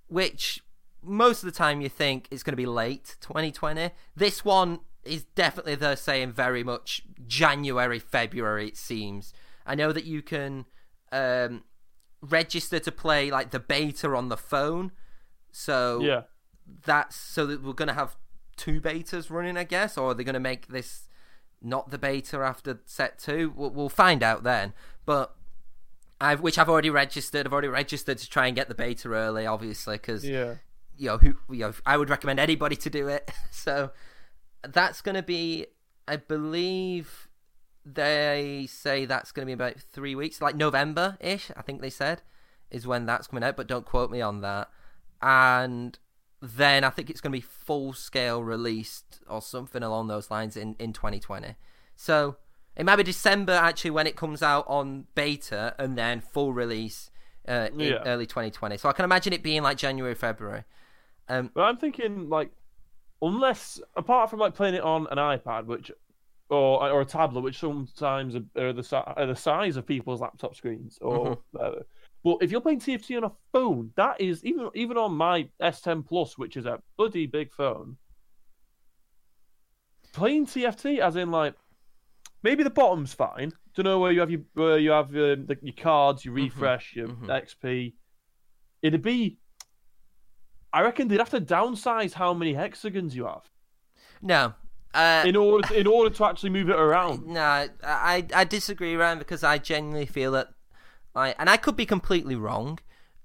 which 0.06 0.62
most 1.02 1.42
of 1.42 1.46
the 1.46 1.56
time 1.56 1.80
you 1.80 1.88
think 1.88 2.28
it's 2.30 2.44
going 2.44 2.52
to 2.52 2.56
be 2.56 2.66
late 2.66 3.16
2020. 3.20 3.90
This 4.14 4.44
one 4.44 4.80
is 5.04 5.24
definitely, 5.34 5.74
they're 5.74 5.96
saying 5.96 6.32
very 6.32 6.62
much 6.62 7.02
January, 7.26 7.98
February, 7.98 8.68
it 8.68 8.76
seems. 8.76 9.32
I 9.66 9.74
know 9.74 9.92
that 9.92 10.04
you 10.04 10.22
can 10.22 10.66
um, 11.12 11.64
register 12.20 12.78
to 12.80 12.92
play 12.92 13.30
like 13.30 13.50
the 13.50 13.60
beta 13.60 14.08
on 14.14 14.28
the 14.28 14.36
phone. 14.36 14.92
So 15.52 16.00
Yeah. 16.02 16.22
that's 16.84 17.16
so 17.16 17.46
that 17.46 17.62
we're 17.62 17.72
gonna 17.72 17.94
have 17.94 18.16
two 18.56 18.80
betas 18.80 19.30
running, 19.30 19.56
I 19.56 19.64
guess, 19.64 19.96
or 19.96 20.10
are 20.10 20.14
they 20.14 20.24
gonna 20.24 20.40
make 20.40 20.68
this 20.68 21.08
not 21.62 21.90
the 21.90 21.98
beta 21.98 22.38
after 22.38 22.80
set 22.84 23.18
two? 23.18 23.52
We'll, 23.56 23.70
we'll 23.70 23.88
find 23.88 24.22
out 24.22 24.42
then. 24.42 24.72
But 25.06 25.34
I've 26.20 26.40
which 26.40 26.58
I've 26.58 26.68
already 26.68 26.90
registered. 26.90 27.46
I've 27.46 27.52
already 27.52 27.68
registered 27.68 28.18
to 28.18 28.28
try 28.28 28.46
and 28.48 28.56
get 28.56 28.68
the 28.68 28.74
beta 28.74 29.08
early, 29.12 29.46
obviously, 29.46 29.96
because 29.96 30.24
Yeah. 30.28 30.56
you 30.96 31.06
know 31.08 31.18
who 31.18 31.36
you 31.50 31.60
know 31.60 31.72
I 31.86 31.96
would 31.96 32.10
recommend 32.10 32.40
anybody 32.40 32.74
to 32.76 32.90
do 32.90 33.06
it. 33.08 33.30
so 33.52 33.92
that's 34.62 35.00
gonna 35.00 35.22
be, 35.22 35.66
I 36.08 36.16
believe. 36.16 37.27
They 37.84 38.66
say 38.68 39.04
that's 39.06 39.32
going 39.32 39.44
to 39.44 39.46
be 39.46 39.52
about 39.52 39.76
three 39.80 40.14
weeks, 40.14 40.42
like 40.42 40.56
November 40.56 41.16
ish. 41.20 41.50
I 41.56 41.62
think 41.62 41.80
they 41.80 41.90
said 41.90 42.22
is 42.70 42.86
when 42.86 43.06
that's 43.06 43.28
coming 43.28 43.42
out, 43.44 43.56
but 43.56 43.66
don't 43.66 43.86
quote 43.86 44.10
me 44.10 44.20
on 44.20 44.42
that. 44.42 44.68
And 45.22 45.98
then 46.42 46.84
I 46.84 46.90
think 46.90 47.08
it's 47.10 47.20
going 47.20 47.32
to 47.32 47.36
be 47.38 47.40
full 47.40 47.92
scale 47.94 48.42
released 48.42 49.20
or 49.28 49.40
something 49.40 49.82
along 49.82 50.08
those 50.08 50.30
lines 50.30 50.56
in, 50.56 50.76
in 50.78 50.92
2020. 50.92 51.54
So 51.96 52.36
it 52.76 52.84
might 52.84 52.96
be 52.96 53.02
December 53.02 53.52
actually 53.52 53.90
when 53.92 54.06
it 54.06 54.16
comes 54.16 54.42
out 54.42 54.64
on 54.68 55.06
beta, 55.14 55.74
and 55.78 55.96
then 55.96 56.20
full 56.20 56.52
release 56.52 57.10
uh, 57.48 57.68
in 57.72 57.80
Yeah. 57.80 58.02
early 58.04 58.26
2020. 58.26 58.76
So 58.76 58.88
I 58.88 58.92
can 58.92 59.04
imagine 59.04 59.32
it 59.32 59.42
being 59.42 59.62
like 59.62 59.78
January, 59.78 60.14
February. 60.14 60.64
Um, 61.28 61.50
But 61.54 61.62
I'm 61.62 61.78
thinking 61.78 62.28
like, 62.28 62.50
unless 63.22 63.80
apart 63.96 64.30
from 64.30 64.38
like 64.40 64.54
playing 64.54 64.74
it 64.74 64.82
on 64.82 65.06
an 65.10 65.16
iPad, 65.18 65.64
which 65.66 65.90
or 66.50 66.90
or 66.90 67.00
a 67.02 67.04
tablet, 67.04 67.42
which 67.42 67.58
sometimes 67.58 68.34
are, 68.34 68.72
the 68.72 69.04
are 69.16 69.26
the 69.26 69.36
size 69.36 69.76
of 69.76 69.86
people's 69.86 70.20
laptop 70.20 70.56
screens 70.56 70.98
or 71.00 71.36
Mhm. 71.36 71.38
whatever. 71.52 71.86
But 72.24 72.38
if 72.40 72.50
you're 72.50 72.60
playing 72.60 72.80
TFT 72.80 73.16
on 73.16 73.24
a 73.24 73.32
phone, 73.52 73.92
that 73.96 74.20
is 74.20 74.44
even 74.44 74.70
even 74.74 74.96
on 74.96 75.14
my 75.14 75.48
S10 75.60 76.02
Plus, 76.06 76.36
which 76.38 76.56
is 76.56 76.66
a 76.66 76.82
bloody 76.96 77.26
big 77.26 77.52
phone. 77.52 77.96
Playing 80.12 80.46
TFT, 80.46 81.00
as 81.00 81.16
in 81.16 81.30
like, 81.30 81.54
maybe 82.42 82.62
the 82.64 82.70
bottom's 82.70 83.12
fine. 83.12 83.52
Don't 83.74 83.84
know 83.84 83.98
where 84.00 84.10
you 84.10 84.20
have 84.20 84.30
your 84.30 84.40
where 84.54 84.78
you 84.78 84.90
have 84.90 85.10
um, 85.10 85.46
the, 85.46 85.56
your 85.62 85.74
cards, 85.74 86.24
your 86.24 86.34
Mhm, 86.34 86.44
refresh, 86.44 86.96
your 86.96 87.08
mhm. 87.08 87.26
XP. 87.28 87.94
It'd 88.82 89.02
be. 89.02 89.38
I 90.72 90.82
reckon 90.82 91.08
they'd 91.08 91.18
have 91.18 91.30
to 91.30 91.40
downsize 91.40 92.12
how 92.12 92.34
many 92.34 92.52
hexagons 92.54 93.14
you 93.16 93.24
have 93.26 93.48
no. 94.20 94.54
Uh, 94.94 95.22
in 95.26 95.36
order 95.36 95.68
to, 95.68 95.78
in 95.78 95.86
order 95.86 96.08
to 96.14 96.24
actually 96.24 96.50
move 96.50 96.70
it 96.70 96.76
around. 96.76 97.26
No, 97.26 97.68
I, 97.84 98.26
I 98.34 98.44
disagree, 98.44 98.96
Ryan, 98.96 99.18
because 99.18 99.44
I 99.44 99.58
genuinely 99.58 100.06
feel 100.06 100.32
that, 100.32 100.48
I 101.14 101.34
and 101.38 101.50
I 101.50 101.56
could 101.58 101.76
be 101.76 101.86
completely 101.86 102.36
wrong, 102.36 102.78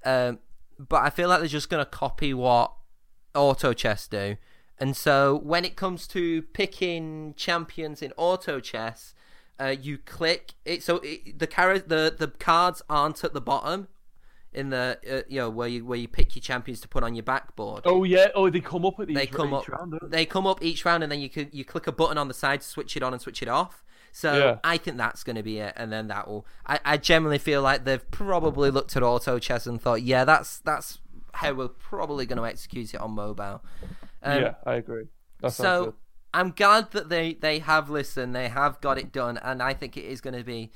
um, 0.04 0.40
but 0.78 1.04
I 1.04 1.10
feel 1.10 1.30
like 1.30 1.40
they're 1.40 1.48
just 1.48 1.70
gonna 1.70 1.86
copy 1.86 2.34
what 2.34 2.74
Auto 3.34 3.72
Chess 3.74 4.08
do, 4.08 4.36
and 4.78 4.96
so 4.96 5.40
when 5.42 5.64
it 5.64 5.76
comes 5.76 6.06
to 6.10 6.42
picking 6.42 7.34
champions 7.38 8.02
in 8.02 8.12
Auto 8.18 8.60
Chess, 8.60 9.16
uh, 9.60 9.76
you 9.80 9.98
click 9.98 10.56
it. 10.66 10.84
So 10.84 10.98
it, 10.98 11.40
the 11.40 11.48
car- 11.48 11.80
the 11.80 12.14
the 12.18 12.28
cards 12.28 12.82
aren't 12.90 13.24
at 13.24 13.34
the 13.34 13.42
bottom. 13.42 13.88
In 14.56 14.70
the 14.70 15.00
uh, 15.10 15.22
you 15.28 15.40
know 15.40 15.50
where 15.50 15.68
you 15.68 15.86
where 15.86 15.98
you 15.98 16.08
pick 16.08 16.36
your 16.36 16.42
champions 16.42 16.80
to 16.82 16.88
put 16.88 17.04
on 17.04 17.16
your 17.16 17.24
backboard, 17.24 17.82
Oh 17.86 18.04
yeah, 18.04 18.28
oh 18.36 18.50
they 18.50 18.60
come 18.62 18.86
up 18.86 19.00
at 19.00 19.10
each, 19.10 19.16
they 19.16 19.26
come 19.28 19.50
each 19.50 19.54
up 19.54 19.68
round. 19.70 19.94
they? 20.02 20.08
they 20.08 20.26
come 20.26 20.46
up 20.46 20.64
each 20.64 20.86
round 20.86 21.04
and 21.04 21.12
then 21.12 21.20
you 21.20 21.30
can 21.30 21.50
you 21.52 21.66
click 21.66 21.88
a 21.88 21.92
button 21.92 22.18
on 22.18 22.28
the 22.28 22.34
side 22.34 22.62
to 22.62 22.68
switch 22.68 22.96
it 22.96 23.04
on 23.04 23.14
and 23.14 23.22
switch 23.22 23.42
it 23.42 23.48
off 23.48 23.84
so 24.12 24.38
Yeah. 24.38 24.60
i 24.64 24.78
think 24.78 24.98
that's 24.98 25.24
going 25.24 25.38
to 25.38 25.42
be 25.44 25.58
it 25.58 25.74
and 25.76 25.92
then 25.92 26.08
that 26.10 26.28
will 26.28 26.46
I, 26.68 26.80
I 26.86 26.98
generally 26.98 27.40
feel 27.40 27.64
like 27.64 27.84
they've 27.84 28.12
probably 28.12 28.70
looked 28.70 28.96
at 28.96 29.02
auto 29.02 29.40
chess 29.40 29.66
and 29.66 29.82
thought 29.82 30.04
yeah 30.04 30.24
that's 30.24 30.60
that's 30.60 31.00
how 31.34 31.54
we're 31.54 31.68
probably 31.68 32.28
going 32.28 32.38
to 32.38 32.46
execute 32.46 32.94
it 32.94 33.02
on 33.02 33.12
mobile 33.12 33.64
um, 34.22 34.40
yeah, 34.42 34.54
I 34.66 34.76
agree. 34.76 35.06
That 35.42 35.54
so 35.54 35.96
i'm 36.32 36.52
glad 36.52 36.92
that 36.92 37.10
they 37.10 37.34
they 37.34 37.58
have 37.60 37.90
listened 37.90 38.36
they 38.36 38.50
have 38.50 38.80
got 38.82 39.00
it 39.00 39.12
done 39.12 39.38
and 39.38 39.64
i 39.64 39.74
think 39.74 39.98
it 39.98 40.06
is 40.06 40.22
going 40.22 40.36
to 40.38 40.44
be 40.44 40.72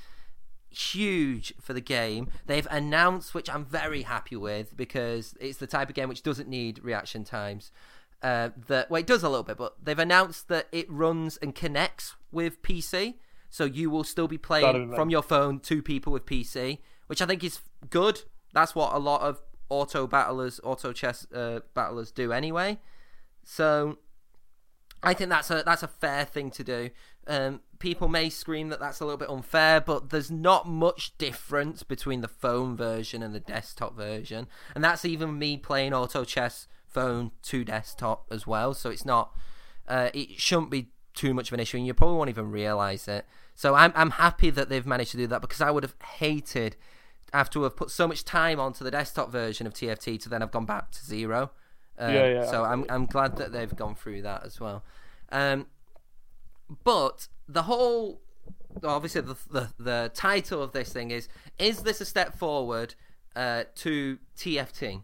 huge 0.70 1.54
for 1.60 1.72
the 1.72 1.80
game. 1.80 2.30
They've 2.46 2.66
announced 2.70 3.34
which 3.34 3.48
i'm 3.50 3.64
very 3.64 4.02
happy 4.02 4.36
with 4.36 4.76
because 4.76 5.34
it's 5.40 5.58
the 5.58 5.66
type 5.66 5.88
of 5.88 5.94
game 5.94 6.08
which 6.08 6.22
doesn't 6.22 6.48
need 6.48 6.82
reaction 6.82 7.24
times. 7.24 7.72
Uh, 8.20 8.50
that 8.66 8.90
well 8.90 9.00
it 9.00 9.06
does 9.06 9.22
a 9.22 9.28
little 9.28 9.44
bit 9.44 9.56
but 9.56 9.76
they've 9.80 10.00
announced 10.00 10.48
that 10.48 10.66
it 10.72 10.90
runs 10.90 11.36
and 11.36 11.54
connects 11.54 12.16
with 12.32 12.60
pc 12.62 13.14
so 13.48 13.64
you 13.64 13.88
will 13.88 14.02
still 14.02 14.26
be 14.26 14.36
playing 14.36 14.92
from 14.92 15.08
your 15.08 15.22
phone 15.22 15.60
to 15.60 15.80
people 15.80 16.12
with 16.12 16.26
pc 16.26 16.78
which 17.06 17.22
i 17.22 17.26
think 17.26 17.44
is 17.44 17.60
good. 17.90 18.22
That's 18.52 18.74
what 18.74 18.94
a 18.94 18.98
lot 18.98 19.22
of 19.22 19.40
auto 19.68 20.06
battlers 20.06 20.60
auto 20.64 20.92
chess 20.92 21.26
uh, 21.32 21.60
battlers 21.74 22.10
do 22.10 22.32
anyway. 22.32 22.78
So 23.44 23.98
I 25.02 25.14
think 25.14 25.30
that's 25.30 25.50
a 25.50 25.62
that's 25.64 25.82
a 25.82 25.88
fair 25.88 26.24
thing 26.24 26.50
to 26.52 26.64
do. 26.64 26.90
Um, 27.28 27.60
people 27.78 28.08
may 28.08 28.30
scream 28.30 28.70
that 28.70 28.80
that's 28.80 29.00
a 29.00 29.04
little 29.04 29.18
bit 29.18 29.28
unfair, 29.28 29.80
but 29.80 30.10
there's 30.10 30.30
not 30.30 30.66
much 30.66 31.16
difference 31.18 31.82
between 31.82 32.22
the 32.22 32.28
phone 32.28 32.76
version 32.76 33.22
and 33.22 33.34
the 33.34 33.40
desktop 33.40 33.94
version, 33.94 34.48
and 34.74 34.82
that's 34.82 35.04
even 35.04 35.38
me 35.38 35.56
playing 35.58 35.92
auto 35.92 36.24
chess 36.24 36.66
phone 36.86 37.30
to 37.42 37.64
desktop 37.64 38.26
as 38.30 38.46
well. 38.46 38.72
So 38.74 38.90
it's 38.90 39.04
not 39.04 39.36
uh, 39.86 40.10
it 40.14 40.40
shouldn't 40.40 40.70
be 40.70 40.88
too 41.14 41.34
much 41.34 41.50
of 41.50 41.54
an 41.54 41.60
issue, 41.60 41.76
and 41.76 41.86
you 41.86 41.94
probably 41.94 42.16
won't 42.16 42.30
even 42.30 42.50
realize 42.50 43.06
it. 43.08 43.26
So 43.54 43.74
I'm 43.74 43.92
I'm 43.94 44.12
happy 44.12 44.50
that 44.50 44.68
they've 44.68 44.86
managed 44.86 45.10
to 45.12 45.16
do 45.16 45.26
that 45.28 45.40
because 45.40 45.60
I 45.60 45.70
would 45.70 45.82
have 45.82 45.94
hated 46.16 46.76
after 47.32 47.62
have 47.62 47.76
put 47.76 47.90
so 47.90 48.08
much 48.08 48.24
time 48.24 48.58
onto 48.58 48.84
the 48.84 48.90
desktop 48.90 49.30
version 49.30 49.66
of 49.66 49.74
TFT 49.74 50.18
to 50.22 50.28
then 50.28 50.40
have 50.40 50.50
gone 50.50 50.64
back 50.64 50.90
to 50.92 51.04
zero. 51.04 51.50
Um, 51.98 52.14
Yeah, 52.14 52.26
yeah, 52.28 52.46
So 52.46 52.64
I'm 52.64 52.86
I'm 52.88 53.06
glad 53.06 53.36
that 53.36 53.52
they've 53.52 53.74
gone 53.74 53.94
through 53.94 54.22
that 54.22 54.44
as 54.44 54.60
well. 54.60 54.84
Um, 55.30 55.66
but 56.84 57.28
the 57.48 57.62
whole, 57.62 58.20
obviously, 58.84 59.22
the, 59.22 59.36
the 59.50 59.68
the 59.78 60.10
title 60.14 60.62
of 60.62 60.72
this 60.72 60.92
thing 60.92 61.10
is: 61.10 61.28
Is 61.58 61.82
this 61.82 62.00
a 62.00 62.04
step 62.04 62.36
forward 62.36 62.94
uh, 63.34 63.64
to 63.76 64.18
TFT 64.36 65.02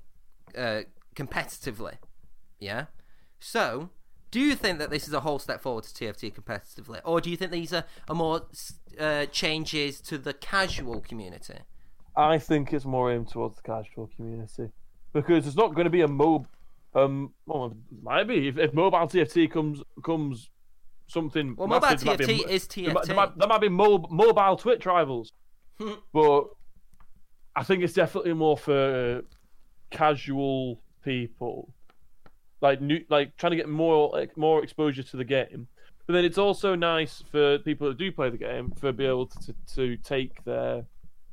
uh, 0.56 0.82
competitively? 1.14 1.94
Yeah. 2.58 2.86
So, 3.40 3.90
do 4.30 4.40
you 4.40 4.54
think 4.54 4.78
that 4.78 4.90
this 4.90 5.06
is 5.06 5.14
a 5.14 5.20
whole 5.20 5.38
step 5.38 5.60
forward 5.60 5.84
to 5.84 5.90
TFT 5.90 6.34
competitively, 6.34 7.00
or 7.04 7.20
do 7.20 7.30
you 7.30 7.36
think 7.36 7.50
these 7.50 7.72
are, 7.72 7.84
are 8.08 8.14
more 8.14 8.42
uh, 8.98 9.26
changes 9.26 10.00
to 10.02 10.18
the 10.18 10.32
casual 10.32 11.00
community? 11.00 11.58
I 12.16 12.38
think 12.38 12.72
it's 12.72 12.84
more 12.84 13.12
aimed 13.12 13.28
towards 13.28 13.56
the 13.56 13.62
casual 13.62 14.08
community 14.16 14.70
because 15.12 15.46
it's 15.46 15.56
not 15.56 15.74
going 15.74 15.84
to 15.84 15.90
be 15.90 16.02
a 16.02 16.08
mob. 16.08 16.46
Um, 16.94 17.32
well, 17.46 17.66
it 17.66 18.02
might 18.02 18.24
be 18.24 18.48
if, 18.48 18.56
if 18.58 18.72
mobile 18.72 18.98
TFT 18.98 19.50
comes 19.50 19.82
comes 20.04 20.50
something. 21.06 21.54
Well, 21.56 21.68
mobile 21.68 21.88
massive, 21.88 22.00
there 22.00 22.16
might 22.16 22.18
be 22.18 22.24
a 22.24 22.44
TFT 22.44 22.48
is 22.50 22.66
There 22.66 22.92
might, 22.92 23.02
TFT. 23.02 23.06
there 23.06 23.16
might, 23.16 23.38
there 23.38 23.48
might 23.48 23.60
be 23.60 23.68
mo- 23.68 24.06
mobile 24.10 24.56
Twitch 24.56 24.86
rivals, 24.86 25.32
hmm. 25.78 25.94
but 26.12 26.44
I 27.56 27.62
think 27.62 27.82
it's 27.82 27.94
definitely 27.94 28.34
more 28.34 28.56
for 28.56 29.22
casual 29.90 30.80
people, 31.04 31.72
like 32.60 32.80
new, 32.80 33.00
like 33.08 33.36
trying 33.36 33.52
to 33.52 33.56
get 33.56 33.68
more 33.68 34.10
like 34.10 34.36
more 34.36 34.62
exposure 34.62 35.02
to 35.02 35.16
the 35.16 35.24
game. 35.24 35.68
But 36.06 36.14
then 36.14 36.24
it's 36.24 36.38
also 36.38 36.74
nice 36.74 37.24
for 37.30 37.58
people 37.58 37.88
that 37.88 37.96
do 37.96 38.12
play 38.12 38.28
the 38.28 38.36
game 38.36 38.72
for 38.78 38.92
be 38.92 39.06
able 39.06 39.26
to 39.26 39.54
to, 39.74 39.96
take 39.98 40.44
their 40.44 40.84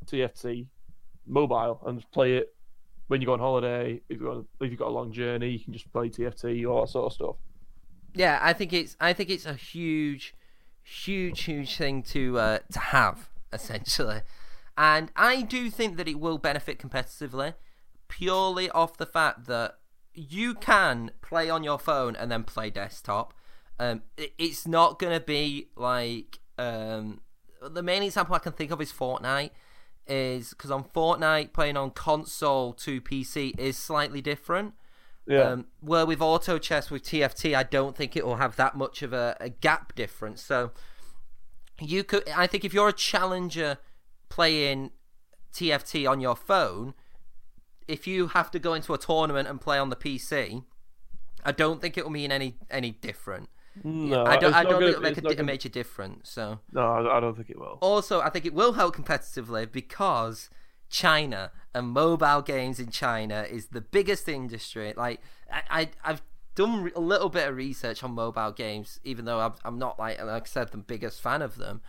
TFT 0.05 0.67
mobile 1.28 1.82
and 1.86 2.09
play 2.11 2.38
it 2.38 2.55
when 3.07 3.19
you 3.19 3.28
go 3.28 3.34
on 3.34 3.39
holiday. 3.39 4.01
If 4.07 4.19
you've 4.19 4.22
got 4.22 4.38
if 4.61 4.69
you've 4.69 4.80
got 4.80 4.89
a 4.89 4.91
long 4.91 5.11
journey, 5.11 5.49
you 5.49 5.59
can 5.59 5.74
just 5.74 5.91
play 5.91 6.09
TFT 6.09 6.69
all 6.69 6.82
that 6.82 6.89
sort 6.89 7.07
of 7.07 7.13
stuff. 7.13 7.36
Yeah, 8.14 8.39
I 8.41 8.53
think 8.53 8.74
it's 8.74 8.95
I 8.99 9.14
think 9.14 9.30
it's 9.30 9.45
a 9.45 9.53
huge, 9.53 10.34
huge, 10.84 11.43
huge 11.43 11.78
thing 11.78 12.03
to 12.03 12.39
uh, 12.39 12.59
to 12.72 12.80
have 12.80 13.30
essentially, 13.53 14.22
and 14.78 15.12
I 15.16 15.41
do 15.41 15.70
think 15.70 15.97
that 15.97 16.07
it 16.07 16.20
will 16.20 16.38
benefit 16.38 16.80
competitively, 16.80 17.55
purely 18.07 18.70
off 18.70 18.97
the 18.97 19.05
fact 19.05 19.45
that 19.47 19.78
you 20.14 20.53
can 20.53 21.12
play 21.22 21.49
on 21.49 21.64
your 21.64 21.80
phone 21.80 22.16
and 22.16 22.32
then 22.32 22.43
play 22.43 22.70
desktop. 22.70 23.34
Um, 23.80 24.03
it, 24.18 24.34
it's 24.38 24.68
not 24.68 24.99
gonna 24.99 25.20
be 25.20 25.70
like 25.76 26.39
um, 26.57 27.22
the 27.62 27.84
main 27.84 28.03
example 28.03 28.36
I 28.36 28.39
can 28.39 28.53
think 28.53 28.72
of 28.72 28.82
is 28.82 28.91
Fortnite. 28.91 29.51
Is 30.07 30.49
because 30.49 30.72
on 30.72 30.84
Fortnite 30.84 31.53
playing 31.53 31.78
on 31.78 31.91
console 31.91 32.74
to 32.74 32.99
PC 32.99 33.57
is 33.57 33.78
slightly 33.78 34.20
different. 34.20 34.74
Yeah, 35.32 35.41
Um, 35.51 35.65
where 35.79 36.05
with 36.05 36.21
auto 36.21 36.57
chess 36.57 36.91
with 36.91 37.03
TFT, 37.03 37.55
I 37.55 37.63
don't 37.63 37.95
think 37.95 38.15
it 38.15 38.25
will 38.25 38.36
have 38.38 38.55
that 38.57 38.75
much 38.75 39.01
of 39.01 39.13
a, 39.13 39.38
a 39.39 39.49
gap 39.49 39.95
difference. 39.95 40.41
So 40.43 40.71
you 41.79 42.03
could, 42.03 42.27
I 42.29 42.47
think, 42.47 42.63
if 42.65 42.73
you're 42.73 42.89
a 42.89 42.93
challenger 42.93 43.77
playing 44.29 44.91
TFT 45.53 46.09
on 46.09 46.19
your 46.21 46.36
phone, 46.36 46.93
if 47.88 48.07
you 48.07 48.27
have 48.29 48.51
to 48.51 48.59
go 48.59 48.73
into 48.73 48.93
a 48.93 48.97
tournament 48.97 49.47
and 49.47 49.59
play 49.59 49.77
on 49.77 49.89
the 49.89 49.95
PC, 49.95 50.63
I 51.43 51.51
don't 51.51 51.82
think 51.82 51.97
it 51.97 52.03
will 52.03 52.11
mean 52.11 52.32
any 52.32 52.57
any 52.69 52.91
different. 52.91 53.49
no, 53.84 54.25
I 54.25 54.38
don't, 54.38 54.53
I 54.53 54.63
don't 54.63 54.73
gonna- 54.73 54.86
think 54.86 54.89
it'll 54.97 55.01
make 55.01 55.17
a, 55.17 55.21
di- 55.21 55.41
a 55.41 55.43
major 55.43 55.69
difference. 55.69 56.29
So 56.29 56.59
No, 56.71 56.82
I 57.09 57.19
don't 57.19 57.36
think 57.36 57.49
it 57.49 57.57
will. 57.59 57.77
also, 57.82 58.21
I 58.21 58.29
think 58.29 58.45
it 58.45 58.53
will 58.53 58.73
help 58.73 58.95
competitively 58.95 59.69
because 59.71 60.49
China 60.91 61.51
and 61.73 61.87
mobile 61.87 62.41
games 62.41 62.79
in 62.79 62.91
China 62.91 63.45
is 63.49 63.67
the 63.67 63.81
biggest 63.81 64.27
industry. 64.29 64.93
Like, 64.95 65.21
I, 65.51 65.63
I 65.69 65.89
I've 66.03 66.21
done 66.53 66.91
a 66.95 66.99
little 66.99 67.29
bit 67.29 67.47
of 67.47 67.55
research 67.55 68.03
on 68.03 68.11
mobile 68.11 68.51
games, 68.51 68.99
even 69.03 69.25
though 69.25 69.39
I'm, 69.39 69.53
I'm 69.63 69.79
not 69.79 69.97
like 69.97 70.21
like 70.21 70.43
I 70.43 70.45
said 70.45 70.71
the 70.71 70.77
biggest 70.77 71.21
fan 71.21 71.41
of 71.41 71.55
them. 71.55 71.81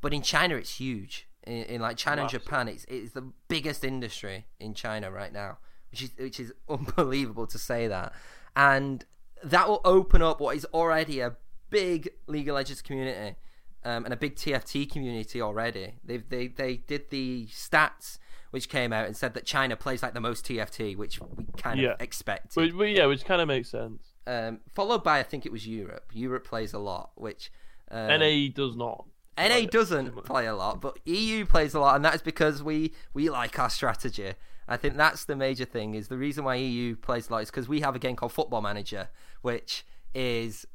But 0.00 0.14
in 0.14 0.22
China, 0.22 0.56
it's 0.56 0.76
huge. 0.76 1.26
In, 1.44 1.64
in 1.64 1.80
like 1.80 1.96
China 1.96 2.22
and 2.22 2.30
Japan, 2.30 2.68
it's 2.68 2.84
it's 2.84 3.12
the 3.12 3.32
biggest 3.48 3.82
industry 3.82 4.46
in 4.60 4.74
China 4.74 5.10
right 5.10 5.32
now, 5.32 5.58
which 5.90 6.02
is 6.02 6.10
which 6.18 6.38
is 6.38 6.52
unbelievable 6.68 7.46
to 7.46 7.58
say 7.58 7.88
that. 7.88 8.12
And 8.54 9.04
that 9.42 9.68
will 9.68 9.80
open 9.86 10.20
up 10.20 10.38
what 10.38 10.54
is 10.54 10.66
already 10.66 11.20
a 11.20 11.36
big 11.70 12.10
League 12.26 12.48
of 12.48 12.56
Legends 12.56 12.82
community 12.82 13.36
um, 13.84 14.04
and 14.04 14.12
a 14.12 14.16
big 14.18 14.36
TFT 14.36 14.90
community 14.90 15.40
already. 15.40 15.94
They 16.04 16.18
they 16.18 16.48
they 16.48 16.76
did 16.76 17.08
the 17.08 17.46
stats 17.46 18.18
which 18.50 18.68
came 18.68 18.92
out 18.92 19.06
and 19.06 19.16
said 19.16 19.34
that 19.34 19.44
China 19.46 19.76
plays 19.76 20.02
like 20.02 20.14
the 20.14 20.20
most 20.20 20.44
TFT, 20.46 20.96
which 20.96 21.20
we 21.20 21.46
kind 21.56 21.80
Yeah. 21.80 21.90
of 21.92 22.00
expect. 22.00 22.56
Yeah, 22.56 23.06
which 23.06 23.24
kind 23.24 23.40
of 23.40 23.48
makes 23.48 23.68
sense. 23.68 24.02
Um, 24.26 24.60
followed 24.68 25.02
by 25.02 25.18
I 25.18 25.22
think 25.22 25.46
it 25.46 25.52
was 25.52 25.66
Europe. 25.66 26.10
Europe 26.12 26.44
plays 26.46 26.72
a 26.72 26.78
lot, 26.78 27.10
which 27.14 27.50
um, 27.90 28.06
NA 28.08 28.48
does 28.54 28.76
not. 28.76 29.06
NA 29.38 29.62
doesn't 29.70 30.24
play 30.24 30.46
a 30.46 30.54
lot, 30.54 30.80
but 30.80 30.98
EU 31.06 31.46
plays 31.46 31.72
a 31.74 31.80
lot, 31.80 31.96
and 31.96 32.04
that's 32.04 32.22
because 32.22 32.62
we 32.62 32.92
we 33.14 33.30
like 33.30 33.58
our 33.58 33.70
strategy. 33.70 34.34
I 34.68 34.76
think 34.76 34.96
that's 34.96 35.24
the 35.24 35.34
major 35.34 35.64
thing. 35.64 35.94
Is 35.94 36.08
the 36.08 36.18
reason 36.18 36.44
why 36.44 36.56
EU 36.56 36.94
plays 36.94 37.28
a 37.28 37.32
lot 37.32 37.42
is 37.42 37.50
because 37.50 37.68
we 37.68 37.80
have 37.80 37.96
a 37.96 37.98
game 37.98 38.14
called 38.16 38.32
Football 38.32 38.60
Manager, 38.60 39.08
which 39.42 39.84
is 40.14 40.66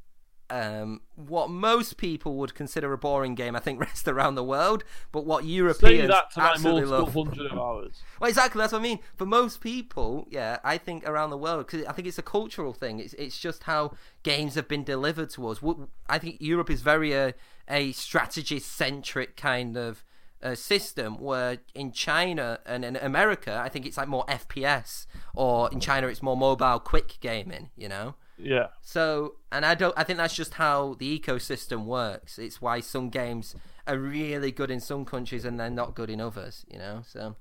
um, 0.50 1.02
what 1.16 1.50
most 1.50 1.98
people 1.98 2.36
would 2.36 2.54
consider 2.54 2.94
a 2.94 2.98
boring 2.98 3.36
game. 3.36 3.56
I 3.56 3.60
think 3.60 3.80
rest 3.82 4.08
around 4.08 4.36
the 4.36 4.44
world, 4.44 4.84
but 5.12 5.26
what 5.26 5.46
Europeans 5.46 6.10
that 6.10 6.32
to 6.32 6.42
absolutely 6.42 6.86
multiple 6.86 7.24
love. 7.24 7.34
hundred 7.38 7.52
of 7.52 7.58
hours. 7.58 8.04
Well, 8.20 8.30
exactly. 8.30 8.60
That's 8.60 8.72
what 8.72 8.80
I 8.80 8.84
mean. 8.84 9.00
For 9.16 9.26
most 9.26 9.60
people, 9.60 10.26
yeah, 10.30 10.60
I 10.64 10.78
think 10.78 11.08
around 11.08 11.30
the 11.32 11.38
world, 11.38 11.68
because 11.68 11.86
I 11.86 11.92
think 11.92 12.08
it's 12.08 12.18
a 12.18 12.24
cultural 12.24 12.74
thing. 12.74 13.00
It's 13.00 13.14
it's 13.16 13.38
just 13.38 13.64
how 13.64 13.94
games 14.24 14.56
have 14.56 14.68
been 14.68 14.84
delivered 14.84 15.30
to 15.32 15.48
us. 15.50 15.60
I 16.08 16.20
think 16.20 16.38
Europe 16.40 16.70
is 16.70 16.82
very 16.82 17.14
a 17.14 17.34
a 17.68 17.92
strategy 17.92 18.60
centric 18.60 19.36
kind 19.36 19.76
of 19.76 20.04
uh, 20.42 20.56
system. 20.56 21.20
Where 21.20 21.58
in 21.74 21.92
China 21.92 22.60
and 22.66 22.86
in 22.86 22.96
America, 22.96 23.60
I 23.62 23.70
think 23.70 23.86
it's 23.86 23.98
like 23.98 24.08
more 24.08 24.26
FPS, 24.28 25.08
or 25.34 25.70
in 25.72 25.80
China 25.80 26.08
it's 26.08 26.22
more 26.22 26.38
mobile, 26.38 26.80
quick 26.80 27.18
gaming. 27.20 27.72
You 27.76 27.90
know. 27.90 28.16
Yeah. 28.38 28.68
So, 28.82 29.36
and 29.52 29.66
I 29.66 29.76
don't. 29.76 29.94
I 29.98 30.04
think 30.04 30.18
that's 30.18 30.36
just 30.36 30.56
how 30.56 30.96
the 31.00 31.20
ecosystem 31.20 31.86
works. 31.86 32.38
It's 32.38 32.62
why 32.62 32.80
some 32.80 33.10
games 33.10 33.56
are 33.88 33.98
really 33.98 34.52
good 34.52 34.70
in 34.70 34.80
some 34.80 35.06
countries 35.06 35.46
and 35.46 35.60
they're 35.60 35.70
not 35.70 35.96
good 35.96 36.10
in 36.10 36.20
others. 36.20 36.66
You 36.70 36.80
know. 36.80 37.02
So, 37.08 37.36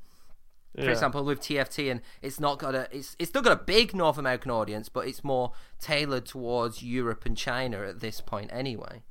for 0.76 0.82
yeah. 0.82 0.90
example, 0.90 1.24
with 1.24 1.40
TFT, 1.40 1.90
and 1.90 2.00
it's 2.22 2.38
not 2.38 2.58
got 2.58 2.74
a. 2.74 2.88
It's 2.92 3.16
it's 3.18 3.30
still 3.30 3.42
got 3.42 3.52
a 3.52 3.62
big 3.64 3.94
North 3.94 4.18
American 4.18 4.50
audience, 4.50 4.88
but 4.88 5.08
it's 5.08 5.24
more 5.24 5.52
tailored 5.80 6.26
towards 6.26 6.82
Europe 6.82 7.26
and 7.26 7.36
China 7.36 7.82
at 7.82 8.00
this 8.00 8.20
point, 8.20 8.50
anyway. 8.52 9.02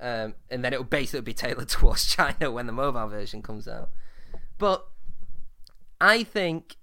Um, 0.00 0.34
and 0.50 0.64
then 0.64 0.72
it 0.74 0.76
will 0.78 0.84
basically 0.84 1.22
be 1.22 1.32
tailored 1.32 1.68
towards 1.70 2.04
China 2.06 2.50
when 2.50 2.66
the 2.66 2.72
mobile 2.72 3.08
version 3.08 3.40
comes 3.42 3.66
out. 3.66 3.90
But 4.58 4.86
I 6.00 6.22
think 6.22 6.76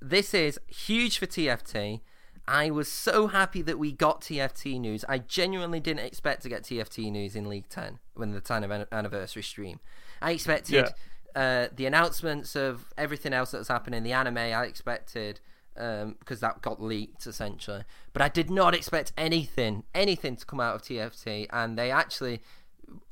this 0.00 0.32
is 0.34 0.60
huge 0.68 1.18
for 1.18 1.26
TFT. 1.26 2.00
I 2.48 2.70
was 2.70 2.90
so 2.90 3.26
happy 3.26 3.60
that 3.62 3.78
we 3.78 3.92
got 3.92 4.22
TFT 4.22 4.80
news. 4.80 5.04
I 5.06 5.18
genuinely 5.18 5.80
didn't 5.80 6.06
expect 6.06 6.42
to 6.42 6.48
get 6.48 6.62
TFT 6.62 7.12
news 7.12 7.36
in 7.36 7.46
League 7.46 7.68
10 7.68 7.98
when 8.14 8.32
the 8.32 8.40
10 8.40 8.86
anniversary 8.90 9.42
stream. 9.42 9.80
I 10.22 10.32
expected 10.32 10.88
uh, 11.36 11.66
the 11.76 11.84
announcements 11.84 12.56
of 12.56 12.86
everything 12.96 13.34
else 13.34 13.50
that 13.50 13.58
was 13.58 13.68
happening, 13.68 14.02
the 14.02 14.12
anime, 14.12 14.38
I 14.38 14.64
expected 14.64 15.40
because 15.74 16.40
that 16.40 16.62
got 16.62 16.82
leaked 16.82 17.26
essentially. 17.26 17.84
But 18.14 18.22
I 18.22 18.28
did 18.28 18.50
not 18.50 18.74
expect 18.74 19.12
anything, 19.16 19.84
anything 19.94 20.34
to 20.36 20.46
come 20.46 20.58
out 20.58 20.74
of 20.74 20.82
TFT, 20.82 21.46
and 21.50 21.78
they 21.78 21.90
actually 21.90 22.40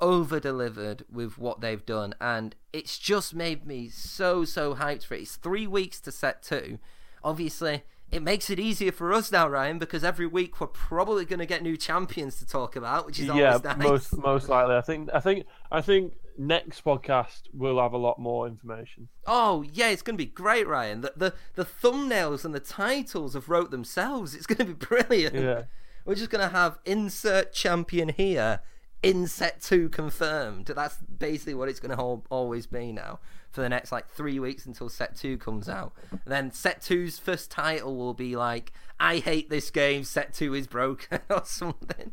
over 0.01 0.41
delivered 0.41 1.05
with 1.13 1.37
what 1.37 1.61
they've 1.61 1.85
done 1.85 2.15
and 2.19 2.55
it's 2.73 2.99
just 2.99 3.35
made 3.35 3.67
me 3.67 3.91
so 3.91 4.43
so 4.43 4.75
hyped 4.75 5.05
for 5.05 5.15
it 5.15 5.21
it's 5.21 5.37
three 5.37 5.67
weeks 5.67 6.01
to 6.01 6.11
set 6.11 6.43
two 6.43 6.79
obviously 7.23 7.83
it 8.13 8.23
makes 8.23 8.51
it 8.51 8.59
easier 8.61 8.93
for 8.93 9.13
us 9.13 9.33
now 9.33 9.49
ryan 9.49 9.79
because 9.79 10.05
every 10.05 10.27
week 10.27 10.61
we're 10.61 10.67
probably 10.69 11.25
going 11.25 11.39
to 11.41 11.47
get 11.47 11.63
new 11.63 11.77
champions 11.77 12.37
to 12.37 12.47
talk 12.47 12.77
about 12.77 13.05
which 13.07 13.19
is 13.19 13.27
yeah, 13.27 13.49
always 13.55 13.65
nice 13.65 13.77
most 13.79 14.17
most 14.19 14.49
likely. 14.49 14.77
I 14.77 14.81
think 14.81 15.11
I 15.13 15.21
think 15.21 15.47
I 15.73 15.81
think 15.81 16.13
next 16.39 16.85
podcast 16.85 17.43
we'll 17.53 17.81
have 17.81 17.95
a 17.95 17.99
lot 17.99 18.19
more 18.19 18.47
information. 18.47 19.09
oh 19.27 19.63
yeah 19.73 19.89
it's 19.89 20.03
going 20.03 20.17
to 20.17 20.23
be 20.23 20.31
great 20.31 20.69
ryan 20.69 21.01
the, 21.01 21.13
the 21.17 21.35
the 21.55 21.65
thumbnails 21.65 22.45
and 22.45 22.55
the 22.55 22.61
titles 22.61 23.33
have 23.35 23.49
wrote 23.49 23.71
themselves 23.71 24.35
it's 24.35 24.47
going 24.47 24.59
to 24.59 24.65
be 24.67 24.73
brilliant 24.87 25.35
Yeah. 25.35 25.63
we're 26.05 26.15
just 26.15 26.31
going 26.31 26.43
to 26.47 26.55
have 26.55 26.79
insert 26.85 27.53
champion 27.55 28.11
here 28.11 28.61
in 29.03 29.27
set 29.27 29.61
two 29.61 29.89
confirmed. 29.89 30.67
That's 30.67 30.97
basically 30.97 31.55
what 31.55 31.69
it's 31.69 31.81
going 31.81 31.97
to 31.97 32.03
always 32.31 32.67
be 32.67 32.93
now 32.93 33.21
for 33.51 33.61
the 33.61 33.69
next 33.69 33.93
like 33.93 34.09
three 34.09 34.39
weeks 34.39 34.67
until 34.67 34.89
set 34.89 35.17
two 35.17 35.39
comes 35.39 35.69
out. 35.69 35.93
And 36.11 36.21
then 36.27 36.51
set 36.51 36.83
two's 36.83 37.19
first 37.19 37.51
title 37.51 37.97
will 37.97 38.15
be 38.15 38.37
like, 38.37 38.73
I 38.99 39.19
hate 39.19 39.51
this 39.51 39.71
game, 39.71 40.05
set 40.05 40.35
two 40.35 40.55
is 40.55 40.67
broken 40.67 41.21
or 41.31 41.43
something. 41.45 42.13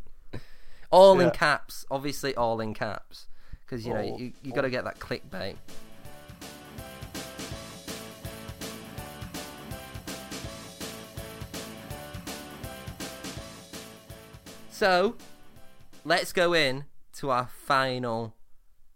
All 0.91 1.19
in 1.19 1.31
caps, 1.31 1.85
obviously, 1.89 2.35
all 2.35 2.59
in 2.59 2.75
caps. 2.75 3.27
Because, 3.65 3.85
you 3.85 3.93
know, 3.93 4.01
All- 4.01 4.19
you, 4.19 4.33
you 4.43 4.51
got 4.51 4.61
to 4.61 4.69
get 4.69 4.83
that 4.83 4.99
clickbait. 4.99 5.55
So, 14.69 15.15
let's 16.03 16.33
go 16.33 16.53
in 16.53 16.85
to 17.13 17.29
our 17.29 17.47
final 17.47 18.35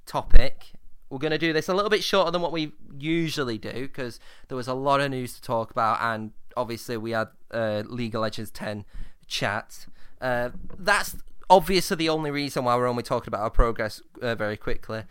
topic. 0.05 0.71
We're 1.09 1.19
going 1.19 1.31
to 1.31 1.37
do 1.37 1.53
this 1.53 1.69
a 1.69 1.73
little 1.73 1.89
bit 1.89 2.03
shorter 2.03 2.31
than 2.31 2.41
what 2.41 2.51
we 2.51 2.73
usually 2.97 3.57
do 3.57 3.71
because 3.71 4.19
there 4.47 4.57
was 4.57 4.67
a 4.67 4.73
lot 4.73 4.99
of 4.99 5.11
news 5.11 5.33
to 5.35 5.41
talk 5.41 5.71
about, 5.71 5.99
and 6.01 6.31
obviously 6.55 6.97
we 6.97 7.11
had 7.11 7.29
uh, 7.51 7.83
League 7.85 8.15
of 8.15 8.21
Legends 8.21 8.51
10 8.51 8.83
chat. 9.27 9.87
Uh, 10.19 10.49
that's 10.77 11.15
obviously 11.49 11.95
the 11.95 12.09
only 12.09 12.31
reason 12.31 12.65
why 12.65 12.75
we're 12.75 12.87
only 12.87 13.03
talking 13.03 13.29
about 13.29 13.41
our 13.41 13.49
progress 13.49 14.01
uh, 14.21 14.35
very 14.35 14.57
quickly. 14.57 15.03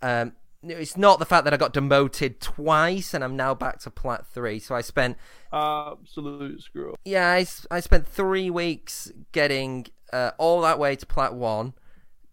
Um, 0.00 0.32
it's 0.62 0.96
not 0.96 1.18
the 1.18 1.26
fact 1.26 1.44
that 1.44 1.52
I 1.52 1.56
got 1.56 1.72
demoted 1.72 2.40
twice 2.40 3.14
and 3.14 3.24
I'm 3.24 3.36
now 3.36 3.54
back 3.54 3.80
to 3.80 3.90
plat 3.90 4.26
three. 4.26 4.58
So 4.58 4.74
I 4.74 4.80
spent 4.80 5.16
Absolute 5.52 6.62
screw 6.62 6.92
up. 6.92 7.00
yeah, 7.04 7.44
I 7.70 7.80
spent 7.80 8.06
three 8.06 8.50
weeks 8.50 9.10
getting 9.32 9.86
uh, 10.12 10.32
all 10.38 10.60
that 10.62 10.78
way 10.78 10.94
to 10.96 11.06
plat 11.06 11.34
one, 11.34 11.74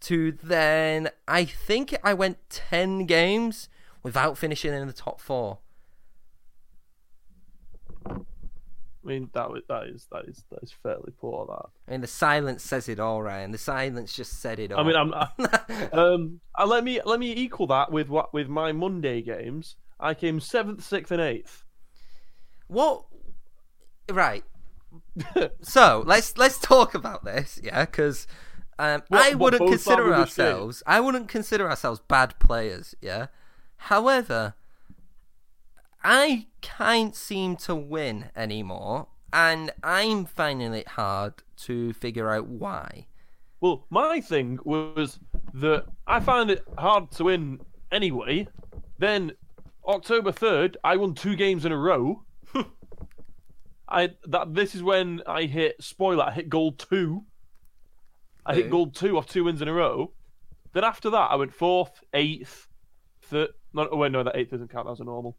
to 0.01 0.31
then 0.31 1.09
I 1.27 1.45
think 1.45 1.95
I 2.03 2.13
went 2.13 2.37
ten 2.49 3.05
games 3.05 3.69
without 4.03 4.37
finishing 4.37 4.73
in 4.73 4.87
the 4.87 4.93
top 4.93 5.19
four. 5.19 5.59
I 9.03 9.07
mean 9.07 9.29
that 9.33 9.49
was, 9.49 9.63
that 9.69 9.87
is 9.87 10.07
that 10.11 10.25
is 10.25 10.43
that 10.51 10.61
is 10.61 10.71
fairly 10.71 11.13
poor. 11.19 11.45
That. 11.47 11.69
I 11.87 11.91
mean, 11.91 12.01
the 12.01 12.07
silence 12.07 12.63
says 12.63 12.89
it 12.89 12.99
all, 12.99 13.21
Ryan. 13.21 13.51
The 13.51 13.57
silence 13.57 14.13
just 14.13 14.41
said 14.41 14.59
it 14.59 14.71
all. 14.71 14.81
I 14.81 14.83
mean, 14.83 14.95
I'm. 14.95 15.13
I, 15.13 15.89
um, 15.93 16.41
uh, 16.57 16.65
let 16.65 16.83
me 16.83 16.99
let 17.05 17.19
me 17.19 17.31
equal 17.31 17.67
that 17.67 17.91
with 17.91 18.09
what 18.09 18.33
with 18.33 18.49
my 18.49 18.71
Monday 18.71 19.21
games. 19.21 19.75
I 19.99 20.13
came 20.13 20.39
seventh, 20.39 20.83
sixth, 20.83 21.11
and 21.11 21.21
eighth. 21.21 21.63
what? 22.67 23.05
Right. 24.09 24.43
so 25.61 26.03
let's 26.05 26.37
let's 26.37 26.59
talk 26.59 26.93
about 26.93 27.23
this, 27.23 27.59
yeah, 27.63 27.85
because 27.85 28.27
um, 28.79 29.03
I 29.11 29.33
wouldn't 29.33 29.69
consider 29.69 30.13
are 30.13 30.17
we 30.19 30.23
just 30.23 30.35
saying? 30.35 30.49
ourselves. 30.49 30.83
I 30.87 30.99
wouldn't 30.99 31.27
consider 31.27 31.69
ourselves 31.69 32.01
bad 32.07 32.37
players, 32.39 32.95
yeah. 33.01 33.27
However, 33.77 34.55
I 36.03 36.47
can't 36.61 37.15
seem 37.15 37.57
to 37.57 37.75
win 37.75 38.29
anymore, 38.35 39.07
and 39.33 39.71
I'm 39.83 40.25
finding 40.25 40.73
it 40.73 40.87
hard 40.87 41.33
to 41.63 41.93
figure 41.93 42.29
out 42.29 42.47
why. 42.47 43.07
Well, 43.61 43.85
my 43.89 44.21
thing 44.21 44.59
was 44.63 45.19
that 45.53 45.85
I 46.07 46.21
found 46.21 46.51
it 46.51 46.63
hard 46.77 47.11
to 47.11 47.25
win 47.25 47.59
anyway. 47.91 48.47
Then 48.97 49.33
October 49.85 50.31
third, 50.31 50.77
I 50.83 50.95
won 50.95 51.13
two 51.13 51.35
games 51.35 51.65
in 51.65 51.71
a 51.71 51.77
row. 51.77 52.23
I 53.89 54.11
that 54.27 54.53
this 54.53 54.75
is 54.75 54.83
when 54.83 55.21
I 55.27 55.43
hit 55.43 55.83
spoiler. 55.83 56.23
I 56.23 56.31
hit 56.31 56.49
gold 56.49 56.79
two. 56.79 57.25
I 58.45 58.55
hit 58.55 58.71
gold 58.71 58.95
two 58.95 59.17
off 59.17 59.27
two 59.27 59.43
wins 59.43 59.61
in 59.61 59.67
a 59.67 59.73
row. 59.73 60.11
Then 60.73 60.83
after 60.83 61.09
that, 61.09 61.31
I 61.31 61.35
went 61.35 61.53
fourth, 61.53 62.03
eighth, 62.13 62.67
third. 63.23 63.49
No, 63.73 63.87
oh 63.91 63.97
wait, 63.97 64.11
no, 64.11 64.23
that 64.23 64.35
eighth 64.35 64.51
doesn't 64.51 64.71
count 64.71 64.87
as 64.89 64.99
a 64.99 65.03
normal. 65.03 65.35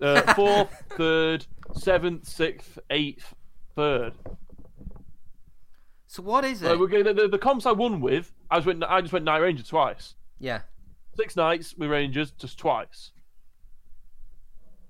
Uh, 0.00 0.34
fourth, 0.34 0.82
third, 0.96 1.46
seventh, 1.74 2.26
sixth, 2.28 2.78
eighth, 2.90 3.34
third. 3.74 4.14
So 6.06 6.22
what 6.22 6.44
is 6.44 6.62
it? 6.62 6.68
Like, 6.68 6.78
we're- 6.78 7.02
the, 7.02 7.14
the, 7.14 7.28
the 7.28 7.38
comps 7.38 7.66
I 7.66 7.72
won 7.72 8.00
with, 8.00 8.32
I 8.50 8.56
was 8.56 8.66
went, 8.66 8.84
I 8.84 9.00
just 9.00 9.12
went 9.12 9.24
Knight 9.24 9.38
Ranger 9.38 9.62
twice. 9.64 10.14
yeah. 10.38 10.60
Six 11.16 11.36
knights 11.36 11.76
with 11.78 11.90
Rangers 11.90 12.32
just 12.32 12.58
twice. 12.58 13.12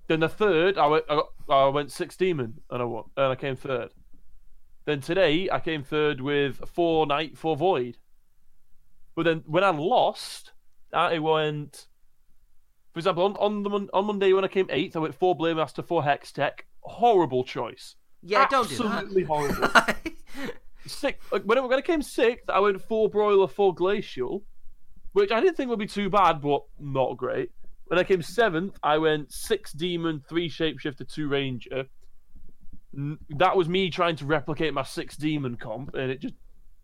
Then 0.09 0.20
the 0.20 0.28
third, 0.28 0.78
I 0.78 0.86
went, 0.86 1.05
I, 1.11 1.16
got, 1.16 1.26
I 1.50 1.68
went 1.68 1.92
six 1.92 2.16
demon 2.16 2.62
and 2.70 2.80
I 2.80 2.84
won, 2.86 3.05
and 3.18 3.26
I 3.26 3.34
came 3.34 3.57
third. 3.57 3.90
Then 4.86 5.02
today, 5.02 5.50
I 5.50 5.61
came 5.61 5.82
third 5.82 6.22
with 6.22 6.62
four 6.74 7.07
knight, 7.07 7.36
four 7.36 7.57
void. 7.57 7.98
But 9.14 9.24
then 9.24 9.42
when 9.46 9.64
I 9.64 9.68
lost, 9.70 10.52
I 10.94 11.18
went. 11.18 11.88
For 12.95 13.01
example, 13.01 13.24
on 13.24 13.36
on 13.36 13.62
the 13.64 13.88
on 13.92 14.07
Monday 14.07 14.32
when 14.32 14.45
I 14.45 14.49
came 14.49 14.68
eighth, 14.70 14.95
I 14.95 15.01
went 15.01 15.16
four 15.16 15.34
Blade 15.34 15.57
Master, 15.57 15.82
four 15.82 16.05
Hex 16.05 16.30
Tech. 16.30 16.64
Horrible 16.80 17.42
choice. 17.42 17.97
Yeah, 18.22 18.47
don't 18.49 18.68
do 18.68 18.84
Absolutely 18.84 19.24
horrible. 19.24 19.68
that. 19.68 19.99
Six. 20.86 21.32
Like, 21.32 21.42
when, 21.42 21.59
I, 21.59 21.61
when 21.62 21.78
I 21.78 21.82
came 21.82 22.03
sixth, 22.03 22.49
I 22.49 22.61
went 22.61 22.80
four 22.80 23.09
brawler, 23.09 23.49
four 23.49 23.74
glacial, 23.74 24.45
which 25.12 25.32
I 25.32 25.40
didn't 25.40 25.57
think 25.57 25.70
would 25.70 25.78
be 25.78 25.86
too 25.86 26.09
bad, 26.09 26.40
but 26.40 26.62
not 26.78 27.16
great. 27.16 27.51
When 27.86 27.99
I 27.99 28.05
came 28.05 28.22
seventh, 28.22 28.78
I 28.82 28.99
went 28.99 29.32
six 29.32 29.72
demon, 29.72 30.22
three 30.28 30.49
shapeshifter, 30.49 31.07
two 31.11 31.28
ranger. 31.28 31.86
That 33.30 33.57
was 33.57 33.68
me 33.68 33.90
trying 33.90 34.16
to 34.16 34.26
replicate 34.26 34.72
my 34.72 34.84
six 34.84 35.16
demon 35.16 35.57
comp, 35.57 35.95
and 35.95 36.11
it 36.11 36.20
just 36.20 36.34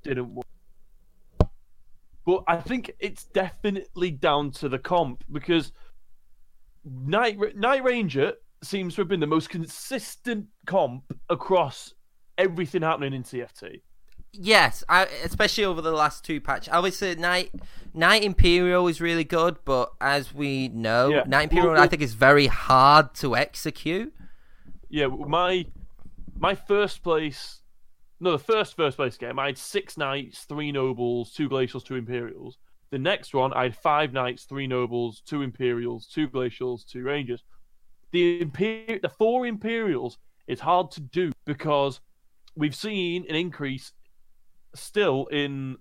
didn't 0.02 0.34
work. 0.34 0.46
but 2.26 2.42
I 2.48 2.56
think 2.56 2.92
it's 2.98 3.24
definitely 3.24 4.10
down 4.10 4.50
to 4.52 4.68
the 4.68 4.78
comp 4.78 5.24
because 5.30 5.72
Knight 6.84 7.38
Knight 7.56 7.84
Ranger 7.84 8.34
seems 8.62 8.94
to 8.94 9.00
have 9.02 9.08
been 9.08 9.20
the 9.20 9.26
most 9.26 9.48
consistent 9.50 10.46
comp 10.66 11.04
across 11.28 11.94
everything 12.38 12.82
happening 12.82 13.14
in 13.14 13.22
TFT. 13.22 13.80
Yes, 14.32 14.84
I, 14.88 15.06
especially 15.24 15.64
over 15.64 15.80
the 15.82 15.90
last 15.92 16.24
two 16.24 16.40
patches. 16.40 16.72
Obviously, 16.72 17.16
Knight 17.16 17.52
Knight 17.94 18.22
Imperial 18.22 18.86
is 18.86 19.00
really 19.00 19.24
good, 19.24 19.56
but 19.64 19.90
as 20.00 20.32
we 20.32 20.68
know, 20.68 21.08
Yeah. 21.08 21.24
Knight 21.26 21.44
Imperial 21.44 21.72
Well, 21.72 21.82
I 21.82 21.88
think 21.88 22.02
is 22.02 22.14
very 22.14 22.46
hard 22.46 23.14
to 23.16 23.34
execute. 23.36 24.14
Yeah, 24.88 25.08
my 25.08 25.66
my 26.38 26.54
first 26.54 27.02
place, 27.02 27.60
no, 28.20 28.32
the 28.32 28.38
first 28.38 28.76
first 28.76 28.96
place 28.96 29.16
game, 29.16 29.38
I 29.38 29.46
had 29.46 29.58
six 29.58 29.98
knights, 29.98 30.44
three 30.44 30.70
nobles, 30.72 31.32
two 31.32 31.48
glacials, 31.48 31.84
two 31.84 31.96
imperials. 31.96 32.56
The 32.90 32.98
next 32.98 33.34
one, 33.34 33.52
I 33.52 33.64
had 33.64 33.76
five 33.76 34.12
knights, 34.12 34.44
three 34.44 34.66
nobles, 34.66 35.22
two 35.24 35.42
imperials, 35.42 36.06
two 36.06 36.28
glacials, 36.28 36.84
two 36.84 37.02
rangers. 37.02 37.44
The 38.10 38.44
imper- 38.44 39.00
the 39.00 39.08
four 39.08 39.46
imperials 39.46 40.18
is 40.48 40.58
hard 40.58 40.90
to 40.92 41.00
do 41.00 41.30
because 41.44 42.00
we've 42.56 42.74
seen 42.74 43.24
an 43.28 43.36
increase 43.36 43.92
still 44.74 45.26
in 45.26 45.76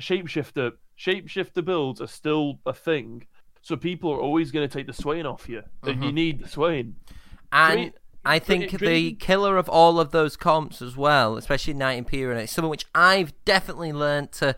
shapeshifter. 0.00 0.72
Shapeshifter 0.98 1.64
builds 1.64 2.00
are 2.00 2.06
still 2.06 2.60
a 2.66 2.74
thing, 2.74 3.26
so 3.62 3.76
people 3.76 4.10
are 4.12 4.20
always 4.20 4.50
going 4.50 4.68
to 4.68 4.72
take 4.72 4.86
the 4.86 4.92
swain 4.92 5.24
off 5.24 5.48
you. 5.48 5.62
And 5.82 6.02
you 6.02 6.08
mm-hmm. 6.08 6.14
need 6.14 6.42
the 6.42 6.48
swain. 6.48 6.96
And 7.50 7.80
Dream- 7.80 7.92
I 8.26 8.38
think 8.38 8.70
Dream- 8.70 8.90
the 8.90 9.12
killer 9.12 9.56
of 9.56 9.68
all 9.70 9.98
of 10.00 10.10
those 10.10 10.36
comps 10.36 10.82
as 10.82 10.96
well, 10.96 11.36
especially 11.38 11.74
Knight 11.74 11.98
Imperial, 11.98 12.38
it's 12.38 12.52
something 12.52 12.68
which 12.70 12.86
I've 12.94 13.32
definitely 13.46 13.92
learned 13.92 14.32
to. 14.32 14.54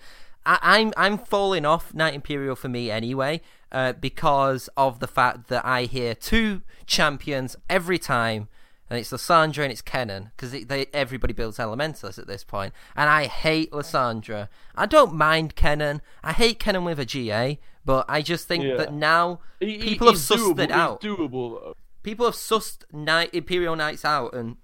I, 0.46 0.58
I'm 0.62 0.92
I'm 0.96 1.18
falling 1.18 1.64
off 1.66 1.94
Knight 1.94 2.14
Imperial 2.14 2.56
for 2.56 2.68
me 2.68 2.90
anyway, 2.90 3.40
uh, 3.72 3.92
because 3.94 4.68
of 4.76 5.00
the 5.00 5.06
fact 5.08 5.48
that 5.48 5.64
I 5.64 5.82
hear 5.84 6.14
two 6.14 6.62
champions 6.86 7.56
every 7.68 7.98
time, 7.98 8.48
and 8.88 8.98
it's 8.98 9.10
Lissandra 9.12 9.62
and 9.64 9.72
it's 9.72 9.82
Kennen, 9.82 10.30
because 10.36 10.52
they 10.52 10.86
everybody 10.94 11.32
builds 11.34 11.58
elementals 11.58 12.18
at 12.18 12.26
this 12.26 12.44
point, 12.44 12.72
and 12.96 13.10
I 13.10 13.26
hate 13.26 13.70
Lissandra. 13.72 14.48
I 14.74 14.86
don't 14.86 15.14
mind 15.14 15.54
Kennen. 15.56 16.00
I 16.24 16.32
hate 16.32 16.58
Kennen 16.58 16.84
with 16.84 16.98
a 16.98 17.04
GA, 17.04 17.58
but 17.84 18.06
I 18.08 18.22
just 18.22 18.48
think 18.48 18.64
Yeah. 18.64 18.76
that 18.76 18.92
now 18.92 19.40
He- 19.60 19.78
he- 19.78 19.88
people 19.90 20.06
have 20.08 20.16
sussed 20.16 20.54
doable, 20.54 20.60
it 20.64 20.70
out 20.70 21.00
doable 21.02 21.60
though. 21.60 21.74
people 22.02 22.24
have 22.26 22.34
sussed 22.36 22.84
knight 22.92 23.30
Imperial 23.34 23.76
Knights 23.76 24.04
out, 24.04 24.32
and 24.34 24.56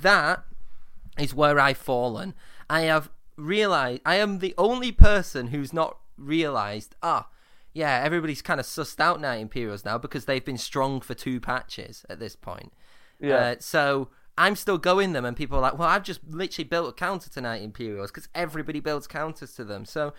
that 0.00 0.44
is 1.18 1.34
where 1.34 1.58
I've 1.58 1.78
fallen. 1.78 2.34
I 2.70 2.82
have 2.82 3.10
realized 3.36 4.02
I 4.04 4.16
am 4.16 4.38
the 4.38 4.54
only 4.56 4.92
person 4.92 5.48
who's 5.48 5.72
not 5.72 5.98
realized. 6.16 6.94
Ah, 7.02 7.28
yeah, 7.72 8.00
everybody's 8.04 8.42
kind 8.42 8.60
of 8.60 8.66
sussed 8.66 9.00
out 9.00 9.20
Knight 9.20 9.40
Imperials 9.40 9.84
now 9.84 9.98
because 9.98 10.26
they've 10.26 10.44
been 10.44 10.58
strong 10.58 11.00
for 11.00 11.14
two 11.14 11.40
patches 11.40 12.06
at 12.08 12.20
this 12.20 12.36
point. 12.36 12.72
Yeah. 13.20 13.36
Uh, 13.36 13.54
so 13.58 14.10
I'm 14.38 14.56
still 14.56 14.78
going 14.78 15.12
them, 15.12 15.24
and 15.24 15.36
people 15.36 15.58
are 15.58 15.62
like, 15.62 15.78
"Well, 15.78 15.88
I've 15.88 16.04
just 16.04 16.20
literally 16.28 16.68
built 16.68 16.88
a 16.88 16.92
counter 16.92 17.30
to 17.30 17.40
Knight 17.40 17.62
Imperials 17.62 18.10
because 18.10 18.28
everybody 18.34 18.80
builds 18.80 19.06
counters 19.06 19.54
to 19.54 19.64
them." 19.64 19.84
So 19.84 20.14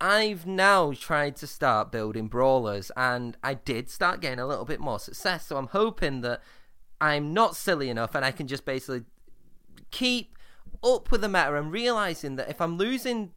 I've 0.00 0.46
now 0.46 0.92
tried 0.92 1.34
to 1.36 1.46
start 1.48 1.90
building 1.90 2.28
brawlers, 2.28 2.92
and 2.96 3.36
I 3.42 3.54
did 3.54 3.90
start 3.90 4.20
getting 4.20 4.38
a 4.38 4.46
little 4.46 4.64
bit 4.64 4.80
more 4.80 5.00
success. 5.00 5.46
So 5.46 5.56
I'm 5.56 5.68
hoping 5.68 6.20
that 6.20 6.40
I'm 7.00 7.34
not 7.34 7.56
silly 7.56 7.90
enough, 7.90 8.14
and 8.14 8.24
I 8.24 8.30
can 8.30 8.46
just 8.46 8.64
basically 8.64 9.02
keep 9.90 10.37
up 10.82 11.10
with 11.10 11.20
the 11.20 11.28
meta 11.28 11.54
and 11.56 11.72
realizing 11.72 12.36
that 12.36 12.48
if 12.48 12.60
I'm 12.60 12.76
losing, 12.76 13.32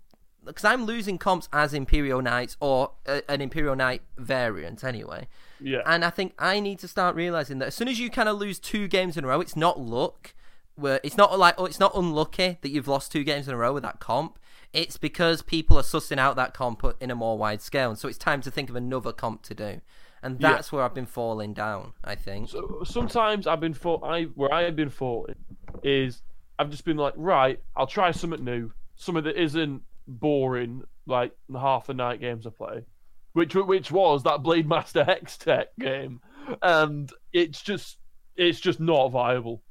because 0.45 0.65
I'm 0.65 0.85
losing 0.85 1.17
comps 1.17 1.47
as 1.53 1.73
Imperial 1.73 2.21
Knights 2.21 2.57
or 2.59 2.91
a, 3.05 3.21
an 3.29 3.41
Imperial 3.41 3.75
Knight 3.75 4.01
variant 4.17 4.83
anyway. 4.83 5.27
Yeah. 5.59 5.81
And 5.85 6.03
I 6.03 6.09
think 6.09 6.33
I 6.39 6.59
need 6.59 6.79
to 6.79 6.87
start 6.87 7.15
realizing 7.15 7.59
that 7.59 7.67
as 7.67 7.75
soon 7.75 7.87
as 7.87 7.99
you 7.99 8.09
kind 8.09 8.27
of 8.29 8.37
lose 8.37 8.59
two 8.59 8.87
games 8.87 9.17
in 9.17 9.23
a 9.23 9.27
row, 9.27 9.41
it's 9.41 9.55
not 9.55 9.79
luck. 9.79 10.33
Where 10.75 10.99
it's 11.03 11.17
not 11.17 11.37
like 11.37 11.55
oh, 11.57 11.65
it's 11.65 11.79
not 11.79 11.91
unlucky 11.95 12.57
that 12.61 12.69
you've 12.69 12.87
lost 12.87 13.11
two 13.11 13.23
games 13.23 13.47
in 13.47 13.53
a 13.53 13.57
row 13.57 13.73
with 13.73 13.83
that 13.83 13.99
comp. 13.99 14.39
It's 14.73 14.95
because 14.97 15.41
people 15.41 15.77
are 15.77 15.83
sussing 15.83 16.17
out 16.17 16.37
that 16.37 16.53
comp 16.53 16.83
in 17.01 17.11
a 17.11 17.15
more 17.15 17.37
wide 17.37 17.61
scale, 17.61 17.89
and 17.89 17.99
so 17.99 18.07
it's 18.07 18.17
time 18.17 18.41
to 18.41 18.49
think 18.49 18.69
of 18.69 18.75
another 18.77 19.11
comp 19.11 19.43
to 19.43 19.53
do. 19.53 19.81
And 20.23 20.39
Yeah. 20.39 20.53
that's 20.53 20.71
where 20.71 20.83
I've 20.83 20.93
been 20.93 21.05
falling 21.05 21.53
down. 21.53 21.91
I 22.03 22.15
think. 22.15 22.49
So, 22.49 22.83
sometimes 22.85 23.47
I've 23.47 23.59
been 23.59 23.73
for 23.73 24.03
I 24.03 24.23
where 24.23 24.51
I 24.51 24.63
have 24.63 24.75
been 24.77 24.89
falling 24.89 25.35
is 25.83 26.21
I've 26.59 26.69
just 26.69 26.85
been 26.85 26.97
like, 26.97 27.13
right, 27.17 27.59
I'll 27.75 27.87
try 27.87 28.11
something 28.11 28.43
new, 28.43 28.71
something 28.95 29.23
that 29.23 29.41
isn't 29.41 29.81
boring 30.07 30.83
like 31.07 31.31
half 31.53 31.87
the 31.87 31.93
knight 31.93 32.19
games 32.19 32.45
I 32.45 32.51
play, 32.51 32.85
which 33.33 33.55
which 33.55 33.91
was 33.91 34.23
that 34.23 34.43
Blade 34.43 34.67
Master 34.67 35.03
Hex 35.05 35.37
Tech 35.37 35.67
game, 35.79 36.21
and 36.61 37.11
it's 37.33 37.61
just 37.61 37.97
it's 38.35 38.59
just 38.59 38.79
not 38.79 39.09
viable. 39.09 39.63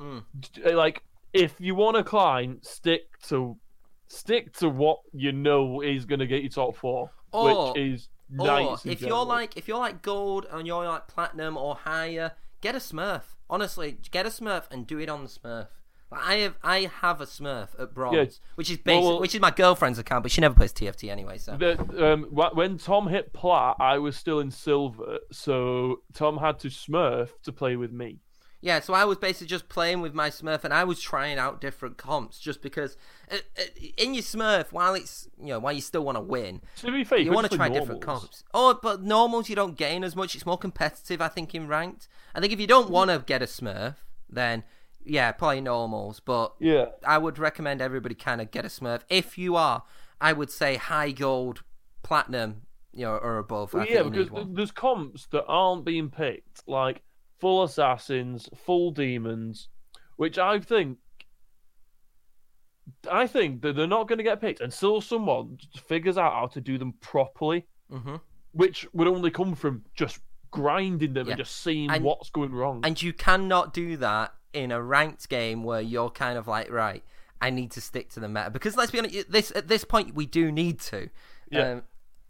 Mm. 0.00 0.24
Like 0.74 1.02
if 1.32 1.54
you 1.60 1.74
want 1.74 1.96
to 1.96 2.04
climb, 2.04 2.58
stick 2.62 3.02
to 3.28 3.56
stick 4.08 4.52
to 4.58 4.68
what 4.68 4.98
you 5.12 5.32
know 5.32 5.80
is 5.80 6.04
going 6.04 6.20
to 6.20 6.26
get 6.26 6.42
you 6.42 6.48
top 6.48 6.76
four, 6.76 7.10
Or- 7.32 7.72
which 7.72 7.78
is 7.82 8.08
Or 8.38 8.46
nice. 8.46 8.84
if 8.86 9.00
you're 9.00 9.24
like 9.24 9.56
if 9.56 9.68
you're 9.68 9.78
like 9.78 10.02
gold 10.02 10.46
and 10.50 10.66
you're 10.66 10.84
like 10.84 11.06
platinum 11.08 11.56
or 11.56 11.76
higher, 11.76 12.32
get 12.60 12.74
a 12.74 12.78
Smurf. 12.78 13.22
Honestly, 13.48 13.98
get 14.10 14.26
a 14.26 14.30
Smurf 14.30 14.64
and 14.70 14.86
do 14.86 14.98
it 14.98 15.08
on 15.08 15.22
the 15.22 15.28
Smurf. 15.28 15.68
I 16.14 16.34
have 16.36 16.56
I 16.62 16.90
have 17.00 17.20
a 17.20 17.26
Smurf 17.26 17.68
at 17.78 17.94
bronze, 17.94 18.16
Yeah. 18.16 18.24
which 18.56 18.70
is 18.70 18.78
basic, 18.78 19.02
Well- 19.04 19.20
which 19.20 19.34
is 19.34 19.40
my 19.40 19.50
girlfriend's 19.50 19.98
account, 19.98 20.22
but 20.22 20.30
she 20.32 20.40
never 20.40 20.54
plays 20.54 20.72
TFT 20.72 21.10
anyway. 21.10 21.38
So 21.38 21.56
The, 21.56 22.12
um, 22.12 22.24
when 22.54 22.78
Tom 22.78 23.08
hit 23.08 23.32
plat, 23.32 23.76
I 23.80 23.98
was 23.98 24.16
still 24.16 24.40
in 24.40 24.50
silver, 24.50 25.18
so 25.30 26.02
Tom 26.12 26.38
had 26.38 26.58
to 26.60 26.68
smurf 26.68 27.30
to 27.44 27.52
play 27.52 27.76
with 27.76 27.92
me. 27.92 28.20
Yeah, 28.64 28.78
so 28.78 28.94
I 28.94 29.04
was 29.04 29.18
basically 29.18 29.48
just 29.48 29.68
playing 29.68 30.02
with 30.02 30.14
my 30.14 30.30
Smurf, 30.30 30.62
and 30.62 30.72
I 30.72 30.84
was 30.84 31.00
trying 31.00 31.36
out 31.36 31.60
different 31.60 31.98
comps, 31.98 32.38
just 32.38 32.62
because 32.62 32.96
uh, 33.28 33.38
uh, 33.58 33.62
in 33.96 34.14
your 34.14 34.22
Smurf, 34.22 34.70
while 34.70 34.94
it's 34.94 35.28
you 35.36 35.48
know 35.48 35.58
while 35.58 35.72
you 35.72 35.80
still 35.80 36.04
want 36.04 36.14
to 36.16 36.22
win, 36.22 36.62
To 36.76 36.92
be 36.92 37.02
fair, 37.02 37.18
you 37.18 37.32
want 37.32 37.50
to 37.50 37.56
try 37.56 37.68
different 37.68 38.02
comps. 38.02 38.44
Oh, 38.54 38.78
but 38.80 39.02
normals 39.02 39.48
you 39.48 39.56
don't 39.56 39.76
gain 39.76 40.04
as 40.04 40.14
much. 40.14 40.36
It's 40.36 40.46
more 40.46 40.56
competitive, 40.58 41.20
I 41.20 41.26
think, 41.26 41.56
in 41.56 41.66
ranked. 41.66 42.06
I 42.36 42.40
think 42.40 42.52
if 42.52 42.60
you 42.60 42.68
don't 42.68 42.88
want 42.88 43.10
to 43.10 43.18
get 43.26 43.42
a 43.42 43.46
Smurf, 43.46 43.96
then 44.30 44.62
yeah, 45.04 45.32
play 45.32 45.60
normals. 45.60 46.20
But 46.20 46.54
Yeah, 46.58 46.86
I 47.06 47.18
would 47.18 47.38
recommend 47.38 47.80
everybody 47.80 48.14
kind 48.14 48.40
of 48.40 48.50
get 48.50 48.64
a 48.64 48.68
Smurf 48.68 49.02
if 49.08 49.36
you 49.38 49.56
are. 49.56 49.82
I 50.20 50.32
would 50.32 50.50
say 50.50 50.76
high 50.76 51.10
gold, 51.10 51.62
platinum, 52.02 52.62
you 52.92 53.04
know, 53.04 53.16
or 53.16 53.38
above. 53.38 53.74
Well, 53.74 53.86
yeah, 53.86 54.02
because 54.04 54.28
there's 54.50 54.70
comps 54.70 55.26
that 55.32 55.44
aren't 55.46 55.84
being 55.84 56.10
picked, 56.10 56.62
like 56.68 57.02
full 57.40 57.64
assassins, 57.64 58.48
full 58.64 58.90
demons, 58.92 59.68
which 60.16 60.38
I 60.38 60.60
think. 60.60 60.98
I 63.10 63.26
think 63.26 63.62
that 63.62 63.76
they're 63.76 63.86
not 63.86 64.08
going 64.08 64.18
to 64.18 64.24
get 64.24 64.40
picked 64.40 64.60
until 64.60 65.00
someone 65.00 65.58
figures 65.86 66.18
out 66.18 66.32
how 66.32 66.46
to 66.48 66.60
do 66.60 66.78
them 66.78 66.94
properly, 67.00 67.66
hmm 67.90 68.16
which 68.54 68.86
would 68.92 69.08
only 69.08 69.30
come 69.30 69.54
from 69.54 69.82
just 69.94 70.18
grinding 70.50 71.14
them 71.14 71.26
Yeah. 71.26 71.32
and 71.32 71.38
just 71.38 71.62
seeing 71.62 71.90
And- 71.90 72.04
what's 72.04 72.28
going 72.28 72.52
wrong. 72.52 72.82
And 72.84 73.00
you 73.00 73.14
cannot 73.14 73.72
do 73.72 73.96
that 73.96 74.34
in 74.52 74.70
a 74.72 74.82
ranked 74.82 75.28
game 75.28 75.62
where 75.64 75.80
you're 75.80 76.10
kind 76.10 76.36
of 76.38 76.46
like, 76.46 76.70
right, 76.70 77.02
I 77.40 77.50
need 77.50 77.70
to 77.72 77.80
stick 77.80 78.08
to 78.10 78.20
the 78.20 78.28
meta 78.28 78.50
because 78.50 78.76
let's 78.76 78.90
be 78.90 78.98
honest, 78.98 79.30
this 79.30 79.52
at 79.54 79.68
this 79.68 79.84
point 79.84 80.14
we 80.14 80.26
do 80.26 80.52
need 80.52 80.80
to. 80.82 81.08
Yeah. 81.50 81.70
Um, 81.72 81.82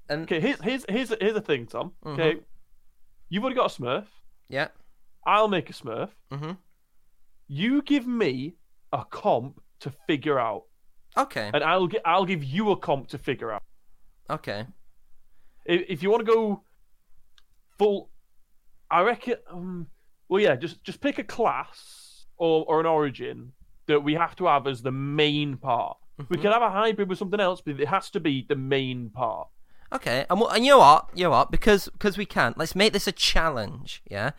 and 0.09 0.23
Okay, 0.23 0.41
here's 0.41 0.61
here's 0.63 0.85
here's 0.89 1.13
here's 1.21 1.35
the 1.35 1.41
thing, 1.41 1.67
Tom. 1.67 1.93
Mm-hmm. 2.05 2.21
Okay, 2.21 2.41
you've 3.29 3.43
already 3.45 3.57
got 3.57 3.77
a 3.77 3.83
Smurf. 3.83 4.07
yeah. 4.49 4.69
I'll 5.27 5.49
make 5.49 5.71
a 5.71 5.73
Smurf. 5.73 6.11
hmm 6.33 6.53
You 7.47 7.83
give 7.83 8.07
me 8.07 8.57
a 8.93 9.05
comp 9.05 9.61
to 9.81 9.91
figure 10.09 10.39
out, 10.41 10.65
Okay. 11.17 11.51
and 11.55 11.63
I'll 11.63 11.87
get 11.87 12.03
I'll 12.05 12.25
give 12.27 12.43
you 12.43 12.71
a 12.73 12.77
comp 12.77 13.09
to 13.09 13.19
figure 13.19 13.53
out. 13.53 13.63
Okay. 14.31 14.67
If, 15.65 15.85
if 15.89 16.03
you 16.03 16.11
want 16.11 16.27
to 16.27 16.33
go 16.33 16.63
full, 17.79 18.11
I 18.91 19.03
reckon. 19.03 19.37
Um, 19.51 19.87
well, 20.29 20.41
yeah, 20.41 20.57
just 20.57 20.83
just 20.83 21.01
pick 21.01 21.19
a 21.19 21.25
class 21.25 22.02
or 22.43 22.65
or 22.69 22.81
an 22.81 22.87
origin 22.87 23.53
that 23.87 24.01
we 24.01 24.15
have 24.15 24.35
to 24.37 24.47
have 24.47 24.67
as 24.67 24.83
the 24.83 24.91
main 24.93 25.57
part. 25.57 25.97
We 26.29 26.37
Mhm. 26.37 26.43
can 26.43 26.53
have 26.53 26.63
a 26.63 26.71
hybrid 26.71 27.09
with 27.09 27.19
something 27.19 27.41
else, 27.41 27.61
but 27.61 27.81
it 27.81 27.89
has 27.89 28.11
to 28.11 28.21
be 28.21 28.45
the 28.49 28.57
main 28.57 29.11
part. 29.11 29.49
Okay. 29.93 30.25
And, 30.31 30.41
what- 30.41 30.55
and 30.55 30.65
you 30.65 30.73
know 30.73 30.79
what? 30.79 31.09
You 31.15 31.25
know 31.25 31.31
what? 31.31 31.51
Because 31.51 31.89
because 31.89 32.17
we 32.19 32.27
can. 32.27 32.55
Let's 32.57 32.75
make 32.75 32.93
this 32.93 33.07
a 33.07 33.13
challenge. 33.13 34.03
Yeah. 34.11 34.31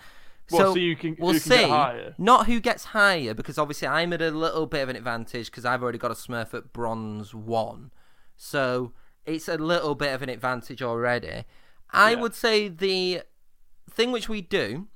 Well, 0.52 0.74
so 0.74 0.80
you 0.80 0.96
can 0.98 1.16
we'll 1.20 1.34
you 1.34 1.40
can 1.40 1.52
see. 1.52 1.58
get 1.58 1.70
higher. 1.70 2.16
Not 2.18 2.48
who 2.48 2.60
gets 2.60 2.84
higher, 2.86 3.34
because 3.34 3.58
obviously 3.58 3.88
I'm 3.88 4.12
at 4.14 4.22
a 4.22 4.32
little 4.32 4.66
bit 4.66 4.82
of 4.84 4.90
an 4.90 4.96
advantage 4.98 5.46
because 5.50 5.66
I've 5.66 5.82
already 5.82 5.98
got 5.98 6.12
a 6.12 6.16
Smurf 6.16 6.54
at 6.54 6.74
bronze 6.74 7.34
one, 7.34 7.92
so 8.36 8.92
it's 9.26 9.48
a 9.48 9.58
little 9.58 9.96
bit 9.96 10.14
of 10.14 10.22
an 10.22 10.30
advantage 10.30 10.82
already. 10.82 11.46
I 11.92 12.12
Yeah. 12.12 12.22
would 12.22 12.36
say 12.36 12.68
the 12.68 13.22
thing 13.90 14.12
which 14.12 14.28
we 14.28 14.42
do 14.42 14.88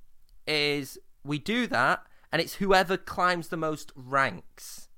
is 0.46 0.98
we 1.24 1.40
do 1.40 1.66
that, 1.68 2.06
and 2.32 2.42
it's 2.42 2.56
whoever 2.56 2.98
climbs 2.98 3.48
the 3.50 3.58
most 3.58 3.92
ranks. 3.96 4.90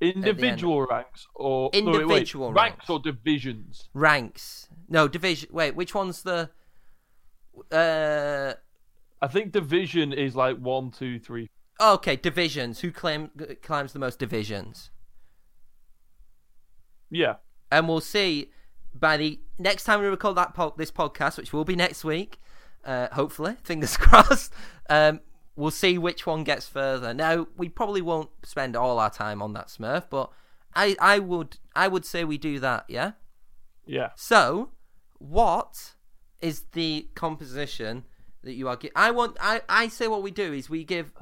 Individual 0.00 0.86
ranks 0.86 1.26
or 1.34 1.70
no, 1.74 1.80
wait, 1.80 1.84
wait. 1.84 2.00
Individual 2.02 2.52
ranks 2.52 2.78
ranks. 2.78 2.90
or 2.90 3.00
divisions? 3.00 3.88
ranks. 3.94 4.68
No 4.88 5.08
division. 5.08 5.48
Wait, 5.52 5.74
which 5.74 5.94
one's 5.94 6.22
the? 6.22 6.50
Uh, 7.72 8.54
I 9.20 9.26
think 9.26 9.50
division 9.52 10.12
is 10.12 10.36
like 10.36 10.56
one, 10.58 10.92
two, 10.92 11.18
three. 11.18 11.50
okay, 11.80 12.14
divisions. 12.14 12.80
Who 12.80 12.92
claim 12.92 13.30
climbs 13.62 13.92
the 13.92 13.98
most 13.98 14.18
divisions? 14.20 14.90
Yeah. 17.10 17.36
and 17.72 17.88
we'll 17.88 18.00
see 18.00 18.50
by 18.94 19.16
the 19.16 19.40
next 19.58 19.84
time 19.84 20.00
we 20.00 20.06
record 20.06 20.36
that 20.36 20.54
po- 20.54 20.74
this 20.76 20.90
podcast, 20.90 21.36
which 21.38 21.52
will 21.52 21.64
be 21.64 21.74
next 21.76 22.04
week, 22.04 22.38
uh, 22.84 23.08
hopefully, 23.12 23.56
fingers 23.64 23.96
crossed. 23.98 24.52
Um, 24.88 25.20
we'll 25.58 25.72
see 25.72 25.98
which 25.98 26.24
one 26.24 26.44
gets 26.44 26.68
further. 26.68 27.12
Now, 27.12 27.48
we 27.56 27.68
probably 27.68 28.00
won't 28.00 28.30
spend 28.44 28.76
all 28.76 29.00
our 29.00 29.10
time 29.10 29.42
on 29.42 29.54
that 29.54 29.66
Smurf, 29.66 30.04
but 30.08 30.30
I, 30.74 30.94
I 31.00 31.18
would, 31.18 31.58
I 31.74 31.88
would 31.88 32.04
say 32.04 32.22
we 32.22 32.38
do 32.38 32.60
that. 32.60 32.84
Yeah. 32.88 33.12
Yeah. 33.84 34.10
So, 34.14 34.70
what 35.18 35.94
is 36.40 36.62
the 36.72 37.08
composition 37.16 38.04
that 38.44 38.52
you 38.52 38.68
are? 38.68 38.76
Gi- 38.76 38.92
I 38.94 39.10
want. 39.10 39.36
I, 39.40 39.62
I 39.68 39.88
say 39.88 40.06
what 40.06 40.22
we 40.22 40.30
do 40.30 40.52
is 40.52 40.70
we 40.70 40.84
give 40.84 41.12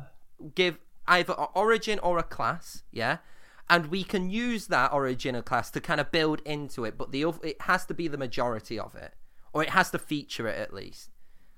give 0.55 0.78
either 1.09 1.34
an 1.39 1.47
origin 1.55 1.99
or 2.01 2.18
a 2.18 2.22
class. 2.22 2.82
Yeah. 2.93 3.18
And 3.70 3.87
we 3.87 4.05
can 4.05 4.28
use 4.28 4.66
that 4.66 4.93
origin 4.93 5.34
or 5.34 5.43
class 5.43 5.70
to 5.70 5.80
kind 5.80 6.01
of 6.01 6.12
build 6.12 6.41
into 6.45 6.84
it, 6.84 6.99
but 6.99 7.11
the 7.11 7.24
it 7.43 7.62
has 7.62 7.87
to 7.87 7.95
be 7.95 8.07
the 8.07 8.18
majority 8.18 8.78
of 8.78 8.95
it, 8.95 9.14
or 9.53 9.62
it 9.62 9.70
has 9.70 9.91
to 9.93 9.99
feature 9.99 10.47
it 10.47 10.59
at 10.59 10.74
least. 10.74 11.11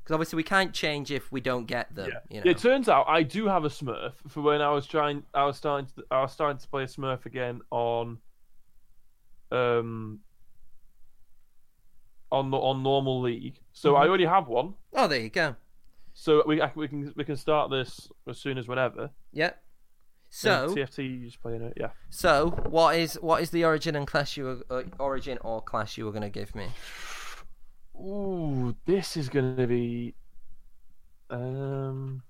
Because 0.08 0.14
obviously 0.14 0.38
we 0.38 0.42
can't 0.42 0.72
change 0.72 1.10
if 1.10 1.30
we 1.30 1.42
don't 1.42 1.66
get 1.66 1.94
them. 1.94 2.08
Yeah. 2.08 2.18
You 2.30 2.42
know? 2.42 2.50
It 2.50 2.56
turns 2.56 2.88
out 2.88 3.04
I 3.10 3.22
do 3.22 3.46
have 3.46 3.66
a 3.66 3.68
Smurf 3.68 4.14
for 4.26 4.40
when 4.40 4.62
I 4.62 4.70
was 4.70 4.86
trying. 4.86 5.22
I 5.34 5.44
was 5.44 5.58
starting. 5.58 5.86
To, 5.96 6.04
I 6.10 6.22
was 6.22 6.32
starting 6.32 6.56
to 6.56 6.66
play 6.66 6.84
a 6.84 6.86
Smurf 6.86 7.26
again 7.26 7.60
on. 7.70 8.16
Um. 9.52 10.20
On 12.32 12.50
the 12.50 12.56
on 12.56 12.82
normal 12.82 13.20
league, 13.20 13.58
so 13.72 13.96
I 13.96 14.06
already 14.06 14.26
have 14.26 14.48
one. 14.48 14.74
Oh, 14.94 15.08
there 15.08 15.20
you 15.20 15.30
go. 15.30 15.56
So 16.14 16.42
we 16.46 16.60
I, 16.60 16.70
we 16.74 16.88
can 16.88 17.12
we 17.14 17.24
can 17.24 17.36
start 17.36 17.70
this 17.70 18.08
as 18.26 18.38
soon 18.38 18.56
as 18.56 18.66
whenever. 18.66 19.10
Yeah. 19.32 19.52
So. 20.30 20.74
TFT, 20.74 21.20
you 21.20 21.26
just 21.26 21.40
playing 21.40 21.62
it, 21.62 21.72
yeah. 21.78 21.88
So, 22.10 22.50
what 22.68 22.96
is 22.96 23.14
what 23.14 23.42
is 23.42 23.48
the 23.48 23.64
origin 23.64 23.96
and 23.96 24.06
class 24.06 24.36
you 24.36 24.44
were, 24.44 24.58
uh, 24.68 24.82
origin 24.98 25.38
or 25.40 25.62
class 25.62 25.96
you 25.96 26.04
were 26.04 26.12
going 26.12 26.22
to 26.22 26.28
give 26.28 26.54
me? 26.54 26.66
Ooh, 28.00 28.74
this 28.86 29.16
is 29.16 29.28
gonna 29.28 29.66
be. 29.66 30.14
Um. 31.30 32.22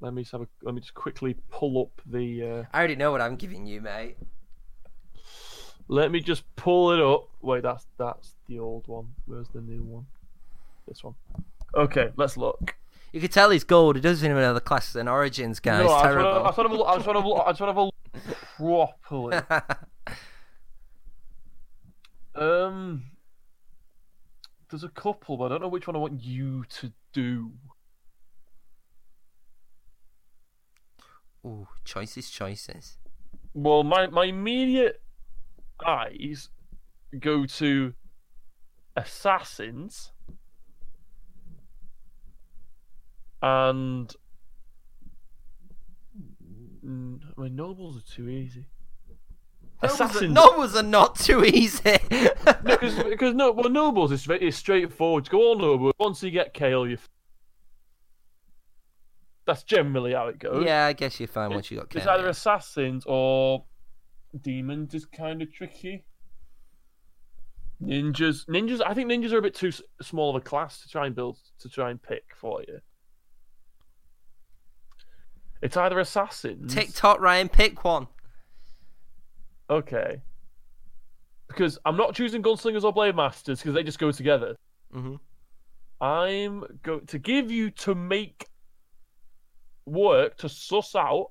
Let 0.00 0.12
me 0.12 0.22
just 0.22 0.32
have 0.32 0.42
a. 0.42 0.48
Let 0.62 0.74
me 0.74 0.80
just 0.80 0.94
quickly 0.94 1.36
pull 1.50 1.80
up 1.80 2.00
the. 2.06 2.42
Uh, 2.42 2.64
I 2.72 2.78
already 2.78 2.96
know 2.96 3.10
what 3.10 3.20
I'm 3.20 3.36
giving 3.36 3.66
you, 3.66 3.80
mate. 3.80 4.16
let 5.88 6.10
me 6.10 6.20
just 6.20 6.44
pull 6.56 6.92
it 6.92 7.00
up. 7.00 7.28
Wait, 7.40 7.62
that's 7.62 7.86
that's 7.98 8.34
the 8.48 8.58
old 8.58 8.86
one. 8.86 9.06
Where's 9.24 9.48
the 9.48 9.62
new 9.62 9.82
one? 9.82 10.06
This 10.86 11.02
one. 11.02 11.14
Okay, 11.74 12.10
let's 12.16 12.36
look. 12.36 12.74
You 13.12 13.20
can 13.20 13.30
tell 13.30 13.50
he's 13.50 13.64
gold. 13.64 13.96
He 13.96 14.02
doesn't 14.02 14.28
even 14.28 14.42
know 14.42 14.52
the 14.52 14.60
classes 14.60 14.96
and 14.96 15.08
origins, 15.08 15.60
guys. 15.60 15.86
no, 15.86 15.92
I 15.92 16.02
just 16.04 16.16
want 16.16 16.72
to. 16.72 16.82
I 16.84 16.96
just 16.96 17.06
want 17.06 17.24
to. 17.24 17.34
I 17.34 17.50
just 17.50 17.60
want 17.60 17.60
to 17.60 17.66
have 17.66 17.76
a 17.76 17.82
look 17.84 17.94
properly. 19.08 19.40
Um, 22.34 23.04
there's 24.70 24.84
a 24.84 24.88
couple, 24.88 25.36
but 25.36 25.46
I 25.46 25.48
don't 25.48 25.62
know 25.62 25.68
which 25.68 25.86
one 25.86 25.96
I 25.96 25.98
want 26.00 26.22
you 26.22 26.64
to 26.64 26.92
do. 27.12 27.52
Ooh, 31.46 31.68
choices, 31.84 32.30
choices. 32.30 32.98
Well, 33.52 33.84
my 33.84 34.06
my 34.06 34.24
immediate 34.24 35.02
eyes 35.86 36.48
go 37.20 37.46
to 37.46 37.94
assassins 38.96 40.12
and 43.42 44.16
Mm, 46.84 47.20
I 47.36 47.40
mean, 47.40 47.56
nobles 47.56 47.96
are 47.96 48.14
too 48.14 48.28
easy. 48.28 48.66
Nobles 49.84 50.00
are, 50.00 50.04
Assassins, 50.04 50.34
nobles 50.34 50.76
are 50.76 50.82
not 50.82 51.16
too 51.18 51.44
easy. 51.44 51.98
because 52.64 53.02
because 53.04 53.34
no, 53.34 53.52
well, 53.52 53.68
nobles 53.68 54.12
is 54.12 54.24
very 54.24 54.46
is 54.48 54.56
straightforward. 54.56 55.28
Go 55.30 55.52
on 55.52 55.58
noble. 55.58 55.92
Once 55.98 56.22
you 56.22 56.30
get 56.30 56.54
Kayle, 56.54 56.88
you. 56.88 56.98
That's 59.46 59.62
generally 59.62 60.14
how 60.14 60.28
it 60.28 60.38
goes. 60.38 60.64
yeah, 60.64 60.86
I 60.86 60.94
guess 60.94 61.20
you're 61.20 61.26
fine 61.26 61.50
once 61.50 61.70
you 61.70 61.76
got 61.78 61.94
It's 61.94 62.06
either 62.06 62.24
yeah. 62.24 62.30
assassins 62.30 63.04
or 63.06 63.64
demons 64.40 64.94
is 64.94 65.04
kind 65.04 65.42
of 65.42 65.52
tricky. 65.52 66.04
Ninjas, 67.82 68.46
ninjas. 68.46 68.80
I 68.84 68.94
think 68.94 69.10
ninjas 69.10 69.32
are 69.32 69.38
a 69.38 69.42
bit 69.42 69.54
too 69.54 69.72
small 70.00 70.30
of 70.30 70.36
a 70.36 70.40
class 70.40 70.80
to 70.80 70.88
try 70.88 71.06
and 71.06 71.14
build 71.14 71.36
to 71.58 71.68
try 71.68 71.90
and 71.90 72.02
pick 72.02 72.24
for 72.34 72.62
you. 72.66 72.80
It's 75.60 75.76
either 75.76 75.98
assassins. 75.98 76.72
TikTok, 76.74 77.20
Ryan, 77.20 77.48
pick 77.48 77.84
one. 77.84 78.06
Okay. 79.70 80.20
Because 81.48 81.78
I'm 81.84 81.96
not 81.96 82.14
choosing 82.14 82.42
gunslingers 82.42 82.84
or 82.84 82.92
blade 82.92 83.16
masters 83.16 83.60
because 83.60 83.74
they 83.74 83.82
just 83.82 83.98
go 83.98 84.10
together. 84.12 84.56
hmm 84.92 85.16
I'm 86.00 86.64
going 86.82 87.06
to 87.06 87.18
give 87.18 87.50
you 87.50 87.70
to 87.70 87.94
make 87.94 88.46
work 89.86 90.36
to 90.38 90.48
suss 90.48 90.94
out. 90.94 91.30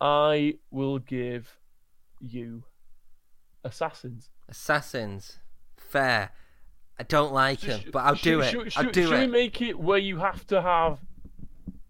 I 0.00 0.54
will 0.70 0.98
give 0.98 1.54
you 2.20 2.64
assassins. 3.64 4.30
Assassins, 4.48 5.38
fair. 5.76 6.30
I 6.98 7.02
don't 7.04 7.32
like 7.32 7.60
him, 7.60 7.80
but 7.92 8.00
I'll 8.00 8.14
should- 8.14 8.22
do 8.24 8.40
it. 8.40 8.50
should- 8.50 8.60
I'll 8.76 8.84
should- 8.84 8.92
do 8.92 9.06
should 9.08 9.20
we 9.20 9.26
make 9.26 9.60
it 9.60 9.78
where 9.78 9.98
you 9.98 10.18
have 10.18 10.46
to 10.48 10.62
have 10.62 11.00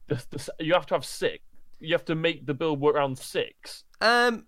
the, 0.08 0.24
the, 0.30 0.52
you 0.64 0.72
have 0.74 0.86
to 0.86 0.94
have 0.94 1.04
six. 1.04 1.42
You 1.80 1.94
have 1.94 2.04
to 2.06 2.14
make 2.14 2.46
the 2.46 2.54
build 2.54 2.80
work 2.80 2.94
around 2.96 3.18
six. 3.18 3.84
Um, 4.00 4.46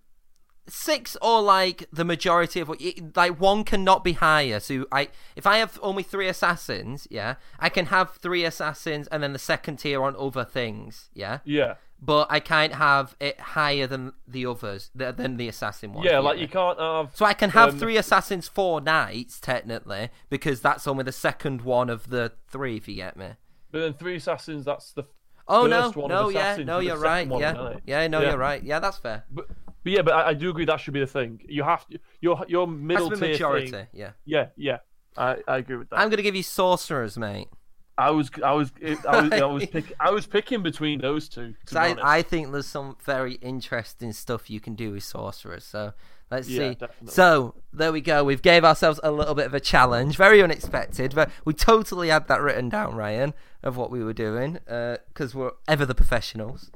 six 0.67 1.17
or 1.21 1.43
like 1.43 1.87
the 1.93 2.05
majority 2.05 2.61
of 2.61 2.69
what 2.69 2.81
you, 2.81 3.13
like 3.15 3.39
one 3.41 3.65
cannot 3.65 4.03
be 4.05 4.13
higher. 4.13 4.61
So 4.61 4.87
I, 4.91 5.09
if 5.37 5.47
I 5.47 5.59
have 5.59 5.79
only 5.83 6.03
three 6.03 6.29
assassins, 6.29 7.07
yeah, 7.11 7.35
I 7.61 7.69
can 7.69 7.87
have 7.87 8.17
three 8.17 8.45
assassins 8.45 9.07
and 9.09 9.23
then 9.23 9.33
the 9.33 9.39
second 9.39 9.77
tier 9.79 10.03
on 10.03 10.17
other 10.19 10.45
things, 10.45 11.11
yeah. 11.15 11.41
Yeah, 11.45 11.75
But 12.01 12.29
I 12.31 12.41
can't 12.41 12.75
have 12.75 13.15
it 13.21 13.39
higher 13.41 13.87
than 13.87 14.13
the 14.27 14.47
others, 14.47 14.91
than 14.95 15.37
the 15.37 15.49
assassin 15.49 15.93
one. 15.93 16.05
yeah. 16.05 16.19
Like 16.19 16.39
you 16.39 16.49
can't 16.49 16.79
have. 16.79 17.11
So 17.15 17.25
I 17.27 17.35
can 17.35 17.51
have 17.51 17.71
um, 17.71 17.79
three 17.79 17.97
assassins, 17.97 18.49
four 18.49 18.81
knights 18.81 19.41
technically, 19.41 20.11
because 20.31 20.61
that's 20.61 20.87
only 20.87 21.05
the 21.05 21.13
second 21.13 21.63
one 21.63 21.91
of 21.91 22.09
the 22.09 22.33
three. 22.49 22.77
If 22.77 22.89
you 22.89 22.97
get 22.97 23.17
me. 23.17 23.31
But 23.71 23.81
then 23.81 23.95
three 23.95 24.17
assassins. 24.17 24.65
That's 24.65 24.93
the. 24.93 25.05
Oh 25.47 25.67
no, 25.67 25.91
one 25.91 26.09
no, 26.09 26.29
of 26.29 26.33
yeah, 26.33 26.57
no, 26.57 26.79
you're 26.79 26.97
right. 26.97 27.29
Yeah, 27.29 27.75
yeah, 27.85 28.07
no, 28.07 28.23
Yeah. 28.23 28.31
you're 28.31 28.39
right. 28.39 28.63
Yeah, 28.63 28.79
that's 28.79 28.97
fair. 28.97 29.25
But, 29.31 29.47
but 29.85 29.93
yeah, 29.93 30.03
but 30.03 30.15
I, 30.15 30.29
I 30.31 30.35
do 30.35 30.51
agree 30.51 30.65
that 30.65 30.81
should 30.81 30.95
be 30.95 31.01
the 31.01 31.07
thing. 31.07 31.41
You 31.49 31.63
have 31.63 31.87
to. 31.89 31.99
Your 32.21 32.45
your 32.49 32.67
middle 32.67 33.11
tier 33.11 33.31
majority. 33.31 33.71
thing. 33.71 33.87
Yeah. 33.93 34.11
Yeah, 34.25 34.47
yeah. 34.57 34.79
I, 35.17 35.37
I 35.47 35.59
agree 35.59 35.77
with 35.77 35.91
that. 35.91 35.99
I'm 36.01 36.11
gonna 36.11 36.23
give 36.23 36.35
you 36.35 36.43
sorcerers, 36.43 37.17
mate. 37.17 37.49
I 37.97 38.11
was 38.11 38.29
I 38.45 38.53
was 38.55 38.73
I 39.09 39.21
was 39.23 39.33
I 39.33 39.45
was 39.45 39.67
pick, 39.73 39.93
I 40.01 40.11
was 40.11 40.27
picking 40.27 40.63
between 40.65 41.01
those 41.01 41.29
two. 41.29 41.55
I. 41.77 41.95
I 42.03 42.23
think 42.23 42.51
there's 42.51 42.67
some 42.67 42.97
very 43.05 43.35
interesting 43.35 44.13
stuff 44.13 44.51
you 44.51 44.59
can 44.59 44.75
do 44.75 44.91
with 44.93 45.05
sorcerers. 45.05 45.63
So 45.65 45.93
let's 46.31 46.49
Yeah, 46.49 46.71
see. 46.71 46.75
definitely. 46.75 47.13
So 47.13 47.55
there 47.73 47.93
we 47.93 48.01
go. 48.01 48.25
We've 48.25 48.43
gave 48.43 48.65
ourselves 48.65 48.99
a 49.05 49.13
little 49.13 49.37
bit 49.37 49.47
of 49.47 49.55
a 49.55 49.61
challenge, 49.61 50.17
very 50.17 50.43
unexpected, 50.43 51.15
but 51.15 51.31
we 51.45 51.53
totally 51.53 52.09
had 52.09 52.27
that 52.27 52.41
written 52.41 52.69
down, 52.69 52.97
Ryan, 52.97 53.33
of 53.63 53.77
what 53.77 53.93
we 53.93 54.03
were 54.03 54.13
doing, 54.13 54.59
uh, 54.69 54.97
because 55.09 55.33
we're 55.33 55.53
ever 55.69 55.87
the 55.87 55.95
professionals, 55.95 56.73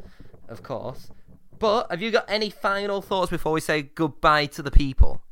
of 0.48 0.62
course. 0.62 1.10
But 1.58 1.90
have 1.90 2.02
you 2.02 2.10
got 2.10 2.24
any 2.28 2.50
final 2.50 3.02
thoughts 3.02 3.30
before 3.30 3.52
we 3.52 3.60
say 3.60 3.82
goodbye 3.82 4.46
to 4.46 4.62
the 4.62 4.70
people? 4.70 5.22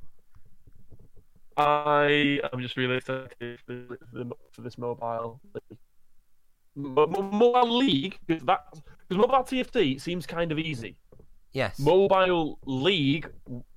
I 1.56 2.40
am 2.52 2.60
just 2.60 2.76
really 2.76 2.96
excited 2.96 3.60
for, 3.66 3.98
for 4.52 4.60
this 4.60 4.76
mobile 4.76 5.40
league. 5.54 5.78
Mo- 6.74 7.06
mo- 7.06 7.22
mobile 7.22 7.76
league 7.76 8.18
because 8.26 8.44
that 8.44 8.66
because 9.08 9.26
mobile 9.26 9.44
TFT 9.44 10.00
seems 10.00 10.26
kind 10.26 10.52
of 10.52 10.58
easy. 10.58 10.96
Yes. 11.52 11.78
Mobile 11.78 12.58
league, 12.66 13.30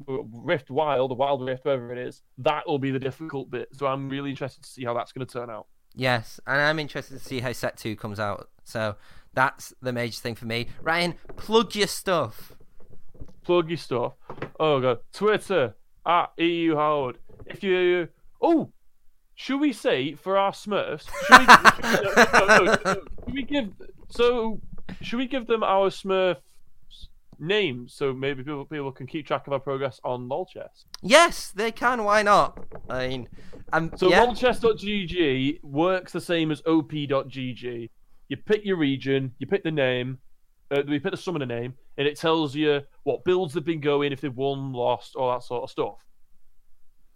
Rift 0.05 0.69
Wild, 0.69 1.11
or 1.11 1.15
Wild 1.15 1.45
Rift, 1.45 1.63
whatever 1.63 1.93
it 1.93 1.97
is, 1.97 2.23
that 2.39 2.67
will 2.67 2.79
be 2.79 2.91
the 2.91 2.99
difficult 2.99 3.49
bit. 3.49 3.69
So 3.71 3.87
I'm 3.87 4.09
really 4.09 4.31
interested 4.31 4.63
to 4.63 4.69
see 4.69 4.83
how 4.83 4.93
that's 4.93 5.13
going 5.13 5.25
to 5.25 5.31
turn 5.31 5.49
out. 5.49 5.67
Yes, 5.95 6.41
and 6.45 6.59
I'm 6.59 6.77
interested 6.77 7.17
to 7.17 7.23
see 7.23 7.39
how 7.39 7.53
set 7.53 7.77
two 7.77 7.95
comes 7.95 8.19
out. 8.19 8.49
So 8.65 8.95
that's 9.39 9.73
the 9.81 9.93
major 9.93 10.19
thing 10.19 10.35
for 10.35 10.45
me. 10.45 10.67
Ryan, 10.81 11.15
plug 11.37 11.73
your 11.73 11.87
stuff. 11.87 12.53
Plug 13.43 13.69
your 13.69 13.77
stuff. 13.77 14.13
Oh 14.59 14.81
god, 14.81 14.99
Twitter 15.13 15.75
at 16.05 16.31
EU 16.37 16.75
Harwood. 16.75 17.19
If 17.45 17.63
you 17.63 18.09
oh, 18.41 18.71
should 19.35 19.61
we 19.61 19.71
say 19.71 20.13
for 20.13 20.37
our 20.37 20.51
Smurfs? 20.51 21.07
Should 21.27 21.39
we, 21.39 21.45
no, 22.57 22.65
no, 22.65 22.93
should 23.23 23.33
we 23.33 23.43
give 23.43 23.69
so? 24.09 24.59
Should 25.01 25.19
we 25.19 25.27
give 25.27 25.47
them 25.47 25.63
our 25.63 25.89
Smurf 25.89 26.37
names 27.39 27.93
so 27.93 28.11
maybe 28.11 28.43
people 28.43 28.65
people 28.65 28.91
can 28.91 29.07
keep 29.07 29.25
track 29.25 29.47
of 29.47 29.53
our 29.53 29.59
progress 29.59 29.99
on 30.03 30.27
lol 30.27 30.45
chess. 30.45 30.83
Yes, 31.01 31.51
they 31.51 31.71
can. 31.71 32.03
Why 32.03 32.21
not? 32.21 32.59
I 32.89 33.07
mean, 33.07 33.29
um, 33.71 33.91
So 33.95 34.09
yeah. 34.09 34.25
lolchess.gg 34.25 35.63
works 35.63 36.11
the 36.11 36.21
same 36.21 36.51
as 36.51 36.61
op.gg. 36.65 37.89
You 38.29 38.37
pick 38.37 38.63
your 38.63 38.77
region, 38.77 39.33
you 39.39 39.47
pick 39.47 39.63
the 39.63 39.71
name, 39.71 40.19
uh, 40.71 40.83
we 40.87 40.99
pick 40.99 41.11
the 41.11 41.17
summoner 41.17 41.47
name, 41.47 41.73
and 41.97 42.07
it 42.07 42.15
tells 42.15 42.55
you 42.55 42.81
what 43.03 43.25
builds 43.25 43.53
they've 43.53 43.65
been 43.65 43.81
going, 43.81 44.13
if 44.13 44.21
they've 44.21 44.35
won, 44.35 44.71
lost, 44.71 45.15
all 45.15 45.31
that 45.31 45.43
sort 45.43 45.63
of 45.63 45.71
stuff. 45.71 45.97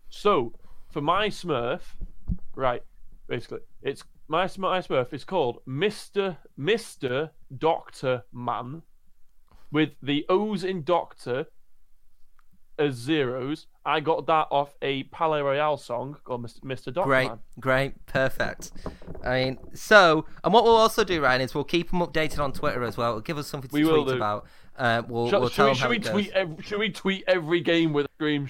So 0.10 0.54
for 0.92 1.02
my 1.02 1.28
Smurf, 1.28 1.82
right, 2.56 2.82
basically, 3.28 3.60
it's 3.84 4.04
my, 4.28 4.50
my 4.58 4.80
Smurf 4.80 5.14
is 5.14 5.24
called 5.24 5.60
Mister 5.68 6.38
Mister 6.58 7.30
Doctor 7.58 8.24
Man, 8.34 8.82
with 9.72 9.92
the 10.02 10.26
O's 10.30 10.64
in 10.64 10.84
Doctor 10.84 11.46
as 12.80 12.96
zeros. 12.96 13.68
I 13.86 14.00
got 14.00 14.26
that 14.28 14.48
off 14.50 14.74
a 14.82 15.04
Palaye 15.06 15.44
Royale 15.44 15.78
song 15.78 16.18
called 16.24 16.44
Mr. 16.44 16.86
Doctor 16.94 17.04
Great, 17.04 17.28
Man. 17.28 17.40
great, 17.60 18.06
perfect. 18.06 18.72
I 19.24 19.44
mean, 19.44 19.58
so, 19.74 20.26
and 20.44 20.54
what 20.54 20.64
we'll 20.64 20.76
also 20.76 21.04
do, 21.04 21.22
Ryan, 21.22 21.42
is 21.42 21.54
we'll 21.54 21.64
keep 21.66 21.90
them 21.92 22.00
updated 22.00 22.40
on 22.40 22.54
Twitter 22.54 22.84
as 22.84 22.96
well. 22.98 23.10
It'll 23.10 23.22
give 23.22 23.38
us 23.38 23.48
something 23.48 23.70
to 23.70 23.76
We 23.76 23.84
tweet 23.84 24.08
do. 24.08 24.14
about. 24.16 24.46
Uh, 24.78 25.04
we'll, 25.08 25.30
should 25.30 25.42
we, 25.68 25.74
should 25.76 25.90
we 25.90 26.00
tweet? 26.00 26.32
Every, 26.32 26.64
should 26.64 26.80
we 26.80 26.90
tweet 26.90 27.24
every 27.28 27.60
game 27.60 27.94
with 27.94 28.06
a 28.06 28.10
scream? 28.18 28.48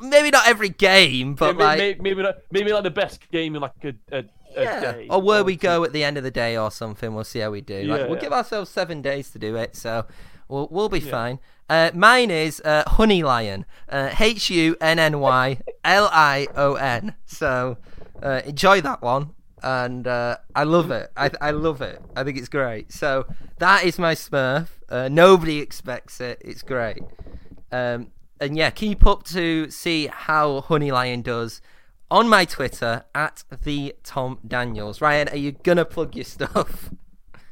Maybe 0.00 0.30
not 0.30 0.46
every 0.48 0.68
game, 0.68 1.34
but 1.34 1.56
maybe, 1.56 1.64
like, 1.64 1.78
maybe, 1.78 2.00
maybe, 2.00 2.22
not, 2.22 2.36
maybe 2.50 2.72
like 2.72 2.84
the 2.84 2.90
best 2.90 3.28
game 3.30 3.54
in 3.56 3.62
like 3.62 3.72
a, 3.82 3.94
a, 4.12 4.24
yeah. 4.56 4.94
or 5.10 5.20
where 5.20 5.42
we 5.44 5.56
two. 5.56 5.62
go 5.62 5.84
at 5.84 5.92
the 5.92 6.04
end 6.04 6.16
of 6.16 6.22
the 6.22 6.30
day 6.30 6.56
or 6.56 6.70
something. 6.70 7.14
We'll 7.14 7.24
see 7.24 7.40
how 7.40 7.50
we 7.50 7.60
do. 7.60 7.82
Like, 7.82 8.02
we'll 8.02 8.14
yeah. 8.14 8.20
give 8.20 8.32
ourselves 8.32 8.70
seven 8.70 9.02
days 9.02 9.30
to 9.32 9.38
do 9.38 9.56
it, 9.56 9.74
so 9.76 10.06
we'll 10.48 10.68
we'll 10.70 10.88
be 10.88 11.00
Yeah. 11.00 11.10
fine. 11.10 11.38
Uh, 11.68 11.90
mine 11.94 12.30
is 12.30 12.60
uh, 12.64 12.84
Honey 12.86 13.22
Lion, 13.22 13.64
uh, 13.88 14.14
H 14.18 14.50
U 14.50 14.76
N 14.80 14.98
N 14.98 15.20
Y 15.20 15.58
L 15.84 16.08
I 16.12 16.46
O 16.56 16.74
N. 16.74 17.14
So 17.24 17.78
uh, 18.22 18.42
enjoy 18.44 18.80
that 18.82 19.02
one, 19.02 19.30
and 19.62 20.06
uh, 20.06 20.36
I 20.54 20.64
love 20.64 20.90
it. 20.90 21.10
I 21.16 21.30
I 21.40 21.50
love 21.52 21.80
it. 21.80 22.02
I 22.14 22.24
think 22.24 22.38
it's 22.38 22.48
great. 22.48 22.92
So 22.92 23.26
that 23.58 23.84
is 23.84 23.98
my 23.98 24.14
Smurf. 24.14 24.68
Nobody 25.10 25.58
expects 25.58 26.20
it. 26.20 26.40
It's 26.44 26.62
great. 26.62 27.02
Um, 27.72 28.12
and 28.40 28.56
yeah, 28.56 28.70
keep 28.70 29.06
up 29.06 29.24
to 29.24 29.70
see 29.70 30.06
how 30.06 30.60
Honey 30.60 30.92
Lion 30.92 31.22
does 31.22 31.60
on 32.10 32.28
my 32.28 32.44
Twitter 32.44 33.04
at 33.14 33.42
the 33.62 33.94
Tom 34.04 34.38
Daniels. 34.46 35.00
Ryan, 35.00 35.28
are 35.30 35.36
you 35.36 35.52
gonna 35.52 35.84
plug 35.84 36.14
your 36.14 36.24
stuff? 36.24 36.90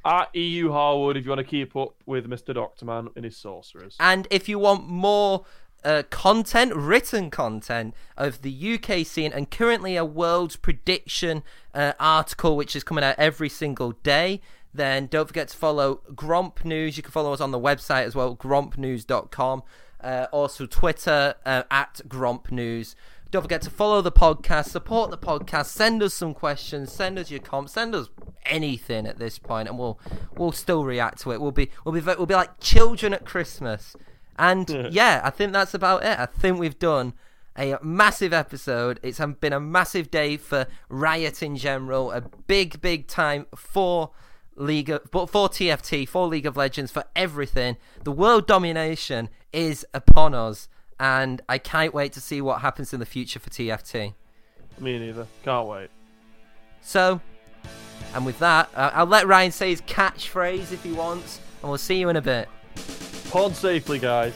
At 0.04 0.34
EU 0.34 0.72
Harwood, 0.72 1.16
if 1.16 1.24
you 1.24 1.30
want 1.30 1.40
to 1.40 1.44
keep 1.44 1.76
up 1.76 1.94
with 2.06 2.28
Mr. 2.28 2.54
Doctor 2.54 2.84
Man 2.84 3.08
and 3.14 3.24
his 3.24 3.36
sorcerers. 3.36 3.96
And 4.00 4.26
if 4.30 4.48
you 4.48 4.58
want 4.58 4.88
more 4.88 5.44
uh, 5.84 6.02
content, 6.10 6.74
written 6.74 7.30
content 7.30 7.94
of 8.16 8.42
the 8.42 8.74
UK 8.74 9.06
scene, 9.06 9.32
and 9.32 9.50
currently 9.50 9.96
a 9.96 10.04
world's 10.04 10.56
prediction 10.56 11.42
uh, 11.74 11.92
article 12.00 12.56
which 12.56 12.74
is 12.74 12.82
coming 12.82 13.04
out 13.04 13.14
every 13.18 13.48
single 13.48 13.92
day, 14.02 14.40
then 14.74 15.06
don't 15.06 15.28
forget 15.28 15.48
to 15.48 15.56
follow 15.56 16.00
Gromp 16.12 16.64
News. 16.64 16.96
You 16.96 17.02
can 17.02 17.12
follow 17.12 17.32
us 17.32 17.40
on 17.40 17.50
the 17.50 17.60
website 17.60 18.04
as 18.04 18.14
well, 18.14 18.34
grompnews.com. 18.34 19.62
Uh, 20.00 20.26
also, 20.32 20.66
Twitter 20.66 21.34
uh, 21.46 21.62
at 21.70 22.00
Gromp 22.08 22.50
News. 22.50 22.96
Don't 23.32 23.40
forget 23.40 23.62
to 23.62 23.70
follow 23.70 24.02
the 24.02 24.12
podcast, 24.12 24.68
support 24.68 25.10
the 25.10 25.16
podcast, 25.16 25.66
send 25.66 26.02
us 26.02 26.12
some 26.12 26.34
questions, 26.34 26.92
send 26.92 27.18
us 27.18 27.30
your 27.30 27.40
comments, 27.40 27.72
send 27.72 27.94
us 27.94 28.10
anything 28.44 29.06
at 29.06 29.18
this 29.18 29.38
point, 29.38 29.70
and 29.70 29.78
we'll 29.78 29.98
we'll 30.36 30.52
still 30.52 30.84
react 30.84 31.22
to 31.22 31.32
it. 31.32 31.40
We'll 31.40 31.50
be 31.50 31.70
we'll 31.82 31.94
be 31.94 32.00
we'll 32.02 32.26
be 32.26 32.34
like 32.34 32.60
children 32.60 33.14
at 33.14 33.24
Christmas. 33.24 33.96
And 34.38 34.68
yeah, 34.92 35.22
I 35.24 35.30
think 35.30 35.54
that's 35.54 35.72
about 35.72 36.04
it. 36.04 36.18
I 36.18 36.26
think 36.26 36.60
we've 36.60 36.78
done 36.78 37.14
a 37.56 37.78
massive 37.82 38.34
episode. 38.34 39.00
It's 39.02 39.18
been 39.40 39.54
a 39.54 39.60
massive 39.60 40.10
day 40.10 40.36
for 40.36 40.66
Riot 40.90 41.42
in 41.42 41.56
general. 41.56 42.12
A 42.12 42.20
big, 42.20 42.82
big 42.82 43.06
time 43.06 43.46
for 43.56 44.10
League 44.56 44.90
of, 44.90 45.10
but 45.10 45.30
for 45.30 45.48
TFT, 45.48 46.06
for 46.06 46.26
League 46.26 46.44
of 46.44 46.58
Legends, 46.58 46.92
for 46.92 47.04
everything. 47.16 47.78
The 48.04 48.12
world 48.12 48.46
domination 48.46 49.30
is 49.54 49.86
upon 49.94 50.34
us, 50.34 50.68
and 51.02 51.42
I 51.48 51.58
can't 51.58 51.92
wait 51.92 52.12
to 52.12 52.20
see 52.20 52.40
what 52.40 52.60
happens 52.60 52.92
in 52.92 53.00
the 53.00 53.06
future 53.06 53.40
for 53.40 53.50
TFT. 53.50 54.14
Me 54.78 55.00
neither. 55.00 55.26
Can't 55.42 55.66
wait. 55.66 55.90
So, 56.80 57.20
and 58.14 58.24
with 58.24 58.38
that, 58.38 58.70
uh, 58.76 58.92
I'll 58.94 59.06
let 59.06 59.26
Ryan 59.26 59.50
say 59.50 59.70
his 59.70 59.82
catchphrase 59.82 60.70
if 60.70 60.84
he 60.84 60.92
wants, 60.92 61.40
and 61.60 61.68
we'll 61.68 61.78
see 61.78 61.98
you 61.98 62.08
in 62.08 62.14
a 62.14 62.22
bit. 62.22 62.48
Pod 63.30 63.56
safely, 63.56 63.98
guys. 63.98 64.32